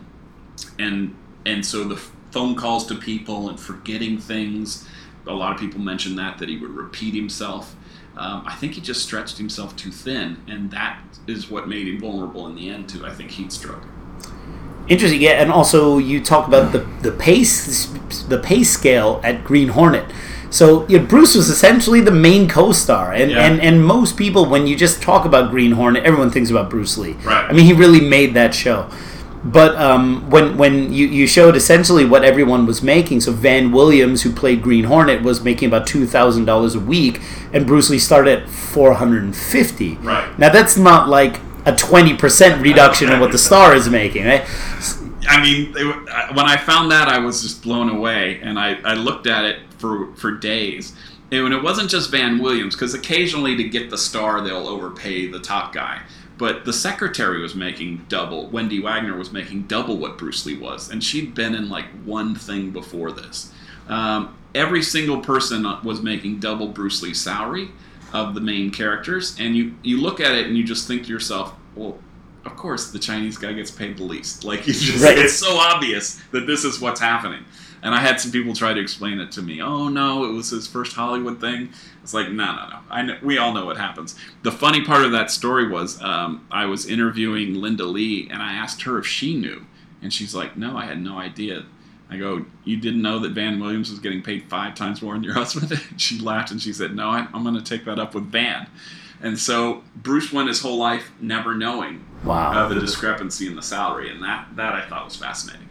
And 0.79 1.15
and 1.45 1.65
so 1.65 1.83
the 1.83 1.97
phone 2.31 2.55
calls 2.55 2.85
to 2.87 2.95
people 2.95 3.49
and 3.49 3.59
forgetting 3.59 4.17
things. 4.17 4.87
A 5.27 5.33
lot 5.33 5.53
of 5.53 5.59
people 5.59 5.79
mentioned 5.79 6.17
that 6.17 6.37
that 6.39 6.49
he 6.49 6.57
would 6.57 6.71
repeat 6.71 7.13
himself. 7.13 7.75
Um, 8.15 8.43
I 8.45 8.55
think 8.55 8.73
he 8.73 8.81
just 8.81 9.03
stretched 9.03 9.37
himself 9.37 9.75
too 9.75 9.91
thin, 9.91 10.37
and 10.47 10.69
that 10.71 10.99
is 11.27 11.49
what 11.49 11.67
made 11.67 11.87
him 11.87 11.99
vulnerable 11.99 12.45
in 12.47 12.55
the 12.55 12.69
end 12.69 12.89
to 12.89 13.05
I 13.05 13.11
think 13.11 13.31
heat 13.31 13.51
stroke. 13.51 13.83
Interesting, 14.87 15.21
yeah, 15.21 15.41
and 15.41 15.51
also 15.51 15.97
you 15.97 16.23
talk 16.23 16.47
about 16.47 16.71
the 16.71 16.79
the 17.01 17.11
pace 17.11 17.87
the 18.27 18.37
pay 18.37 18.63
scale 18.63 19.21
at 19.23 19.43
Green 19.43 19.69
Hornet. 19.69 20.11
So 20.53 20.85
you 20.87 20.99
know, 20.99 21.05
Bruce 21.05 21.33
was 21.35 21.49
essentially 21.49 21.99
the 22.01 22.11
main 22.11 22.47
co-star, 22.47 23.11
and, 23.13 23.31
Yeah. 23.31 23.39
and 23.45 23.59
and 23.59 23.83
most 23.83 24.15
people, 24.17 24.45
when 24.45 24.67
you 24.67 24.75
just 24.75 25.01
talk 25.01 25.25
about 25.25 25.49
Green 25.49 25.71
Hornet, 25.71 26.03
everyone 26.05 26.29
thinks 26.29 26.49
about 26.51 26.69
Bruce 26.69 26.95
Lee. 26.97 27.13
Right. 27.23 27.45
I 27.49 27.53
mean, 27.53 27.65
he 27.65 27.73
really 27.73 28.01
made 28.01 28.33
that 28.35 28.53
show. 28.53 28.87
But 29.45 29.75
um, 29.75 30.29
when 30.29 30.55
when 30.57 30.93
you, 30.93 31.05
you 31.07 31.25
showed 31.27 31.55
essentially 31.57 32.05
what 32.05 32.23
everyone 32.23 32.65
was 32.65 32.81
making, 32.81 33.21
so 33.21 33.31
Van 33.33 33.71
Williams, 33.73 34.21
who 34.21 34.31
played 34.31 34.61
Green 34.61 34.85
Hornet, 34.85 35.21
was 35.23 35.43
making 35.43 35.67
about 35.67 35.85
two 35.87 36.05
thousand 36.05 36.45
dollars 36.45 36.75
a 36.75 36.79
week, 36.79 37.19
and 37.51 37.65
Bruce 37.67 37.89
Lee 37.89 37.99
started 37.99 38.43
at 38.43 38.47
four 38.49 38.93
hundred 38.93 39.23
and 39.23 39.35
fifty. 39.35 39.95
Right. 39.95 40.37
Now 40.39 40.49
that's 40.49 40.77
not 40.77 41.09
like 41.09 41.41
a 41.65 41.75
twenty 41.75 42.13
percent 42.15 42.61
reduction 42.61 43.11
in 43.11 43.19
what 43.19 43.31
the 43.33 43.37
star 43.39 43.73
is 43.75 43.89
making, 43.89 44.25
right? 44.25 44.45
I 45.27 45.41
mean, 45.41 45.73
wa- 45.75 46.05
I- 46.11 46.31
when 46.35 46.45
I 46.45 46.57
found 46.57 46.91
that, 46.91 47.07
I 47.09 47.17
was 47.19 47.41
just 47.41 47.63
blown 47.63 47.89
away, 47.89 48.39
and 48.43 48.57
I, 48.59 48.77
I 48.85 48.93
looked 48.93 49.25
at 49.27 49.43
it 49.45 49.59
for 49.83 50.15
for 50.15 50.31
days. 50.31 50.93
And 51.29 51.53
it 51.53 51.61
wasn't 51.61 51.89
just 51.89 52.09
Van 52.09 52.39
Williams, 52.39 52.73
because 52.73 52.93
occasionally 52.93 53.57
to 53.57 53.63
get 53.65 53.89
the 53.89 53.97
star, 53.97 54.39
they'll 54.39 54.67
overpay 54.67 55.27
the 55.27 55.39
top 55.39 55.73
guy. 55.73 56.03
But 56.37 56.63
the 56.63 56.71
secretary 56.71 57.41
was 57.41 57.53
making 57.53 58.05
double. 58.07 58.49
Wende 58.49 58.81
Wagner 58.81 59.17
was 59.17 59.33
making 59.33 59.63
double 59.63 59.97
what 59.97 60.17
Bruce 60.17 60.45
Lee 60.45 60.57
was, 60.57 60.89
and 60.89 61.03
she'd 61.03 61.35
been 61.35 61.53
in 61.53 61.67
like 61.69 61.85
one 62.05 62.33
thing 62.33 62.71
before 62.71 63.11
this. 63.11 63.51
Um, 63.89 64.37
every 64.55 64.81
single 64.81 65.19
person 65.19 65.67
was 65.83 66.01
making 66.01 66.39
double 66.39 66.69
Bruce 66.69 67.01
Lee's 67.01 67.19
salary 67.21 67.71
of 68.13 68.35
the 68.35 68.41
main 68.41 68.71
characters, 68.71 69.35
and 69.37 69.57
you 69.57 69.75
you 69.83 69.99
look 69.99 70.21
at 70.21 70.31
it 70.31 70.47
and 70.47 70.55
you 70.57 70.63
just 70.63 70.87
think 70.87 71.03
to 71.03 71.09
yourself, 71.09 71.53
well, 71.75 71.97
of 72.45 72.55
course 72.55 72.91
the 72.91 72.99
Chinese 72.99 73.37
guy 73.37 73.53
gets 73.53 73.71
paid 73.71 73.97
the 73.97 74.03
least. 74.03 74.43
Like 74.43 74.67
you 74.67 74.73
just, 74.73 75.03
Right. 75.03 75.17
it's 75.17 75.33
so 75.33 75.57
obvious 75.57 76.19
that 76.31 76.45
this 76.47 76.63
is 76.63 76.79
what's 76.81 76.99
happening. 76.99 77.45
And 77.81 77.93
I 77.93 77.99
had 77.99 78.19
some 78.21 78.31
people 78.31 78.53
try 78.53 78.73
to 78.73 78.79
explain 78.79 79.19
it 79.19 79.31
to 79.33 79.41
me. 79.41 79.61
Oh 79.61 79.89
no, 79.89 80.23
it 80.25 80.31
was 80.31 80.49
his 80.51 80.67
first 80.67 80.93
Hollywood 80.95 81.41
thing. 81.41 81.69
It's 82.01 82.13
like 82.13 82.29
no, 82.29 82.45
no, 82.55 82.69
no. 82.69 82.79
I 82.89 83.01
know, 83.01 83.17
we 83.21 83.37
all 83.37 83.53
know 83.53 83.65
what 83.65 83.77
happens. 83.77 84.15
The 84.43 84.51
funny 84.51 84.83
part 84.85 85.03
of 85.03 85.11
that 85.11 85.29
story 85.31 85.67
was 85.67 86.01
um, 86.01 86.45
I 86.49 86.65
was 86.65 86.85
interviewing 86.85 87.55
Linda 87.55 87.85
Lee, 87.85 88.29
and 88.31 88.41
I 88.41 88.53
asked 88.53 88.83
her 88.83 88.97
if 88.99 89.05
she 89.05 89.35
knew, 89.35 89.65
and 90.01 90.13
she's 90.13 90.33
like, 90.33 90.55
no, 90.55 90.77
I 90.77 90.85
had 90.85 91.01
no 91.01 91.17
idea. 91.17 91.65
I 92.09 92.17
go, 92.17 92.45
you 92.63 92.77
didn't 92.77 93.01
know 93.01 93.19
that 93.19 93.31
Van 93.31 93.59
Williams 93.59 93.89
was 93.89 93.99
getting 93.99 94.21
paid 94.21 94.43
five 94.49 94.75
times 94.75 95.01
more 95.01 95.13
than 95.15 95.23
your 95.23 95.33
husband? 95.43 95.81
She 95.97 96.19
laughed 96.19 96.51
and 96.51 96.61
she 96.61 96.71
said, 96.71 96.95
no, 96.95 97.09
I'm, 97.09 97.27
I'm 97.33 97.43
going 97.43 97.55
to 97.55 97.61
take 97.63 97.85
that 97.85 97.99
up 97.99 98.13
with 98.15 98.25
Van. 98.31 98.67
And 99.23 99.39
so 99.39 99.81
Bruce 99.95 100.31
went 100.33 100.49
his 100.49 100.61
whole 100.61 100.77
life 100.77 101.11
never 101.19 101.55
knowing 101.55 102.03
Wow. 102.25 102.51
uh, 102.51 102.67
the 102.67 102.79
discrepancy 102.79 103.47
in 103.47 103.55
the 103.55 103.61
salary, 103.61 104.09
and 104.11 104.21
that 104.21 104.47
that 104.55 104.73
I 104.73 104.81
thought 104.87 105.05
was 105.05 105.15
fascinating. 105.15 105.67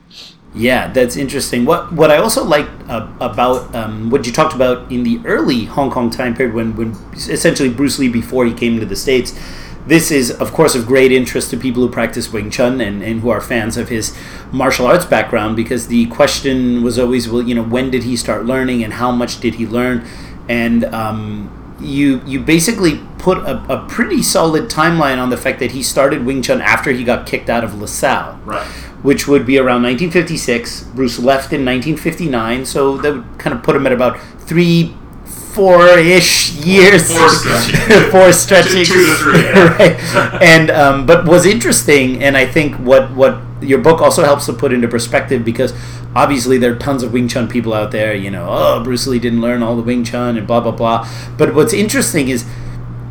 Yeah, 0.55 0.93
that's 0.93 1.17
interesting. 1.17 1.65
What 1.65 1.93
what 1.93 2.11
I 2.11 2.17
also 2.17 2.45
liked 2.45 2.71
uh, 2.91 3.09
about 3.21 3.75
um, 3.75 4.11
what 4.11 4.27
you 4.27 4.33
talked 4.33 4.55
about 4.55 4.91
in 4.91 5.03
the 5.03 5.21
early 5.25 5.65
Hong 5.65 5.91
Kong 5.91 6.11
time 6.11 6.35
period, 6.35 6.55
when 6.55 6.75
when 6.77 6.97
essentially 7.15 7.71
Bruce 7.71 7.99
Lee 7.99 8.09
before 8.09 8.45
he 8.45 8.53
came 8.53 8.81
to 8.81 8.87
the 8.87 8.97
states. 8.97 9.39
This 9.85 10.13
is, 10.13 10.31
of 10.31 10.53
course, 10.53 10.77
of 10.77 10.87
great 10.87 11.11
interest 11.11 11.51
to 11.51 11.57
people 11.57 11.83
who 11.83 11.89
practice 11.91 12.33
Wing 12.33 12.51
Chun 12.53 12.81
and, 12.81 13.03
and 13.03 13.21
who 13.21 13.31
are 13.31 13.41
fans 13.41 13.77
of 13.77 13.89
his 13.89 14.17
martial 14.53 14.87
arts 14.87 15.05
background 15.05 15.57
because 15.57 15.89
the 15.89 16.07
question 16.07 16.85
was 16.85 17.01
always, 17.01 17.29
well, 17.29 17.43
you 17.43 17.53
know, 17.53 17.65
when 17.65 17.91
did 17.91 18.05
he 18.05 18.17
start 18.17 18.47
learning 18.47 18.85
and 18.85 18.93
how 18.93 19.11
much 19.11 19.41
did 19.41 19.57
he 19.57 19.67
learn? 19.67 20.07
And 20.49 20.85
um, 20.85 21.51
you 21.83 22.21
you 22.27 22.41
basically 22.41 23.01
put 23.19 23.39
a, 23.39 23.57
a 23.73 23.87
pretty 23.89 24.23
solid 24.23 24.65
timeline 24.71 25.19
on 25.19 25.31
the 25.31 25.37
fact 25.37 25.59
that 25.61 25.73
he 25.73 25.83
started 25.83 26.25
Wing 26.25 26.43
Chun 26.43 26.61
after 26.61 26.91
he 26.93 27.05
got 27.05 27.27
kicked 27.27 27.49
out 27.51 27.63
of 27.65 27.81
LaSalle 27.81 28.39
Right. 28.45 28.67
which 29.03 29.29
would 29.29 29.45
be 29.47 29.59
around 29.59 29.83
1956. 29.83 30.85
Bruce 30.95 31.19
left 31.19 31.53
in 31.53 31.65
1959, 31.65 32.65
so 32.67 32.97
that 32.99 33.13
would 33.15 33.39
kind 33.39 33.55
of 33.57 33.63
put 33.63 33.77
him 33.77 33.87
at 33.87 33.93
about 33.93 34.19
three, 34.41 34.95
four-ish 35.25 36.53
years. 36.55 37.11
Four 37.17 37.29
stretching. 37.29 38.11
Four 38.11 38.33
stretching. 38.33 38.85
Two 38.85 39.07
to 39.07 39.15
three, 39.17 39.43
yeah. 39.43 39.77
right. 39.79 40.43
And 40.43 40.71
um, 40.71 41.07
but 41.07 41.25
was 41.27 41.47
interesting, 41.47 42.23
and 42.23 42.37
I 42.37 42.47
think 42.47 42.77
what 42.77 43.11
what 43.13 43.39
your 43.63 43.79
book 43.79 44.01
also 44.01 44.25
helps 44.25 44.47
to 44.47 44.53
put 44.53 44.73
into 44.73 44.89
perspective 44.89 45.45
because 45.45 45.73
obviously 46.15 46.59
there 46.59 46.73
are 46.73 46.77
tons 46.79 47.03
of 47.03 47.13
Wing 47.13 47.29
Chun 47.29 47.49
people 47.49 47.73
out 47.73 47.91
there. 47.91 48.15
You 48.15 48.31
know, 48.31 48.47
oh, 48.51 48.83
Bruce 48.85 49.07
Lee 49.07 49.19
didn't 49.19 49.41
learn 49.41 49.63
all 49.63 49.77
the 49.77 49.83
Wing 49.83 50.05
Chun 50.05 50.37
and 50.37 50.47
blah 50.47 50.61
blah 50.61 50.73
blah. 50.73 51.09
But 51.39 51.55
what's 51.55 51.73
interesting 51.73 52.29
is 52.29 52.45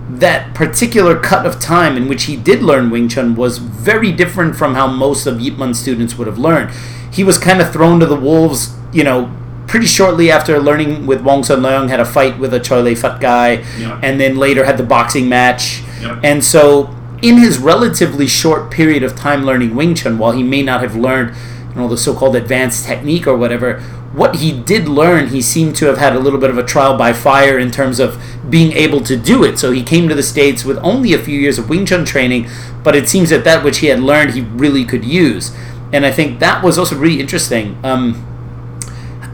that 0.09 0.53
particular 0.53 1.17
cut 1.19 1.45
of 1.45 1.59
time 1.59 1.95
in 1.95 2.07
which 2.07 2.23
he 2.25 2.35
did 2.35 2.61
learn 2.61 2.89
Wing 2.89 3.07
Chun 3.07 3.35
was 3.35 3.59
very 3.59 4.11
different 4.11 4.55
from 4.55 4.75
how 4.75 4.87
most 4.87 5.25
of 5.25 5.39
Yip 5.39 5.57
Man 5.57 5.73
students 5.73 6.17
would 6.17 6.27
have 6.27 6.37
learned. 6.37 6.71
He 7.11 7.23
was 7.23 7.37
kind 7.37 7.61
of 7.61 7.71
thrown 7.71 7.99
to 8.01 8.05
the 8.05 8.15
wolves, 8.15 8.75
you 8.93 9.03
know, 9.03 9.31
pretty 9.67 9.85
shortly 9.85 10.29
after 10.29 10.59
learning 10.59 11.07
with 11.07 11.21
Wong 11.21 11.43
Shun 11.43 11.61
Leung, 11.61 11.87
had 11.89 12.01
a 12.01 12.05
fight 12.05 12.37
with 12.39 12.53
a 12.53 12.59
Choy 12.59 12.83
Li 12.83 12.93
Fut 12.95 13.21
guy, 13.21 13.63
Yeah. 13.79 13.99
and 14.03 14.19
then 14.19 14.35
later 14.37 14.65
had 14.65 14.77
the 14.77 14.83
boxing 14.83 15.29
match. 15.29 15.81
And 16.23 16.43
so, 16.43 16.93
in 17.21 17.37
his 17.37 17.57
relatively 17.57 18.27
short 18.27 18.71
period 18.71 19.03
of 19.03 19.15
time 19.15 19.43
learning 19.43 19.75
Wing 19.75 19.95
Chun, 19.95 20.17
while 20.17 20.31
he 20.31 20.43
may 20.43 20.63
not 20.63 20.81
have 20.81 20.95
learned, 20.95 21.35
you 21.69 21.75
know, 21.75 21.87
the 21.87 21.97
so-called 21.97 22.35
advanced 22.35 22.85
technique 22.85 23.27
or 23.27 23.37
whatever, 23.37 23.79
what 24.13 24.37
he 24.37 24.51
did 24.51 24.89
learn, 24.89 25.29
he 25.29 25.41
seemed 25.41 25.75
to 25.77 25.85
have 25.85 25.97
had 25.97 26.15
a 26.15 26.19
little 26.19 26.39
bit 26.39 26.49
of 26.49 26.57
a 26.57 26.65
trial 26.65 26.97
by 26.97 27.13
fire 27.13 27.57
in 27.57 27.71
terms 27.71 27.99
of 27.99 28.21
being 28.49 28.73
able 28.73 28.99
to 29.01 29.15
do 29.15 29.43
it. 29.43 29.57
So 29.57 29.71
he 29.71 29.83
came 29.83 30.09
to 30.09 30.15
the 30.15 30.23
states 30.23 30.65
with 30.65 30.77
only 30.79 31.13
a 31.13 31.19
few 31.19 31.39
years 31.39 31.57
of 31.57 31.69
Wing 31.69 31.85
Chun 31.85 32.03
training, 32.03 32.49
but 32.83 32.95
it 32.95 33.07
seems 33.07 33.29
that 33.29 33.45
that 33.45 33.63
which 33.63 33.77
he 33.77 33.87
had 33.87 33.99
learned, 34.01 34.31
he 34.31 34.41
really 34.41 34.83
could 34.83 35.05
use. 35.05 35.55
And 35.93 36.05
I 36.05 36.11
think 36.11 36.39
that 36.39 36.63
was 36.63 36.77
also 36.77 36.97
really 36.97 37.21
interesting. 37.21 37.79
Um, 37.83 38.27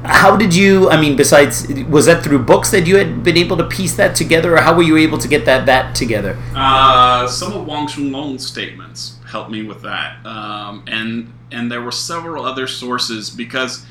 how 0.08 0.36
did 0.36 0.55
you? 0.55 0.89
I 0.89 0.99
mean, 0.99 1.16
besides, 1.16 1.68
was 1.89 2.05
that 2.05 2.24
through 2.24 2.39
books 2.39 2.72
that 2.72 2.88
you 2.88 2.97
had 2.97 3.24
been 3.24 3.38
able 3.38 3.58
to 3.58 3.64
piece 3.64 3.95
that 3.97 4.16
together, 4.16 4.55
or 4.55 4.62
how 4.62 4.76
were 4.76 4.84
you 4.84 4.97
able 4.97 5.18
to 5.18 5.28
get 5.28 5.45
that 5.45 5.66
that 5.66 5.95
together? 5.95 6.38
Uh, 6.55 7.28
some 7.28 7.53
of 7.53 7.66
Wong 7.66 7.88
Shun 7.88 8.12
Leung's 8.12 8.45
statements 8.45 9.18
helped 9.30 9.51
me 9.51 9.64
with 9.64 9.82
that, 9.84 10.26
um, 10.26 10.84
and 10.88 11.34
and 11.51 11.72
there 11.72 11.82
were 11.82 11.91
several 11.91 12.45
other 12.45 12.68
sources 12.68 13.30
because 13.30 13.86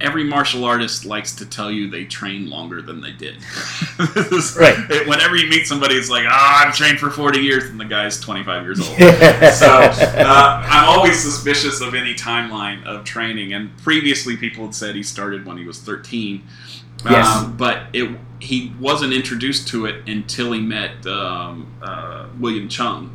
every 0.00 0.24
martial 0.24 0.64
artist 0.64 1.04
likes 1.04 1.34
to 1.36 1.46
tell 1.46 1.70
you 1.70 1.90
they 1.90 2.04
train 2.04 2.48
longer 2.48 2.80
than 2.82 3.00
they 3.00 3.12
did. 3.12 3.36
Right. 4.58 5.06
Whenever 5.06 5.36
you 5.36 5.48
meet 5.48 5.66
somebody, 5.66 5.94
it's 5.94 6.10
like, 6.10 6.24
ah, 6.28 6.66
I've 6.66 6.74
trained 6.74 6.98
for 6.98 7.10
forty 7.10 7.40
years, 7.40 7.64
and 7.64 7.78
the 7.78 7.84
guy's 7.84 8.20
twenty 8.20 8.42
five 8.44 8.62
years 8.62 8.80
old. 8.80 8.96
so 8.96 9.02
uh, 9.06 10.62
I'm 10.66 10.88
always 10.88 11.18
suspicious 11.18 11.80
of 11.80 11.94
any 11.94 12.14
timeline 12.14 12.84
of 12.84 13.04
training. 13.04 13.52
And 13.52 13.76
previously, 13.78 14.36
people 14.36 14.64
had 14.64 14.74
said 14.74 14.94
he 14.94 15.02
started 15.02 15.46
when 15.46 15.56
he 15.56 15.64
was 15.64 15.78
13. 15.80 16.42
Yes. 17.04 17.26
Um, 17.26 17.56
but 17.56 17.86
it 17.92 18.18
he 18.40 18.72
wasn't 18.80 19.12
introduced 19.12 19.68
to 19.68 19.86
it 19.86 20.08
until 20.08 20.52
he 20.52 20.60
met 20.60 21.06
um, 21.06 21.72
uh, 21.82 22.28
William 22.38 22.68
Cheung, 22.68 23.10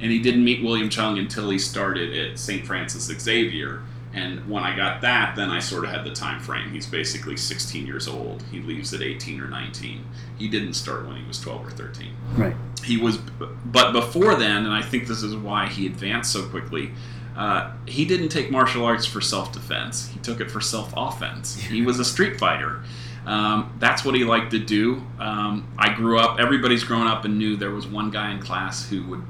and 0.00 0.10
he 0.10 0.18
didn't 0.18 0.44
meet 0.44 0.62
William 0.62 0.88
Cheung 0.88 1.18
until 1.18 1.50
he 1.50 1.58
started 1.58 2.16
at 2.16 2.38
St. 2.38 2.66
Francis 2.66 3.06
Xavier. 3.06 3.82
And 4.16 4.48
when 4.48 4.64
I 4.64 4.74
got 4.74 5.02
that, 5.02 5.36
then 5.36 5.50
I 5.50 5.58
sort 5.60 5.84
of 5.84 5.90
had 5.90 6.02
the 6.04 6.10
time 6.10 6.40
frame. 6.40 6.70
He's 6.70 6.86
basically 6.86 7.36
16 7.36 7.86
years 7.86 8.08
old. 8.08 8.42
He 8.50 8.60
leaves 8.60 8.94
at 8.94 9.02
18 9.02 9.40
or 9.42 9.48
19. 9.48 10.04
He 10.38 10.48
didn't 10.48 10.72
start 10.72 11.06
when 11.06 11.16
he 11.16 11.26
was 11.28 11.38
12 11.38 11.66
or 11.66 11.70
13 11.70 12.08
Right. 12.34 12.56
he 12.82 12.96
was 12.96 13.18
but 13.64 13.92
before 13.92 14.34
then 14.34 14.64
and 14.66 14.72
i 14.72 14.82
think 14.82 15.06
this 15.06 15.22
is 15.22 15.34
why 15.34 15.66
he 15.66 15.86
advanced 15.86 16.30
so 16.32 16.46
quickly 16.48 16.90
uh, 17.36 17.72
he 17.86 18.04
didn't 18.06 18.28
take 18.30 18.50
martial 18.50 18.84
arts 18.84 19.04
for 19.06 19.20
self-defense 19.20 20.08
he 20.08 20.18
took 20.20 20.40
it 20.40 20.50
for 20.50 20.60
self-offense 20.60 21.56
he 21.56 21.82
was 21.82 21.98
a 21.98 22.04
street 22.04 22.38
fighter 22.38 22.82
um, 23.26 23.74
that's 23.78 24.04
what 24.04 24.14
he 24.14 24.24
liked 24.24 24.50
to 24.52 24.58
do 24.58 25.02
um, 25.18 25.66
i 25.78 25.92
grew 25.92 26.18
up 26.18 26.38
everybody's 26.38 26.84
grown 26.84 27.06
up 27.06 27.24
and 27.24 27.38
knew 27.38 27.56
there 27.56 27.70
was 27.70 27.86
one 27.86 28.10
guy 28.10 28.30
in 28.32 28.40
class 28.40 28.88
who 28.88 29.02
would 29.06 29.22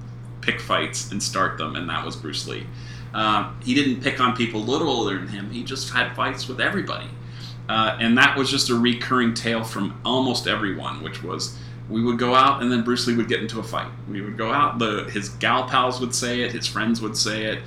pick 0.47 0.61
fights 0.61 1.11
and 1.11 1.23
start 1.23 1.59
them 1.59 1.77
and 1.77 1.89
that 1.89 2.05
was 2.05 2.17
bruce 2.17 2.47
lee 2.47 2.67
um, 3.15 3.59
he 3.65 3.75
didn't 3.75 4.03
pick 4.03 4.21
on 4.21 4.37
people 4.37 4.61
little 4.61 4.89
older 4.89 5.19
than 5.19 5.29
him 5.29 5.51
he 5.51 5.63
just 5.63 5.93
had 5.93 6.15
fights 6.15 6.49
with 6.49 6.61
everybody 6.61 7.09
uh, 7.69 7.97
and 8.01 8.17
that 8.17 8.37
was 8.37 8.51
just 8.51 8.71
a 8.71 8.75
recurring 8.75 9.35
tale 9.35 9.65
from 9.65 9.99
almost 10.05 10.47
everyone, 10.47 11.03
which 11.03 11.23
was 11.23 11.57
we 11.89 12.03
would 12.03 12.19
go 12.19 12.35
out 12.35 12.63
and 12.63 12.71
then 12.71 12.83
Bruce 12.83 13.07
Lee 13.07 13.15
would 13.15 13.29
get 13.29 13.41
into 13.41 13.61
a 13.61 13.63
fight. 13.63 13.91
We 14.09 14.21
would 14.21 14.37
go 14.37 14.53
out, 14.53 14.79
the 14.79 15.05
his 15.05 15.29
gal 15.31 15.69
pals 15.69 16.01
would 16.01 16.15
say 16.15 16.43
it, 16.43 16.53
his 16.53 16.67
friends 16.67 17.01
would 17.01 17.17
say 17.17 17.45
it, 17.47 17.63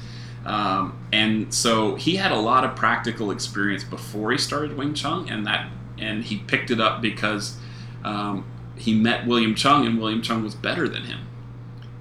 um, 0.46 0.98
and 1.12 1.54
so 1.54 1.96
he 1.96 2.16
had 2.16 2.32
a 2.32 2.40
lot 2.40 2.64
of 2.64 2.76
practical 2.76 3.32
experience 3.32 3.84
before 3.84 4.32
he 4.32 4.38
started 4.38 4.78
Wing 4.78 4.94
Chun, 4.94 5.28
and 5.30 5.46
that 5.46 5.70
and 5.98 6.24
he 6.24 6.38
picked 6.38 6.72
it 6.72 6.80
up 6.80 7.02
because 7.02 7.58
um, 8.06 8.46
he 8.78 8.94
met 8.94 9.28
William 9.28 9.54
Cheung, 9.54 9.86
and 9.86 10.00
William 10.00 10.22
Cheung 10.22 10.44
was 10.44 10.56
better 10.56 10.88
than 10.88 11.04
him. 11.04 11.20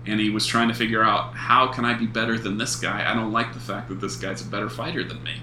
And 0.09 0.18
he 0.18 0.30
was 0.30 0.46
trying 0.46 0.68
to 0.68 0.74
figure 0.74 1.04
out 1.04 1.34
how 1.34 1.70
can 1.70 1.84
I 1.84 1.94
be 1.94 2.06
better 2.06 2.38
than 2.38 2.56
this 2.56 2.76
guy? 2.76 3.09
I 3.09 3.14
don't 3.14 3.32
like 3.32 3.52
the 3.52 3.61
fact 3.61 3.88
that 3.90 4.00
this 4.00 4.16
guy's 4.16 4.40
a 4.40 4.46
better 4.46 4.70
fighter 4.70 5.04
than 5.04 5.22
me. 5.22 5.42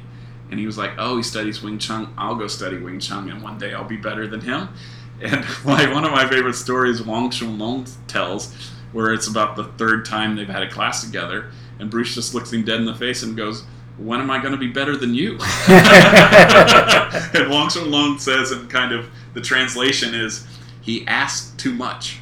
And 0.49 0.59
he 0.59 0.65
was 0.65 0.77
like, 0.77 0.91
"Oh, 0.97 1.17
he 1.17 1.23
studies 1.23 1.61
Wing 1.61 1.79
Chun. 1.79 2.13
I'll 2.17 2.35
go 2.35 2.47
study 2.47 2.77
Wing 2.77 2.99
Chun, 2.99 3.29
and 3.29 3.41
one 3.41 3.57
day 3.57 3.73
I'll 3.73 3.83
be 3.83 3.97
better 3.97 4.27
than 4.27 4.41
him." 4.41 4.69
And 5.21 5.45
like 5.63 5.93
one 5.93 6.03
of 6.03 6.11
my 6.11 6.27
favorite 6.27 6.55
stories, 6.55 7.01
Wong 7.01 7.31
Shun 7.31 7.57
Leung 7.57 7.89
tells, 8.05 8.53
where 8.91 9.13
it's 9.13 9.27
about 9.27 9.55
the 9.55 9.63
third 9.63 10.03
time 10.03 10.35
they've 10.35 10.45
had 10.45 10.61
a 10.61 10.69
class 10.69 11.05
together, 11.05 11.51
and 11.79 11.89
Bruce 11.89 12.13
just 12.13 12.33
looks 12.33 12.51
him 12.51 12.65
dead 12.65 12.81
in 12.81 12.85
the 12.85 12.93
face 12.93 13.23
and 13.23 13.37
goes, 13.37 13.63
when 13.97 14.19
am 14.19 14.29
I 14.29 14.39
going 14.41 14.51
to 14.51 14.57
be 14.57 14.67
better 14.67 14.97
than 14.97 15.13
you? 15.13 15.31
and 15.69 17.49
Wong 17.49 17.69
Shun 17.69 17.87
Leung 17.87 18.19
says, 18.19 18.51
and 18.51 18.69
kind 18.69 18.91
of 18.91 19.09
the 19.33 19.41
translation 19.41 20.13
is, 20.13 20.45
he 20.81 21.07
asked 21.07 21.57
too 21.57 21.73
much. 21.73 22.19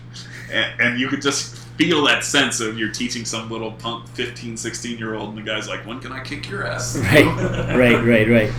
And, 0.52 0.82
and 0.82 1.00
you 1.00 1.08
could 1.08 1.22
just 1.22 1.63
feel 1.78 2.06
that 2.06 2.24
sense 2.24 2.60
of 2.60 2.78
you're 2.78 2.92
teaching 2.92 3.26
some 3.26 3.50
little 3.50 3.72
punk 3.72 4.08
15, 4.10 4.58
16 4.58 4.98
year 4.98 5.16
old, 5.16 5.30
and 5.30 5.38
the 5.38 5.42
guy's 5.42 5.68
like, 5.68 5.86
when 5.86 6.00
can 6.00 6.12
I 6.12 6.24
kick 6.24 6.50
your 6.50 6.66
ass? 6.66 6.98
Right, 7.04 7.26
right, 7.76 8.04
right, 8.04 8.30
right. 8.30 8.52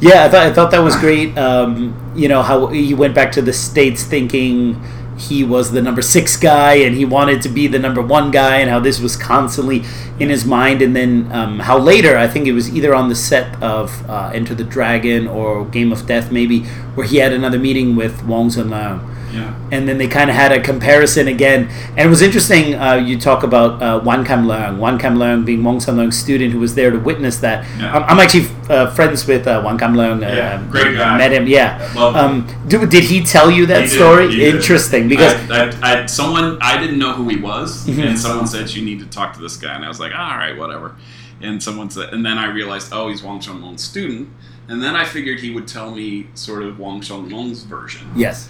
Yeah, 0.00 0.24
I 0.24 0.28
thought, 0.28 0.46
I 0.46 0.52
thought 0.52 0.70
that 0.70 0.78
was 0.78 0.94
great. 0.96 1.36
Um, 1.36 2.12
you 2.14 2.28
know, 2.28 2.42
how 2.42 2.68
he 2.68 2.94
went 2.94 3.14
back 3.14 3.32
to 3.32 3.42
the 3.42 3.52
States 3.52 4.04
thinking 4.04 4.80
he 5.18 5.42
was 5.42 5.72
the 5.72 5.82
number 5.82 6.00
six 6.00 6.36
guy 6.36 6.74
and 6.74 6.94
he 6.94 7.04
wanted 7.04 7.42
to 7.42 7.48
be 7.48 7.66
the 7.66 7.78
number 7.78 8.00
one 8.00 8.30
guy 8.30 8.58
and 8.58 8.70
how 8.70 8.78
this 8.78 9.00
was 9.00 9.16
constantly 9.16 9.82
in 10.20 10.28
his 10.28 10.44
mind 10.44 10.80
and 10.80 10.94
then 10.94 11.30
um, 11.32 11.58
how 11.58 11.76
later 11.76 12.16
i 12.16 12.28
think 12.28 12.46
it 12.46 12.52
was 12.52 12.72
either 12.74 12.94
on 12.94 13.08
the 13.08 13.14
set 13.16 13.60
of 13.60 14.08
uh, 14.08 14.30
enter 14.32 14.54
the 14.54 14.62
dragon 14.62 15.26
or 15.26 15.64
game 15.66 15.90
of 15.90 16.06
death 16.06 16.30
maybe 16.30 16.60
where 16.94 17.04
he 17.04 17.16
had 17.16 17.32
another 17.32 17.58
meeting 17.58 17.96
with 17.96 18.24
Wong 18.24 18.48
Shun 18.50 18.68
Leung 18.68 19.17
Yeah. 19.32 19.54
and 19.70 19.86
then 19.88 19.98
they 19.98 20.08
kind 20.08 20.30
of 20.30 20.36
had 20.36 20.52
a 20.52 20.60
comparison 20.60 21.28
again. 21.28 21.68
And 21.96 22.00
it 22.00 22.08
was 22.08 22.22
interesting. 22.22 22.74
Uh, 22.74 22.94
you 22.94 23.18
talk 23.18 23.42
about 23.42 23.82
uh, 23.82 24.00
Wan 24.02 24.24
Kam 24.24 24.46
Leung, 24.46 24.78
Wan 24.78 24.98
Kam 24.98 25.16
Leung 25.16 25.44
being 25.44 25.62
Wong 25.62 25.80
Shun 25.80 25.96
Leung's 25.96 26.16
student 26.18 26.52
who 26.52 26.60
was 26.60 26.74
there 26.74 26.90
to 26.90 26.98
witness 26.98 27.36
that. 27.38 27.64
Yeah. 27.78 27.94
I'm, 27.94 28.02
I'm 28.04 28.20
actually 28.20 28.46
uh, 28.70 28.90
friends 28.90 29.26
with 29.26 29.46
uh, 29.46 29.60
Wan 29.64 29.78
Kam 29.78 29.94
Leung. 29.94 30.22
Uh, 30.26 30.34
Yeah, 30.34 30.66
great 30.70 30.96
guy. 30.96 31.18
Met 31.18 31.32
him. 31.32 31.46
Yeah. 31.46 31.78
Um, 31.96 32.46
do, 32.68 32.86
did 32.86 33.04
he 33.04 33.22
tell 33.22 33.50
you 33.50 33.66
that 33.66 33.82
He 33.82 33.88
story? 33.88 34.28
did. 34.28 34.54
Interesting 34.54 35.08
because 35.08 35.34
I, 35.50 35.70
I, 35.82 36.02
I, 36.02 36.06
someone 36.06 36.58
I 36.60 36.78
didn't 36.80 36.98
know 36.98 37.12
who 37.12 37.28
he 37.28 37.36
was, 37.36 37.86
Mhm. 37.86 38.08
and 38.08 38.18
someone 38.18 38.46
said 38.46 38.70
you 38.70 38.84
need 38.84 39.00
to 39.00 39.06
talk 39.06 39.34
to 39.34 39.40
this 39.40 39.56
guy, 39.56 39.74
and 39.74 39.84
I 39.84 39.88
was 39.88 40.00
like, 40.00 40.12
all 40.12 40.36
right, 40.36 40.56
whatever. 40.56 40.96
And 41.40 41.62
someone 41.62 41.88
said, 41.90 42.12
and 42.14 42.24
then 42.26 42.36
I 42.38 42.46
realized, 42.46 42.88
oh, 42.92 43.08
he's 43.08 43.22
Wong 43.22 43.40
Shun 43.40 43.62
Leung's 43.62 43.84
student, 43.84 44.28
and 44.68 44.82
then 44.82 44.96
I 44.96 45.04
figured 45.04 45.38
he 45.40 45.50
would 45.54 45.68
tell 45.68 45.90
me 45.94 46.26
sort 46.34 46.62
of 46.62 46.78
Wong 46.78 47.00
Shun 47.00 47.28
Leung's 47.30 47.62
version. 47.62 48.10
yes. 48.16 48.48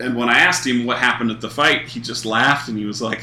And 0.00 0.16
when 0.16 0.28
I 0.28 0.38
asked 0.38 0.66
him 0.66 0.86
what 0.86 0.98
happened 0.98 1.30
at 1.30 1.40
the 1.40 1.50
fight, 1.50 1.88
he 1.88 2.00
just 2.00 2.24
laughed 2.24 2.68
and 2.68 2.78
he 2.78 2.84
was 2.84 3.02
like, 3.02 3.20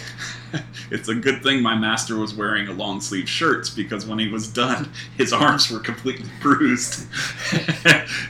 "It's 0.91 1.07
a 1.07 1.15
good 1.15 1.41
thing 1.41 1.61
my 1.61 1.75
master 1.75 2.17
was 2.17 2.33
wearing 2.33 2.67
a 2.67 2.73
long 2.73 2.99
sleeve 2.99 3.29
shirts 3.29 3.69
because 3.69 4.05
when 4.05 4.19
he 4.19 4.27
was 4.27 4.47
done, 4.47 4.91
his 5.17 5.31
arms 5.31 5.71
were 5.71 5.79
completely 5.79 6.29
bruised." 6.41 7.07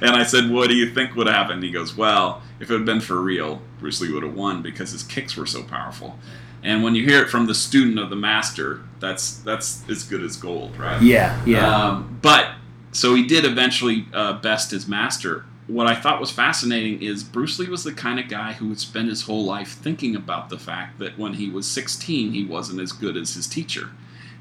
and 0.01 0.11
I 0.11 0.23
said, 0.23 0.49
"What 0.51 0.69
do 0.69 0.75
you 0.75 0.93
think 0.93 1.15
would 1.15 1.27
happen?" 1.27 1.61
He 1.61 1.71
goes, 1.71 1.95
"Well, 1.97 2.41
if 2.59 2.69
it 2.69 2.73
had 2.73 2.85
been 2.85 3.01
for 3.01 3.19
real, 3.21 3.61
Bruce 3.79 3.99
Lee 4.01 4.11
would 4.13 4.23
have 4.23 4.35
won 4.35 4.61
because 4.61 4.91
his 4.91 5.03
kicks 5.03 5.35
were 5.35 5.47
so 5.47 5.63
powerful." 5.63 6.19
And 6.65 6.83
when 6.83 6.95
you 6.95 7.05
hear 7.05 7.21
it 7.21 7.29
from 7.29 7.45
the 7.45 7.53
student 7.53 7.99
of 7.99 8.09
the 8.09 8.15
master, 8.15 8.81
that's 8.99 9.37
that's 9.39 9.87
as 9.87 10.03
good 10.03 10.23
as 10.23 10.35
gold, 10.35 10.75
right? 10.77 11.01
Yeah. 11.01 11.39
Yeah. 11.45 11.69
Um, 11.69 12.19
but 12.23 12.49
so 12.91 13.13
he 13.13 13.25
did 13.27 13.45
eventually 13.45 14.07
uh, 14.13 14.33
best 14.41 14.71
his 14.71 14.87
master. 14.87 15.45
What 15.67 15.87
I 15.87 15.95
thought 15.95 16.19
was 16.19 16.31
fascinating 16.31 17.01
is 17.01 17.23
Bruce 17.23 17.57
Lee 17.57 17.67
was 17.67 17.83
the 17.83 17.93
kind 17.93 18.19
of 18.19 18.27
guy 18.27 18.53
who 18.53 18.69
would 18.69 18.79
spend 18.79 19.09
his 19.09 19.23
whole 19.23 19.43
life 19.43 19.73
thinking 19.73 20.15
about 20.15 20.49
the 20.49 20.59
fact 20.59 20.99
that 20.99 21.17
when 21.17 21.33
he 21.33 21.49
was 21.49 21.67
16, 21.67 22.33
he 22.33 22.45
wasn't 22.45 22.81
as 22.81 22.91
good 22.91 23.17
as 23.17 23.33
his 23.33 23.47
teacher. 23.47 23.89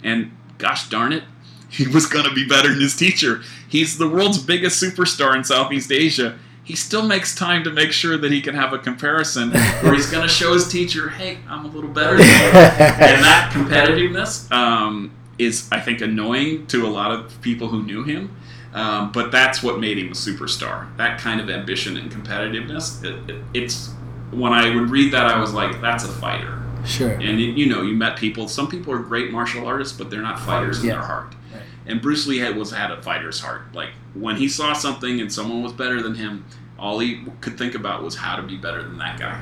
And 0.02 0.32
gosh 0.58 0.88
darn 0.90 1.12
it, 1.12 1.24
he 1.70 1.86
was 1.86 2.06
going 2.06 2.26
to 2.26 2.34
be 2.34 2.46
better 2.46 2.68
than 2.68 2.80
his 2.80 2.94
teacher. 2.94 3.42
He's 3.68 3.96
the 3.96 4.08
world's 4.08 4.38
biggest 4.38 4.82
superstar 4.82 5.34
in 5.34 5.44
Southeast 5.44 5.90
Asia. 5.90 6.38
He 6.62 6.76
still 6.76 7.06
makes 7.06 7.34
time 7.34 7.64
to 7.64 7.70
make 7.70 7.92
sure 7.92 8.16
that 8.16 8.30
he 8.30 8.40
can 8.40 8.54
have 8.54 8.72
a 8.72 8.78
comparison 8.78 9.50
where 9.50 9.94
he's 9.94 10.10
going 10.10 10.26
to 10.26 10.32
show 10.32 10.54
his 10.54 10.68
teacher, 10.68 11.10
hey, 11.10 11.38
I'm 11.48 11.64
a 11.64 11.68
little 11.68 11.90
better 11.90 12.16
than 12.16 12.26
you 12.26 12.32
and 12.58 13.24
that 13.24 13.50
competitiveness 13.52 14.50
um, 14.50 15.10
is, 15.38 15.68
I 15.70 15.80
think, 15.80 16.00
annoying 16.00 16.66
to 16.68 16.86
a 16.86 16.88
lot 16.88 17.12
of 17.12 17.38
people 17.42 17.68
who 17.68 17.82
knew 17.82 18.02
him. 18.02 18.34
Um, 18.74 19.12
but 19.12 19.30
that's 19.30 19.62
what 19.62 19.78
made 19.78 19.98
him 19.98 20.08
a 20.08 20.14
superstar. 20.14 20.94
That 20.96 21.20
kind 21.20 21.40
of 21.40 21.48
ambition 21.48 21.96
and 21.96 22.10
competitiveness. 22.10 23.02
It, 23.04 23.30
it, 23.30 23.42
it's 23.54 23.90
when 24.32 24.52
I 24.52 24.74
would 24.74 24.90
read 24.90 25.12
that, 25.12 25.26
I 25.26 25.38
was 25.40 25.52
like, 25.52 25.80
"That's 25.80 26.04
a 26.04 26.08
fighter." 26.08 26.60
sure. 26.84 27.12
And 27.12 27.40
it, 27.40 27.56
you 27.56 27.66
know, 27.66 27.80
you 27.82 27.94
met 27.94 28.16
people. 28.18 28.46
Some 28.48 28.68
people 28.68 28.92
are 28.92 28.98
great 28.98 29.30
martial 29.30 29.66
artists, 29.66 29.96
but 29.96 30.10
they're 30.10 30.20
not 30.22 30.38
fighters 30.40 30.80
in 30.82 30.88
Yeah. 30.88 30.94
their 30.96 31.02
heart. 31.04 31.34
Right. 31.52 31.62
And 31.86 32.02
Bruce 32.02 32.26
Lee 32.26 32.38
had 32.38 32.56
was 32.56 32.72
had 32.72 32.90
a 32.90 33.00
fighter's 33.00 33.40
heart. 33.40 33.62
Like 33.72 33.90
when 34.14 34.36
he 34.36 34.48
saw 34.48 34.72
something 34.74 35.20
and 35.20 35.32
someone 35.32 35.62
was 35.62 35.72
better 35.72 36.02
than 36.02 36.14
him, 36.16 36.44
all 36.78 36.98
he 36.98 37.24
could 37.40 37.56
think 37.56 37.74
about 37.74 38.02
was 38.02 38.16
how 38.16 38.36
to 38.36 38.42
be 38.42 38.56
better 38.56 38.82
than 38.82 38.98
that 38.98 39.18
guy. 39.18 39.40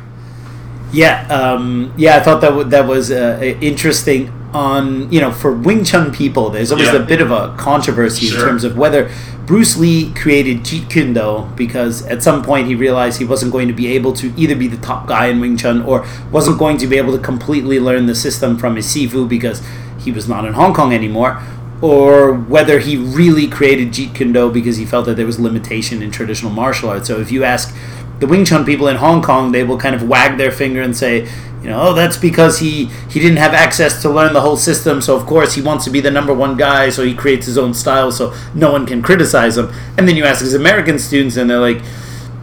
Yeah, 0.93 1.27
um, 1.29 1.93
yeah, 1.97 2.17
I 2.17 2.21
thought 2.21 2.43
that 2.43 2.51
w- 2.51 2.69
that 2.69 2.87
was 2.87 3.11
uh, 3.11 3.41
interesting. 3.63 4.31
On 4.55 5.11
you 5.11 5.21
know, 5.21 5.33
for 5.33 5.51
Wing 5.53 5.83
Chun 5.83 6.13
people, 6.13 6.51
there's 6.51 6.71
always 6.71 6.89
Yeah. 6.89 6.97
a 6.97 7.07
bit 7.07 7.21
of 7.23 7.31
a 7.31 7.55
controversy 7.57 8.27
in 8.29 8.35
terms 8.35 8.65
of 8.65 8.77
whether 8.77 9.11
Bruce 9.47 9.77
Lee 9.79 10.13
created 10.15 10.63
Jeet 10.63 10.91
Kune 10.91 11.15
Do 11.15 11.49
because 11.57 12.05
at 12.07 12.23
some 12.23 12.43
point 12.43 12.67
he 12.69 12.75
realized 12.75 13.19
he 13.19 13.25
wasn't 13.25 13.51
going 13.51 13.67
to 13.69 13.75
be 13.75 13.89
able 13.89 14.13
to 14.15 14.33
either 14.37 14.55
be 14.55 14.69
the 14.69 14.77
top 14.77 15.07
guy 15.07 15.27
in 15.27 15.41
Wing 15.41 15.57
Chun 15.57 15.83
or 15.83 16.05
wasn't 16.31 16.59
going 16.59 16.77
to 16.79 16.87
be 16.87 16.97
able 16.99 17.13
to 17.17 17.19
completely 17.19 17.81
learn 17.81 18.07
the 18.07 18.15
system 18.15 18.59
from 18.59 18.77
his 18.77 18.87
Sifu 18.87 19.27
because 19.29 19.63
he 19.99 20.13
was 20.13 20.29
not 20.29 20.45
in 20.45 20.53
Hong 20.53 20.75
Kong 20.75 20.93
anymore, 20.93 21.41
or 21.81 22.35
whether 22.35 22.79
he 22.79 22.97
really 22.97 23.49
created 23.49 23.89
Jeet 23.89 24.15
Kune 24.15 24.33
Do 24.33 24.51
because 24.51 24.77
he 24.77 24.85
felt 24.85 25.07
that 25.07 25.17
there 25.17 25.27
was 25.27 25.41
limitation 25.41 26.03
in 26.03 26.11
traditional 26.11 26.53
martial 26.53 26.91
arts. 26.91 27.09
So 27.09 27.21
if 27.21 27.33
you 27.33 27.43
ask 27.43 27.75
the 28.21 28.27
Wing 28.27 28.45
Chun 28.45 28.65
people 28.65 28.87
in 28.87 28.97
Hong 28.97 29.23
Kong, 29.23 29.53
they 29.53 29.65
will 29.65 29.79
kind 29.79 29.95
of 29.95 30.07
wag 30.09 30.39
their 30.39 30.53
finger 30.53 30.83
and 30.83 30.97
say, 30.97 31.27
you 31.63 31.69
know, 31.69 31.81
oh, 31.81 31.95
that's 31.95 32.17
because 32.17 32.59
he 32.59 32.87
he 33.09 33.21
didn't 33.21 33.39
have 33.39 33.55
access 33.55 34.03
to 34.03 34.11
learn 34.11 34.33
the 34.33 34.41
whole 34.41 34.57
system, 34.57 35.01
so 35.01 35.17
of 35.17 35.27
course 35.27 35.55
he 35.55 35.63
wants 35.63 35.85
to 35.85 35.91
be 35.91 36.01
the 36.01 36.11
number 36.11 36.35
one 36.35 36.57
guy, 36.57 36.91
so 36.91 37.05
he 37.05 37.15
creates 37.15 37.47
his 37.47 37.57
own 37.57 37.73
style, 37.73 38.11
so 38.11 38.35
no 38.55 38.73
one 38.73 38.85
can 38.85 39.01
criticize 39.01 39.57
him. 39.57 39.73
And 39.97 40.09
then 40.09 40.17
you 40.17 40.25
ask 40.25 40.41
his 40.41 40.55
American 40.55 40.99
students, 40.99 41.37
and 41.37 41.49
they're 41.49 41.61
like, 41.61 41.81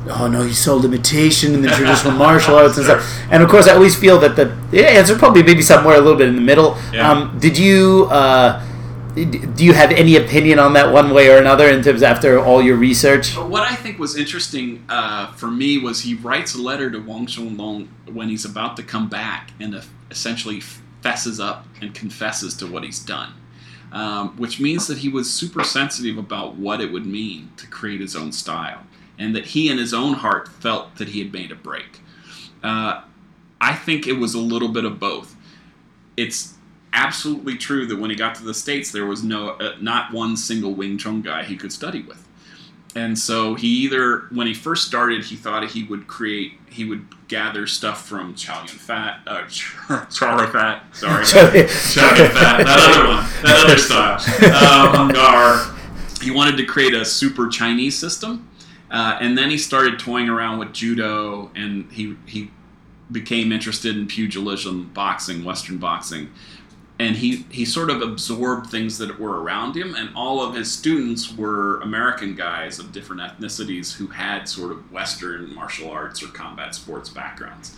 oh 0.10 0.28
no, 0.28 0.44
you 0.44 0.54
saw 0.54 0.76
limitation 0.76 1.54
in 1.54 1.62
the 1.62 1.70
traditional 1.70 2.14
martial 2.26 2.56
arts 2.56 2.78
and 2.78 2.86
stuff. 2.86 3.22
And 3.30 3.44
of 3.44 3.50
course, 3.50 3.68
I 3.68 3.74
always 3.74 3.96
feel 3.96 4.20
that 4.20 4.38
the 4.38 4.56
yeah, 4.72 4.84
answer 4.84 5.18
probably 5.18 5.44
maybe 5.44 5.62
somewhere 5.62 5.96
a 5.96 6.02
little 6.02 6.18
bit 6.18 6.30
in 6.30 6.36
the 6.36 6.42
middle. 6.42 6.78
Yeah. 6.94 7.12
Um, 7.12 7.38
did 7.40 7.58
you? 7.58 8.08
Uh, 8.10 8.66
do 9.16 9.66
you 9.66 9.74
have 9.74 9.92
any 9.92 10.18
opinion 10.18 10.60
on 10.60 10.74
that 10.74 10.92
one 10.92 11.14
way 11.14 11.30
or 11.30 11.38
another 11.38 11.68
in 11.70 11.84
terms 11.84 12.04
after 12.04 12.40
all 12.40 12.62
your 12.62 12.78
research? 12.78 13.36
What 13.36 13.64
I 13.64 13.76
think 13.76 14.00
was 14.00 14.16
interesting 14.16 14.86
uh, 14.90 15.32
for 15.34 15.50
me 15.50 15.78
was 15.78 16.02
he 16.02 16.16
writes 16.16 16.56
a 16.56 16.62
letter 16.62 16.90
to 16.92 17.00
Wang 17.00 17.28
Long 17.58 17.90
when 18.12 18.30
he's 18.30 18.46
about 18.46 18.78
to 18.78 18.84
come 18.84 19.10
back 19.10 19.52
and 19.60 19.82
essentially 20.12 20.62
fesses 21.02 21.40
up 21.40 21.66
and 21.82 21.94
confesses 21.94 22.54
to 22.56 22.68
what 22.68 22.84
he's 22.84 23.00
done. 23.00 23.34
Um, 23.92 24.38
which 24.38 24.60
means 24.60 24.86
that 24.86 25.00
he 25.00 25.10
was 25.10 25.34
super 25.34 25.64
sensitive 25.64 26.20
about 26.20 26.56
what 26.56 26.80
it 26.80 26.92
would 26.92 27.08
mean 27.08 27.50
to 27.58 27.66
create 27.66 28.02
his 28.02 28.16
own 28.16 28.32
style, 28.32 28.84
and 29.18 29.36
that 29.36 29.48
he, 29.48 29.68
in 29.68 29.80
his 29.80 29.96
own 29.96 30.14
heart, 30.14 30.48
felt 30.48 30.98
that 30.98 31.08
he 31.08 31.18
had 31.24 31.34
made 31.34 31.52
a 31.52 31.56
break. 31.56 32.00
Uh, 32.62 33.02
I 33.60 33.74
think 33.74 34.06
it 34.06 34.14
was 34.14 34.36
a 34.36 34.40
little 34.40 34.68
bit 34.68 34.86
of 34.86 35.00
both. 35.00 35.36
It's 36.16 36.54
absolutely 36.94 37.58
true 37.58 37.86
that 37.88 38.00
when 38.00 38.10
he 38.10 38.16
got 38.16 38.36
to 38.36 38.44
the 38.44 38.54
states, 38.54 38.92
there 38.92 39.06
was 39.06 39.24
no, 39.24 39.52
uh, 39.52 39.76
not 39.80 40.12
one 40.12 40.36
single 40.36 40.74
Wing 40.74 40.98
Chun 40.98 41.22
guy 41.22 41.44
he 41.44 41.56
could 41.56 41.72
study 41.72 42.02
with. 42.02 42.26
And 42.96 43.18
so 43.18 43.54
he 43.54 43.68
either, 43.68 44.26
when 44.32 44.48
he 44.48 44.54
first 44.54 44.88
started, 44.88 45.24
he 45.24 45.36
thought 45.36 45.64
he 45.70 45.84
would 45.84 46.08
create, 46.08 46.54
he 46.70 46.86
would 46.86 47.06
gather 47.28 47.68
stuff 47.68 48.08
from 48.08 48.34
Chow 48.34 48.60
Yun 48.60 48.68
Fat, 48.68 49.20
uh, 49.28 49.46
Charlie 50.12 50.48
Fat, 50.48 50.84
sorry, 50.96 51.24
Chow 51.26 51.54
Yun 51.54 51.68
Fat, 51.68 52.64
that 52.64 52.80
other 52.80 53.08
one, 53.08 53.26
that 53.44 53.64
other 53.66 53.78
style, 53.78 55.12
Gar. 55.12 55.76
He 56.22 56.32
wanted 56.32 56.58
to 56.58 56.66
create 56.66 56.94
a 56.94 57.06
super 57.06 57.48
Chinese 57.48 57.98
system, 57.98 58.50
uh, 58.90 59.20
and 59.22 59.38
then 59.38 59.50
he 59.52 59.58
started 59.58 60.00
toying 60.00 60.28
around 60.28 60.58
with 60.58 60.74
judo, 60.74 61.52
and 61.56 61.90
he 61.92 62.16
he 62.26 62.50
became 63.12 63.52
interested 63.52 63.96
in 63.98 64.08
pugilism, 64.08 64.92
boxing, 64.94 65.44
Western 65.44 65.78
boxing, 65.78 66.30
and 67.00 67.16
he 67.16 67.46
he 67.50 67.64
sort 67.66 67.90
of 67.90 68.02
absorbed 68.02 68.68
things 68.70 68.98
that 68.98 69.20
were 69.20 69.42
around 69.42 69.76
him 69.76 69.96
and 69.96 70.10
all 70.16 70.42
of 70.44 70.54
his 70.54 70.70
students 70.72 71.34
were 71.36 71.80
american 71.82 72.36
guys 72.36 72.78
of 72.78 72.92
different 72.92 73.22
ethnicities 73.22 73.94
who 73.96 74.08
had 74.08 74.48
sort 74.50 74.72
of 74.72 74.92
western 74.92 75.54
martial 75.56 75.90
arts 75.90 76.22
or 76.22 76.28
combat 76.28 76.76
sports 76.76 77.10
backgrounds. 77.10 77.76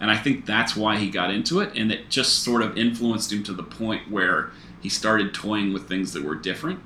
And 0.00 0.10
i 0.10 0.16
think 0.16 0.46
that's 0.46 0.74
why 0.74 0.96
he 0.96 1.10
got 1.10 1.30
into 1.30 1.60
it 1.60 1.76
and 1.76 1.92
it 1.92 2.08
just 2.08 2.42
sort 2.42 2.62
of 2.62 2.76
influenced 2.78 3.32
him 3.32 3.42
to 3.44 3.52
the 3.52 3.62
point 3.62 4.10
where 4.10 4.50
he 4.80 4.88
started 4.88 5.32
toying 5.32 5.72
with 5.72 5.86
things 5.86 6.12
that 6.12 6.24
were 6.24 6.34
different. 6.34 6.80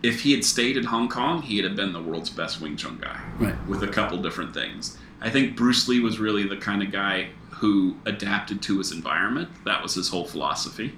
If 0.00 0.20
he 0.20 0.30
had 0.32 0.44
stayed 0.44 0.76
in 0.76 0.84
hong 0.84 1.08
kong 1.08 1.42
he'd 1.42 1.64
have 1.64 1.74
been 1.76 1.92
the 1.92 2.02
world's 2.02 2.30
best 2.30 2.60
wing 2.60 2.76
chun 2.76 2.98
guy 3.00 3.20
Right. 3.38 3.56
with 3.66 3.82
a 3.82 3.88
couple 3.88 4.18
different 4.18 4.52
things. 4.54 4.98
I 5.20 5.30
think 5.30 5.56
bruce 5.56 5.88
lee 5.88 6.00
was 6.00 6.18
really 6.18 6.46
the 6.46 6.56
kind 6.56 6.82
of 6.82 6.90
guy 6.92 7.28
who 7.50 7.96
adapted 8.06 8.60
to 8.62 8.78
his 8.78 8.90
environment. 8.92 9.48
That 9.64 9.82
was 9.82 9.94
his 9.94 10.08
whole 10.08 10.24
philosophy 10.26 10.92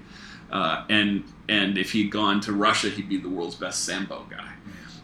uh, 0.51 0.85
and 0.89 1.23
and 1.47 1.77
if 1.77 1.91
he'd 1.91 2.11
gone 2.11 2.39
to 2.41 2.53
Russia, 2.53 2.89
he'd 2.89 3.09
be 3.09 3.17
the 3.17 3.29
world's 3.29 3.55
best 3.55 3.85
sambo 3.85 4.25
guy. 4.29 4.53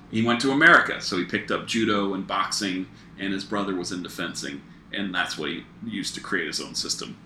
He 0.10 0.24
went 0.24 0.42
to 0.42 0.52
America, 0.52 1.00
so 1.02 1.18
he 1.18 1.26
picked 1.26 1.52
up 1.52 1.68
judo 1.68 2.14
and 2.14 2.28
boxing, 2.28 2.88
and 3.20 3.32
his 3.32 3.46
brother 3.46 3.76
was 3.76 3.92
into 3.92 4.10
fencing, 4.10 4.62
and 4.92 5.14
that's 5.14 5.38
what 5.38 5.50
he 5.50 5.64
used 5.86 6.16
to 6.16 6.22
create 6.22 6.48
his 6.48 6.60
own 6.60 6.76
system. 6.76 7.18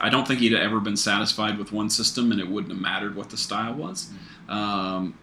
I 0.00 0.08
don't 0.08 0.26
think 0.26 0.40
he'd 0.40 0.54
ever 0.54 0.78
been 0.80 0.96
satisfied 0.96 1.58
with 1.58 1.72
one 1.72 1.90
system, 1.90 2.30
and 2.30 2.40
it 2.40 2.48
wouldn't 2.48 2.72
have 2.72 2.80
mattered 2.80 3.16
what 3.16 3.30
the 3.30 3.36
style 3.36 3.74
was. 3.74 4.10
Um, 4.48 5.18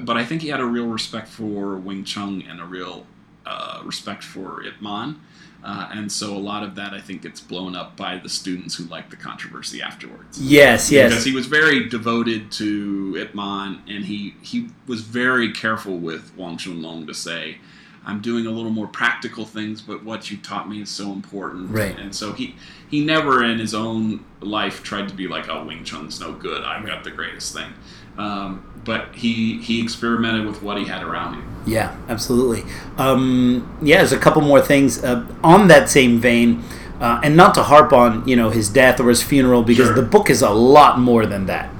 but 0.00 0.16
I 0.16 0.24
think 0.24 0.42
he 0.42 0.48
had 0.48 0.60
a 0.60 0.64
real 0.64 0.86
respect 0.86 1.28
for 1.28 1.76
Wing 1.76 2.04
Chun 2.04 2.42
and 2.48 2.60
a 2.60 2.64
real 2.64 3.06
uh, 3.44 3.82
respect 3.84 4.22
for 4.22 4.62
Ip 4.62 4.80
Man. 4.80 5.20
Uh, 5.64 5.88
and 5.92 6.10
so 6.10 6.36
a 6.36 6.38
lot 6.38 6.64
of 6.64 6.74
that, 6.74 6.92
I 6.92 7.00
think, 7.00 7.22
gets 7.22 7.40
blown 7.40 7.76
up 7.76 7.96
by 7.96 8.18
the 8.18 8.28
students 8.28 8.74
who 8.74 8.84
like 8.84 9.10
the 9.10 9.16
controversy 9.16 9.80
afterwards. 9.80 10.40
Yes, 10.40 10.90
yes. 10.90 11.10
Because 11.10 11.24
he 11.24 11.32
was 11.32 11.46
very 11.46 11.88
devoted 11.88 12.50
to 12.52 13.16
Ip 13.16 13.34
Man, 13.34 13.82
and 13.86 14.04
he, 14.04 14.34
he 14.42 14.70
was 14.88 15.02
very 15.02 15.52
careful 15.52 15.98
with 15.98 16.36
Wong 16.36 16.58
Shun 16.58 16.80
Leung 16.80 17.06
to 17.06 17.14
say, 17.14 17.58
I'm 18.04 18.20
doing 18.20 18.46
a 18.46 18.50
little 18.50 18.72
more 18.72 18.88
practical 18.88 19.44
things, 19.44 19.80
but 19.80 20.02
what 20.04 20.30
you 20.30 20.36
taught 20.36 20.68
me 20.68 20.82
is 20.82 20.90
so 20.90 21.12
important. 21.12 21.70
Right. 21.70 21.96
And 21.96 22.12
so 22.12 22.32
he, 22.32 22.56
he 22.90 23.04
never 23.04 23.44
in 23.44 23.60
his 23.60 23.74
own 23.74 24.24
life 24.40 24.82
tried 24.82 25.08
to 25.08 25.14
be 25.14 25.28
like, 25.28 25.48
oh, 25.48 25.64
Wing 25.64 25.84
Chun's 25.84 26.18
no 26.18 26.32
good. 26.32 26.64
I've 26.64 26.84
got 26.84 27.04
the 27.04 27.12
greatest 27.12 27.54
thing. 27.54 27.72
Um, 28.18 28.66
but 28.84 29.14
he, 29.14 29.58
he 29.58 29.82
experimented 29.82 30.46
with 30.46 30.62
what 30.62 30.78
he 30.78 30.84
had 30.86 31.02
around 31.02 31.34
him. 31.34 31.44
Yeah, 31.66 31.96
absolutely. 32.08 32.64
Um, 32.98 33.78
yeah, 33.82 33.98
there's 33.98 34.12
a 34.12 34.18
couple 34.18 34.42
more 34.42 34.60
things 34.60 35.02
uh, 35.04 35.26
on 35.44 35.68
that 35.68 35.88
same 35.88 36.18
vein, 36.18 36.62
uh, 37.00 37.20
and 37.22 37.36
not 37.36 37.54
to 37.54 37.62
harp 37.62 37.92
on 37.92 38.26
you 38.26 38.36
know 38.36 38.50
his 38.50 38.68
death 38.68 39.00
or 39.00 39.08
his 39.08 39.22
funeral 39.22 39.62
because 39.62 39.86
Sure. 39.86 39.94
the 39.94 40.02
book 40.02 40.28
is 40.30 40.42
a 40.42 40.50
lot 40.50 40.98
more 40.98 41.26
than 41.26 41.46
that. 41.46 41.70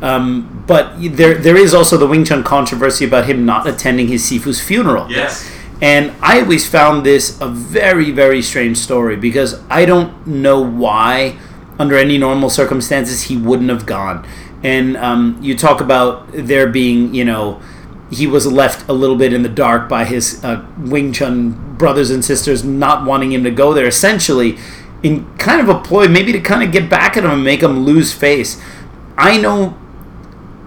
Um, 0.00 0.64
but 0.66 0.94
there 1.16 1.34
there 1.34 1.56
is 1.56 1.74
also 1.74 1.96
the 1.96 2.06
Wing 2.06 2.24
Chun 2.24 2.42
controversy 2.44 3.04
about 3.04 3.26
him 3.26 3.44
not 3.44 3.66
attending 3.66 4.08
his 4.08 4.22
Sifu's 4.22 4.60
funeral. 4.60 5.10
Yes. 5.10 5.48
And 5.80 6.12
I 6.20 6.40
always 6.40 6.68
found 6.68 7.04
this 7.04 7.40
a 7.40 7.48
very, 7.48 8.12
very 8.12 8.40
strange 8.42 8.76
story 8.78 9.16
because 9.16 9.60
I 9.68 9.84
don't 9.84 10.24
know 10.28 10.60
why, 10.60 11.36
under 11.78 11.96
any 11.96 12.18
normal 12.18 12.50
circumstances, 12.50 13.22
he 13.22 13.36
wouldn't 13.36 13.68
have 13.70 13.84
gone. 13.84 14.24
And 14.62 14.96
um, 14.96 15.38
you 15.42 15.56
talk 15.56 15.80
about 15.80 16.28
there 16.32 16.66
being, 16.68 17.14
you 17.14 17.24
know, 17.24 17.60
he 18.10 18.26
was 18.26 18.46
left 18.46 18.88
a 18.88 18.92
little 18.92 19.16
bit 19.16 19.32
in 19.32 19.42
the 19.42 19.48
dark 19.48 19.88
by 19.88 20.04
his 20.04 20.44
uh, 20.44 20.64
Wing 20.78 21.12
Chun 21.12 21.76
brothers 21.76 22.10
and 22.10 22.24
sisters 22.24 22.62
not 22.62 23.04
wanting 23.04 23.32
him 23.32 23.42
to 23.44 23.50
go 23.50 23.72
there, 23.72 23.86
essentially, 23.86 24.58
in 25.02 25.26
kind 25.38 25.60
of 25.60 25.68
a 25.68 25.80
ploy, 25.80 26.06
maybe 26.08 26.30
to 26.32 26.40
kind 26.40 26.62
of 26.62 26.70
get 26.72 26.88
back 26.90 27.16
at 27.16 27.24
him 27.24 27.30
and 27.30 27.42
make 27.44 27.62
him 27.62 27.80
lose 27.84 28.12
face. 28.12 28.60
I 29.16 29.38
know. 29.38 29.76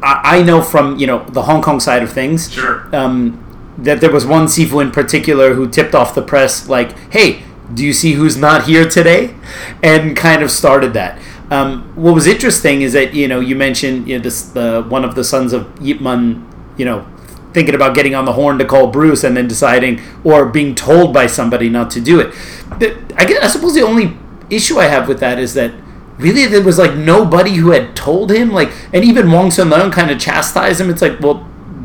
I 0.03 0.39
I 0.39 0.43
know 0.43 0.61
from 0.61 0.97
you 0.97 1.07
know 1.07 1.23
the 1.29 1.43
Hong 1.43 1.61
Kong 1.61 1.79
side 1.79 2.03
of 2.03 2.11
things 2.11 2.51
Sure. 2.51 2.93
um, 2.95 3.41
that 3.77 4.01
there 4.01 4.11
was 4.11 4.25
one 4.25 4.47
Sifu 4.47 4.81
in 4.81 4.91
particular 4.91 5.53
who 5.53 5.69
tipped 5.69 5.95
off 5.95 6.13
the 6.15 6.21
press, 6.21 6.67
like, 6.67 6.97
"Hey, 7.11 7.43
do 7.73 7.85
you 7.85 7.93
see 7.93 8.13
who's 8.13 8.35
not 8.37 8.63
here 8.63 8.87
today?" 8.89 9.35
and 9.81 10.17
kind 10.17 10.41
of 10.43 10.51
started 10.51 10.93
that. 10.93 11.17
Um, 11.55 11.95
what 11.95 12.13
was 12.13 12.27
interesting 12.27 12.81
is 12.81 12.93
that 12.93 13.13
you 13.13 13.27
know 13.27 13.39
you 13.39 13.55
mentioned 13.55 14.07
you 14.07 14.17
know, 14.17 14.23
this 14.23 14.41
the 14.49 14.85
one 14.87 15.05
of 15.05 15.15
the 15.15 15.23
sons 15.23 15.53
of 15.53 15.69
Yip 15.81 16.01
Man, 16.01 16.45
you 16.77 16.85
know, 16.85 17.07
thinking 17.53 17.75
about 17.75 17.95
getting 17.95 18.13
on 18.13 18.25
the 18.25 18.33
horn 18.33 18.59
to 18.59 18.65
call 18.65 18.87
Bruce 18.87 19.23
and 19.23 19.37
then 19.37 19.47
deciding 19.47 20.01
or 20.23 20.45
being 20.47 20.75
told 20.75 21.13
by 21.13 21.27
somebody 21.27 21.69
not 21.69 21.89
to 21.91 22.01
do 22.01 22.19
it. 22.19 22.33
The, 22.79 23.01
I 23.15 23.25
guess 23.25 23.43
I 23.43 23.47
suppose 23.47 23.73
the 23.73 23.83
only 23.83 24.17
issue 24.49 24.77
I 24.77 24.85
have 24.85 25.07
with 25.07 25.19
that 25.21 25.39
is 25.39 25.53
that 25.53 25.73
really 26.17 26.45
there 26.45 26.61
was 26.61 26.77
like 26.77 26.95
nobody 26.95 27.53
who 27.55 27.71
had 27.71 27.95
told 27.95 28.31
him 28.31 28.51
like 28.51 28.71
and 28.91 29.05
even 29.05 29.31
Wong 29.31 29.49
Shun 29.49 29.69
Leung 29.69 29.93
kind 29.93 30.11
of 30.11 30.19
chastised 30.19 30.81
him. 30.81 30.89
It's 30.89 31.01
like 31.01 31.19
well 31.21 31.37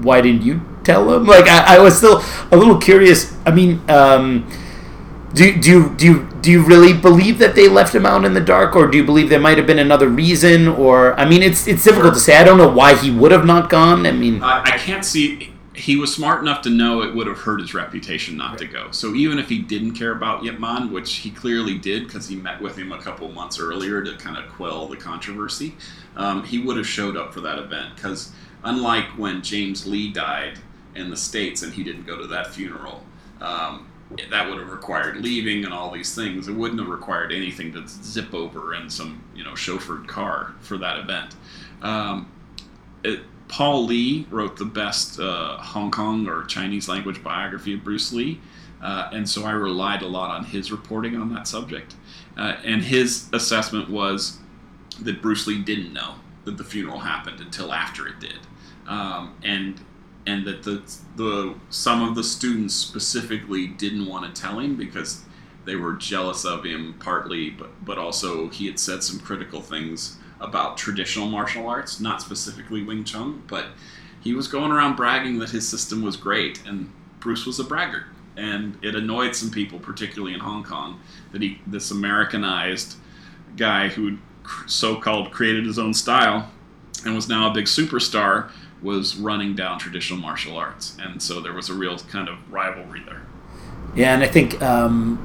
why 0.02 0.20
didn't 0.20 0.42
you 0.42 0.62
tell 0.82 1.14
him? 1.14 1.26
Like 1.26 1.46
I, 1.46 1.76
I 1.76 1.78
was 1.78 1.96
still 1.98 2.24
a 2.50 2.56
little 2.56 2.78
curious. 2.78 3.36
I 3.46 3.52
mean 3.52 3.80
um, 3.88 4.50
do, 5.32 5.60
do 5.60 5.70
you 5.70 5.94
do 5.96 6.06
you 6.06 6.28
do 6.40 6.50
you 6.50 6.62
really 6.62 6.92
believe 6.92 7.38
that 7.38 7.54
they 7.54 7.68
left 7.68 7.94
him 7.94 8.04
out 8.04 8.24
in 8.24 8.34
the 8.34 8.40
dark 8.40 8.74
or 8.74 8.88
do 8.88 8.98
you 8.98 9.04
believe 9.04 9.28
there 9.28 9.40
might 9.40 9.58
have 9.58 9.66
been 9.66 9.78
another 9.78 10.08
reason 10.08 10.66
or 10.68 11.18
I 11.18 11.28
mean 11.28 11.42
it's 11.42 11.66
it's 11.66 11.84
difficult 11.84 12.14
to 12.14 12.20
say 12.20 12.36
I 12.36 12.44
don't 12.44 12.58
know 12.58 12.70
why 12.70 12.96
he 12.96 13.10
would 13.10 13.30
have 13.30 13.44
not 13.44 13.70
gone 13.70 14.06
I 14.06 14.12
mean 14.12 14.42
I, 14.42 14.62
I 14.62 14.78
can't 14.78 15.04
see. 15.04 15.52
He 15.72 15.96
was 15.96 16.12
smart 16.12 16.42
enough 16.42 16.62
to 16.62 16.70
know 16.70 17.02
it 17.02 17.14
would 17.14 17.26
have 17.26 17.38
hurt 17.38 17.60
his 17.60 17.72
reputation 17.72 18.36
not 18.36 18.58
to 18.58 18.66
go. 18.66 18.90
So 18.90 19.14
even 19.14 19.38
if 19.38 19.48
he 19.48 19.60
didn't 19.60 19.92
care 19.92 20.12
about 20.12 20.44
Yip 20.44 20.58
Man, 20.58 20.92
which 20.92 21.16
he 21.16 21.30
clearly 21.30 21.78
did 21.78 22.06
because 22.06 22.28
he 22.28 22.36
met 22.36 22.60
with 22.60 22.76
him 22.76 22.92
a 22.92 23.00
couple 23.00 23.28
months 23.30 23.58
earlier 23.58 24.02
to 24.02 24.14
kind 24.16 24.36
of 24.36 24.50
quell 24.50 24.88
the 24.88 24.96
controversy, 24.96 25.74
um, 26.16 26.44
he 26.44 26.58
would 26.58 26.76
have 26.76 26.86
showed 26.86 27.16
up 27.16 27.32
for 27.32 27.40
that 27.40 27.58
event. 27.58 27.94
Because 27.94 28.32
unlike 28.62 29.06
when 29.16 29.42
James 29.42 29.86
Lee 29.86 30.12
died 30.12 30.58
in 30.96 31.08
the 31.08 31.16
states 31.16 31.62
and 31.62 31.72
he 31.72 31.82
didn't 31.82 32.06
go 32.06 32.18
to 32.18 32.26
that 32.26 32.48
funeral, 32.52 33.02
um, 33.40 33.89
that 34.30 34.48
would 34.48 34.58
have 34.58 34.70
required 34.70 35.16
leaving 35.18 35.64
and 35.64 35.72
all 35.72 35.90
these 35.90 36.14
things. 36.14 36.48
It 36.48 36.52
wouldn't 36.52 36.80
have 36.80 36.88
required 36.88 37.32
anything 37.32 37.72
to 37.74 37.86
zip 37.86 38.34
over 38.34 38.74
in 38.74 38.90
some 38.90 39.22
you 39.34 39.44
know 39.44 39.52
chauffeured 39.52 40.06
car 40.08 40.54
for 40.60 40.76
that 40.78 40.98
event. 40.98 41.36
Um, 41.82 42.30
it, 43.04 43.20
Paul 43.48 43.86
Lee 43.86 44.26
wrote 44.30 44.56
the 44.56 44.64
best 44.64 45.18
uh, 45.18 45.56
Hong 45.58 45.90
Kong 45.90 46.28
or 46.28 46.44
Chinese 46.44 46.88
language 46.88 47.22
biography 47.22 47.74
of 47.74 47.84
Bruce 47.84 48.12
Lee, 48.12 48.40
uh, 48.82 49.10
and 49.12 49.28
so 49.28 49.44
I 49.44 49.52
relied 49.52 50.02
a 50.02 50.08
lot 50.08 50.30
on 50.30 50.44
his 50.44 50.70
reporting 50.70 51.16
on 51.16 51.32
that 51.34 51.48
subject. 51.48 51.94
Uh, 52.36 52.56
and 52.64 52.82
his 52.82 53.28
assessment 53.32 53.90
was 53.90 54.38
that 55.00 55.20
Bruce 55.20 55.46
Lee 55.46 55.58
didn't 55.58 55.92
know 55.92 56.14
that 56.44 56.56
the 56.56 56.64
funeral 56.64 57.00
happened 57.00 57.40
until 57.40 57.72
after 57.72 58.06
it 58.06 58.20
did, 58.20 58.38
um, 58.86 59.34
and 59.42 59.80
and 60.26 60.46
that 60.46 60.62
the 60.62 60.82
the 61.16 61.54
some 61.70 62.06
of 62.06 62.14
the 62.14 62.24
students 62.24 62.74
specifically 62.74 63.66
didn't 63.66 64.06
want 64.06 64.34
to 64.34 64.40
tell 64.40 64.58
him 64.58 64.76
because 64.76 65.22
they 65.64 65.76
were 65.76 65.94
jealous 65.94 66.44
of 66.44 66.64
him 66.64 66.94
partly, 66.98 67.50
but 67.50 67.84
but 67.84 67.98
also 67.98 68.48
he 68.48 68.66
had 68.66 68.78
said 68.78 69.02
some 69.02 69.18
critical 69.20 69.60
things 69.60 70.18
about 70.40 70.76
traditional 70.76 71.28
martial 71.28 71.68
arts, 71.68 72.00
not 72.00 72.22
specifically 72.22 72.82
Wing 72.82 73.04
Chun, 73.04 73.42
but 73.46 73.66
he 74.20 74.34
was 74.34 74.48
going 74.48 74.70
around 74.70 74.96
bragging 74.96 75.38
that 75.38 75.50
his 75.50 75.68
system 75.68 76.02
was 76.02 76.16
great, 76.16 76.62
and 76.66 76.90
Bruce 77.20 77.46
was 77.46 77.58
a 77.58 77.64
braggart, 77.64 78.04
and 78.36 78.78
it 78.82 78.94
annoyed 78.94 79.36
some 79.36 79.50
people, 79.50 79.78
particularly 79.78 80.34
in 80.34 80.40
Hong 80.40 80.64
Kong, 80.64 81.00
that 81.32 81.42
he 81.42 81.60
this 81.66 81.90
Americanized 81.90 82.96
guy 83.56 83.88
who 83.88 84.18
so-called 84.66 85.30
created 85.30 85.64
his 85.66 85.78
own 85.78 85.94
style 85.94 86.50
and 87.04 87.14
was 87.14 87.28
now 87.28 87.50
a 87.50 87.54
big 87.54 87.66
superstar 87.66 88.50
was 88.82 89.16
running 89.16 89.54
down 89.54 89.78
traditional 89.78 90.18
martial 90.18 90.56
arts, 90.56 90.96
and 91.00 91.22
so 91.22 91.40
there 91.40 91.52
was 91.52 91.68
a 91.68 91.74
real 91.74 91.98
kind 91.98 92.28
of 92.28 92.38
rivalry 92.50 93.02
there. 93.04 93.22
Yeah, 93.94 94.14
and 94.14 94.22
I 94.22 94.28
think 94.28 94.60
um, 94.62 95.16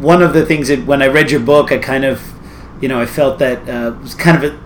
one 0.00 0.22
of 0.22 0.32
the 0.32 0.44
things 0.44 0.68
that 0.68 0.86
when 0.86 1.02
I 1.02 1.06
read 1.06 1.30
your 1.30 1.40
book, 1.40 1.70
I 1.70 1.78
kind 1.78 2.04
of, 2.04 2.32
you 2.80 2.88
know, 2.88 3.00
I 3.00 3.06
felt 3.06 3.38
that 3.38 3.68
uh, 3.68 3.94
it 3.94 4.02
was 4.02 4.14
kind 4.14 4.42
of 4.42 4.52
a. 4.52 4.62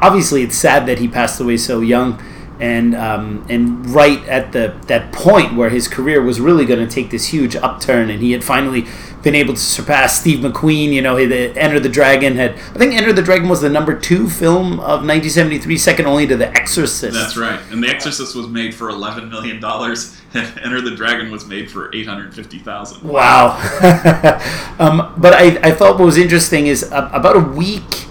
Obviously, 0.00 0.42
it's 0.42 0.56
sad 0.56 0.86
that 0.86 0.98
he 0.98 1.08
passed 1.08 1.40
away 1.40 1.56
so 1.56 1.80
young, 1.80 2.22
and 2.60 2.94
um, 2.94 3.44
and 3.48 3.88
right 3.90 4.22
at 4.28 4.52
the 4.52 4.76
that 4.86 5.12
point 5.12 5.56
where 5.56 5.70
his 5.70 5.88
career 5.88 6.22
was 6.22 6.40
really 6.40 6.64
going 6.64 6.86
to 6.86 6.92
take 6.92 7.10
this 7.10 7.26
huge 7.26 7.56
upturn, 7.56 8.10
and 8.10 8.22
he 8.22 8.32
had 8.32 8.44
finally 8.44 8.86
been 9.22 9.34
able 9.34 9.54
to 9.54 9.60
surpass 9.60 10.20
Steve 10.20 10.40
McQueen. 10.40 10.92
You 10.92 11.02
know, 11.02 11.16
he, 11.16 11.26
the 11.26 11.56
Enter 11.58 11.80
the 11.80 11.88
Dragon 11.88 12.36
had. 12.36 12.52
I 12.52 12.78
think 12.78 12.94
Enter 12.94 13.12
the 13.12 13.22
Dragon 13.22 13.48
was 13.48 13.60
the 13.60 13.68
number 13.68 13.98
two 13.98 14.28
film 14.28 14.74
of 14.74 15.04
1973, 15.04 15.76
second 15.78 16.06
only 16.06 16.26
to 16.26 16.36
The 16.36 16.48
Exorcist. 16.48 17.14
That's 17.14 17.36
right. 17.36 17.60
And 17.70 17.82
The 17.82 17.88
Exorcist 17.88 18.34
was 18.34 18.48
made 18.48 18.74
for 18.74 18.90
eleven 18.90 19.28
million 19.28 19.60
dollars. 19.60 20.16
Enter 20.34 20.80
the 20.80 20.94
Dragon 20.94 21.30
was 21.30 21.46
made 21.46 21.70
for 21.70 21.94
eight 21.94 22.06
hundred 22.06 22.34
fifty 22.34 22.58
thousand. 22.58 23.06
Wow. 23.06 23.56
um, 24.78 25.14
but 25.18 25.34
I, 25.34 25.58
I 25.62 25.72
thought 25.72 25.98
what 25.98 26.04
was 26.04 26.18
interesting 26.18 26.66
is 26.66 26.90
uh, 26.92 27.10
about 27.12 27.36
a 27.36 27.40
week 27.40 28.06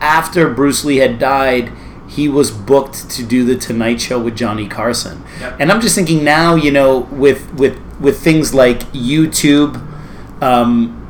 after 0.00 0.52
Bruce 0.52 0.84
Lee 0.84 0.98
had 0.98 1.18
died, 1.18 1.72
he 2.06 2.28
was 2.28 2.50
booked 2.50 3.10
to 3.10 3.24
do 3.24 3.44
the 3.44 3.56
Tonight 3.56 4.00
Show 4.00 4.20
with 4.20 4.36
Johnny 4.36 4.68
Carson. 4.68 5.24
Yep. 5.40 5.56
And 5.60 5.72
I'm 5.72 5.80
just 5.80 5.94
thinking 5.94 6.22
now, 6.22 6.54
you 6.54 6.70
know, 6.70 7.00
with 7.10 7.52
with 7.54 7.80
with 7.98 8.20
things 8.20 8.52
like 8.52 8.80
YouTube, 8.92 9.80
um, 10.44 11.00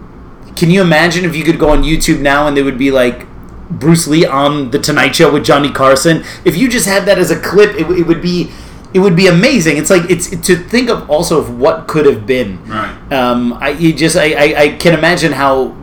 can 0.55 0.71
you 0.71 0.81
imagine 0.81 1.25
if 1.25 1.35
you 1.35 1.43
could 1.43 1.59
go 1.59 1.71
on 1.71 1.83
YouTube 1.83 2.21
now 2.21 2.47
and 2.47 2.57
there 2.57 2.65
would 2.65 2.79
be 2.79 2.91
like 2.91 3.27
Bruce 3.69 4.07
Lee 4.07 4.25
on 4.25 4.71
the 4.71 4.79
Tonight 4.79 5.17
Show 5.17 5.33
with 5.33 5.45
Johnny 5.45 5.71
Carson? 5.71 6.25
If 6.45 6.57
you 6.57 6.69
just 6.69 6.87
had 6.87 7.05
that 7.07 7.19
as 7.19 7.31
a 7.31 7.41
clip, 7.41 7.75
it, 7.75 7.91
it 7.91 8.07
would 8.07 8.23
be 8.23 8.53
it 8.93 9.01
would 9.01 9.17
be 9.17 9.27
amazing. 9.27 9.77
It's 9.77 9.91
like 9.91 10.09
it's 10.09 10.31
to 10.31 10.55
think 10.55 10.89
of 10.89 11.11
also 11.11 11.41
of 11.41 11.59
what 11.59 11.89
could 11.89 12.07
have 12.07 12.27
been. 12.27 12.65
Right. 12.67 13.13
Um, 13.13 13.55
I 13.55 13.71
you 13.71 13.93
just 13.93 14.17
I, 14.17 14.33
I, 14.33 14.61
I 14.63 14.69
can 14.77 14.95
imagine 14.95 15.33
how 15.33 15.77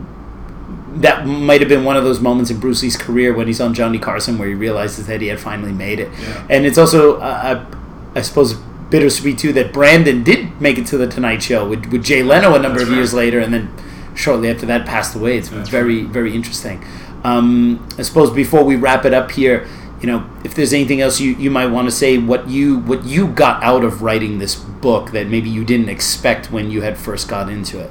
that 0.94 1.26
might 1.26 1.60
have 1.60 1.68
been 1.68 1.84
one 1.84 1.96
of 1.96 2.04
those 2.04 2.20
moments 2.20 2.50
in 2.50 2.58
Bruce 2.58 2.82
Lee's 2.82 2.96
career 2.96 3.34
when 3.34 3.46
he's 3.46 3.60
on 3.60 3.74
Johnny 3.74 3.98
Carson 3.98 4.38
where 4.38 4.48
he 4.48 4.54
realizes 4.54 5.06
that 5.06 5.20
he 5.20 5.26
had 5.26 5.40
finally 5.40 5.72
made 5.72 6.00
it. 6.00 6.10
Yeah. 6.18 6.46
And 6.48 6.64
it's 6.64 6.78
also 6.78 7.20
uh, 7.20 7.66
I, 8.14 8.18
I 8.18 8.22
suppose 8.22 8.56
bittersweet 8.92 9.38
too 9.38 9.52
that 9.54 9.72
Brandon 9.72 10.22
did 10.22 10.60
make 10.60 10.78
it 10.78 10.86
to 10.88 10.98
the 10.98 11.08
Tonight 11.08 11.42
Show 11.42 11.68
with, 11.68 11.86
with 11.86 12.04
Jay 12.04 12.22
Leno 12.22 12.54
a 12.54 12.58
number 12.58 12.78
That's 12.78 12.90
of 12.90 12.94
years 12.94 13.14
later, 13.14 13.40
and 13.40 13.52
then 13.52 13.72
shortly 14.14 14.50
after 14.50 14.66
that 14.66 14.86
passed 14.86 15.16
away. 15.16 15.38
It's, 15.38 15.48
That's 15.48 15.68
very 15.68 16.02
very 16.02 16.34
interesting. 16.34 16.84
Um, 17.24 17.88
I 17.98 18.02
suppose 18.02 18.30
before 18.30 18.62
we 18.62 18.76
wrap 18.76 19.04
it 19.04 19.14
up 19.14 19.30
here, 19.30 19.66
you 20.00 20.06
know, 20.06 20.28
if 20.44 20.54
there's 20.54 20.72
anything 20.72 21.00
else 21.00 21.20
you, 21.20 21.34
you 21.36 21.50
might 21.50 21.66
want 21.66 21.88
to 21.88 21.92
say, 21.92 22.18
what 22.18 22.48
you 22.48 22.80
what 22.80 23.04
you 23.04 23.28
got 23.28 23.62
out 23.62 23.82
of 23.82 24.02
writing 24.02 24.38
this 24.38 24.54
book 24.54 25.12
that 25.12 25.28
maybe 25.28 25.48
you 25.48 25.64
didn't 25.64 25.88
expect 25.88 26.52
when 26.52 26.70
you 26.70 26.82
had 26.82 26.98
first 26.98 27.28
got 27.28 27.48
into 27.48 27.80
it. 27.80 27.90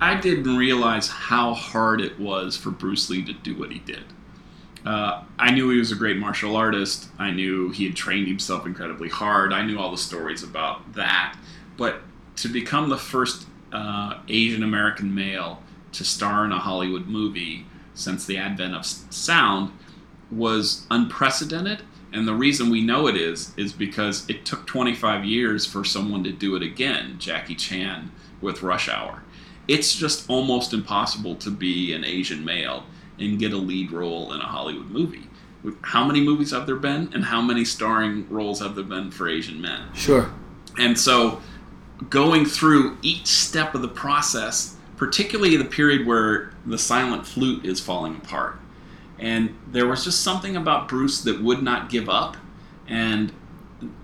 I 0.00 0.20
didn't 0.20 0.56
realize 0.56 1.08
how 1.08 1.54
hard 1.54 2.00
it 2.00 2.18
was 2.18 2.56
for 2.56 2.70
Bruce 2.70 3.08
Lee 3.08 3.24
to 3.24 3.32
do 3.32 3.56
what 3.56 3.72
he 3.72 3.78
did. 3.78 4.04
Uh, 4.86 5.24
I 5.36 5.50
knew 5.50 5.68
he 5.70 5.78
was 5.78 5.90
a 5.90 5.96
great 5.96 6.16
martial 6.16 6.54
artist. 6.54 7.08
I 7.18 7.32
knew 7.32 7.70
he 7.70 7.86
had 7.86 7.96
trained 7.96 8.28
himself 8.28 8.64
incredibly 8.66 9.08
hard. 9.08 9.52
I 9.52 9.62
knew 9.62 9.80
all 9.80 9.90
the 9.90 9.98
stories 9.98 10.44
about 10.44 10.94
that. 10.94 11.36
But 11.76 12.02
to 12.36 12.48
become 12.48 12.88
the 12.88 12.96
first 12.96 13.46
uh, 13.72 14.20
Asian 14.28 14.62
American 14.62 15.12
male 15.12 15.60
to 15.92 16.04
star 16.04 16.44
in 16.44 16.52
a 16.52 16.58
Hollywood 16.60 17.08
movie 17.08 17.66
since 17.94 18.26
the 18.26 18.36
advent 18.38 18.74
of 18.74 18.86
sound 18.86 19.72
was 20.30 20.86
unprecedented. 20.90 21.82
And 22.12 22.28
the 22.28 22.34
reason 22.34 22.70
we 22.70 22.80
know 22.80 23.08
it 23.08 23.16
is, 23.16 23.52
is 23.56 23.72
because 23.72 24.28
it 24.30 24.44
took 24.44 24.66
25 24.66 25.24
years 25.24 25.66
for 25.66 25.84
someone 25.84 26.22
to 26.24 26.32
do 26.32 26.54
it 26.54 26.62
again, 26.62 27.16
Jackie 27.18 27.56
Chan 27.56 28.12
with 28.40 28.62
Rush 28.62 28.88
Hour. 28.88 29.24
It's 29.66 29.96
just 29.96 30.30
almost 30.30 30.72
impossible 30.72 31.34
to 31.36 31.50
be 31.50 31.92
an 31.92 32.04
Asian 32.04 32.44
male 32.44 32.84
and 33.18 33.38
get 33.38 33.52
a 33.52 33.56
lead 33.56 33.90
role 33.90 34.32
in 34.32 34.40
a 34.40 34.46
Hollywood 34.46 34.90
movie. 34.90 35.28
How 35.82 36.06
many 36.06 36.20
movies 36.20 36.52
have 36.52 36.66
there 36.66 36.76
been, 36.76 37.10
and 37.12 37.24
how 37.24 37.42
many 37.42 37.64
starring 37.64 38.28
roles 38.30 38.60
have 38.60 38.74
there 38.74 38.84
been 38.84 39.10
for 39.10 39.28
Asian 39.28 39.60
men? 39.60 39.82
Sure. 39.94 40.30
And 40.78 40.98
so, 40.98 41.40
going 42.10 42.44
through 42.44 42.98
each 43.02 43.26
step 43.26 43.74
of 43.74 43.82
the 43.82 43.88
process, 43.88 44.76
particularly 44.96 45.56
the 45.56 45.64
period 45.64 46.06
where 46.06 46.52
the 46.64 46.78
silent 46.78 47.26
flute 47.26 47.64
is 47.64 47.80
falling 47.80 48.16
apart, 48.16 48.58
and 49.18 49.56
there 49.72 49.86
was 49.86 50.04
just 50.04 50.20
something 50.22 50.56
about 50.56 50.88
Bruce 50.88 51.22
that 51.22 51.42
would 51.42 51.62
not 51.62 51.90
give 51.90 52.08
up, 52.08 52.36
and 52.86 53.32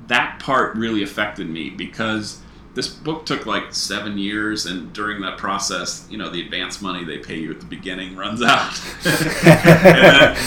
that 0.08 0.40
part 0.40 0.74
really 0.74 1.02
affected 1.02 1.48
me 1.48 1.70
because 1.70 2.41
this 2.74 2.88
book 2.88 3.26
took 3.26 3.44
like 3.44 3.74
seven 3.74 4.16
years, 4.16 4.64
and 4.64 4.92
during 4.92 5.20
that 5.20 5.36
process, 5.36 6.06
you 6.10 6.16
know, 6.16 6.30
the 6.30 6.40
advance 6.40 6.80
money 6.80 7.04
they 7.04 7.18
pay 7.18 7.36
you 7.36 7.50
at 7.50 7.60
the 7.60 7.66
beginning 7.66 8.16
runs 8.16 8.42
out. 8.42 8.72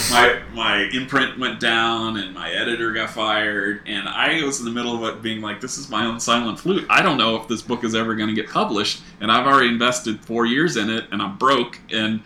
my 0.10 0.42
my 0.54 0.90
imprint 0.92 1.38
went 1.40 1.60
down, 1.60 2.18
and 2.18 2.34
my 2.34 2.52
editor 2.52 2.92
got 2.94 3.12
fired, 3.12 3.82
and 3.86 4.10
I 4.10 4.44
was 4.44 4.60
in 4.60 4.66
the 4.66 4.72
middle 4.72 4.96
of 4.96 5.16
it, 5.16 5.22
being 5.22 5.42
like, 5.42 5.62
"This 5.62 5.78
is 5.78 5.90
my 5.90 6.06
own 6.06 6.20
silent 6.20 6.60
flute. 6.60 6.86
I 6.90 7.04
don't 7.04 7.18
know 7.18 7.36
if 7.36 7.48
this 7.48 7.62
book 7.62 7.84
is 7.84 7.94
ever 7.94 8.16
going 8.16 8.30
to 8.30 8.36
get 8.36 8.50
published, 8.50 9.04
and 9.22 9.32
I've 9.32 9.46
already 9.46 9.70
invested 9.70 10.20
four 10.26 10.48
years 10.48 10.78
in 10.78 10.90
it, 10.90 11.06
and 11.12 11.22
I'm 11.22 11.38
broke, 11.38 11.80
and 11.92 12.22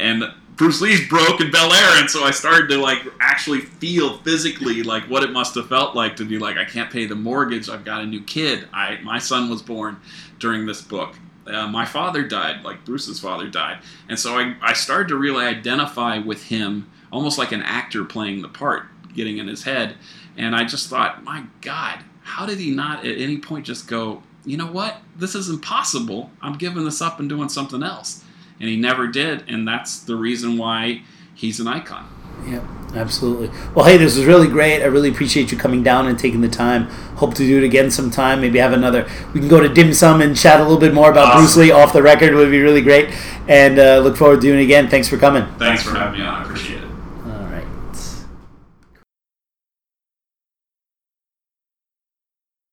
and." 0.00 0.24
Bruce 0.56 0.80
Lee's 0.80 1.08
broke 1.08 1.40
in 1.40 1.50
Bel 1.50 1.72
Air, 1.72 2.00
and 2.00 2.08
so 2.08 2.22
I 2.22 2.30
started 2.30 2.68
to 2.68 2.78
like 2.78 3.04
actually 3.18 3.60
feel 3.60 4.18
physically 4.18 4.84
like 4.84 5.02
what 5.10 5.24
it 5.24 5.32
must 5.32 5.56
have 5.56 5.68
felt 5.68 5.96
like 5.96 6.14
to 6.16 6.24
be 6.24 6.38
like 6.38 6.56
I 6.56 6.64
can't 6.64 6.92
pay 6.92 7.06
the 7.06 7.16
mortgage. 7.16 7.68
I've 7.68 7.84
got 7.84 8.02
a 8.02 8.06
new 8.06 8.22
kid. 8.22 8.68
I 8.72 8.98
my 9.02 9.18
son 9.18 9.50
was 9.50 9.62
born 9.62 10.00
during 10.38 10.64
this 10.66 10.80
book. 10.80 11.16
Uh, 11.46 11.66
my 11.66 11.84
father 11.84 12.22
died, 12.22 12.62
like 12.64 12.84
Bruce's 12.84 13.18
father 13.18 13.48
died, 13.48 13.78
and 14.08 14.16
so 14.18 14.38
I 14.38 14.54
I 14.62 14.74
started 14.74 15.08
to 15.08 15.16
really 15.16 15.44
identify 15.44 16.18
with 16.18 16.44
him, 16.44 16.88
almost 17.10 17.36
like 17.36 17.50
an 17.50 17.62
actor 17.62 18.04
playing 18.04 18.42
the 18.42 18.48
part, 18.48 18.84
getting 19.12 19.38
in 19.38 19.48
his 19.48 19.64
head, 19.64 19.96
and 20.36 20.54
I 20.54 20.64
just 20.64 20.88
thought, 20.88 21.24
my 21.24 21.44
God, 21.62 21.98
how 22.22 22.46
did 22.46 22.60
he 22.60 22.70
not 22.70 23.04
at 23.04 23.18
any 23.18 23.38
point 23.38 23.66
just 23.66 23.88
go, 23.88 24.22
you 24.44 24.56
know 24.56 24.70
what, 24.70 24.98
this 25.16 25.34
is 25.34 25.48
impossible. 25.48 26.30
I'm 26.40 26.58
giving 26.58 26.84
this 26.84 27.02
up 27.02 27.18
and 27.18 27.28
doing 27.28 27.48
something 27.48 27.82
else 27.82 28.23
and 28.60 28.68
he 28.68 28.76
never 28.76 29.06
did, 29.06 29.44
and 29.48 29.66
that's 29.66 30.00
the 30.00 30.16
reason 30.16 30.56
why 30.58 31.02
he's 31.34 31.60
an 31.60 31.68
icon. 31.68 32.08
Yeah, 32.46 32.66
absolutely. 32.94 33.50
Well, 33.74 33.84
hey, 33.84 33.96
this 33.96 34.16
was 34.16 34.26
really 34.26 34.48
great. 34.48 34.82
I 34.82 34.86
really 34.86 35.08
appreciate 35.08 35.50
you 35.52 35.56
coming 35.56 35.82
down 35.82 36.08
and 36.08 36.18
taking 36.18 36.40
the 36.40 36.48
time. 36.48 36.88
Hope 37.16 37.34
to 37.34 37.44
do 37.44 37.58
it 37.58 37.64
again 37.64 37.90
sometime. 37.90 38.40
Maybe 38.40 38.58
have 38.58 38.72
another. 38.72 39.08
We 39.32 39.40
can 39.40 39.48
go 39.48 39.60
to 39.60 39.68
dim 39.68 39.94
sum 39.94 40.20
and 40.20 40.36
chat 40.36 40.60
a 40.60 40.62
little 40.62 40.78
bit 40.78 40.92
more 40.92 41.10
about 41.10 41.28
awesome. 41.28 41.40
Bruce 41.40 41.56
Lee 41.56 41.70
off 41.70 41.92
the 41.92 42.02
record. 42.02 42.32
It 42.32 42.34
would 42.34 42.50
be 42.50 42.60
really 42.60 42.82
great. 42.82 43.14
And 43.48 43.78
uh, 43.78 44.00
look 44.00 44.16
forward 44.16 44.36
to 44.36 44.42
doing 44.42 44.60
it 44.60 44.64
again. 44.64 44.88
Thanks 44.88 45.08
for 45.08 45.16
coming. 45.16 45.46
Thanks 45.58 45.82
for 45.82 45.94
having 45.96 46.20
me 46.20 46.26
on. 46.26 46.42
I 46.42 46.44
appreciate 46.44 46.73
it. 46.73 46.73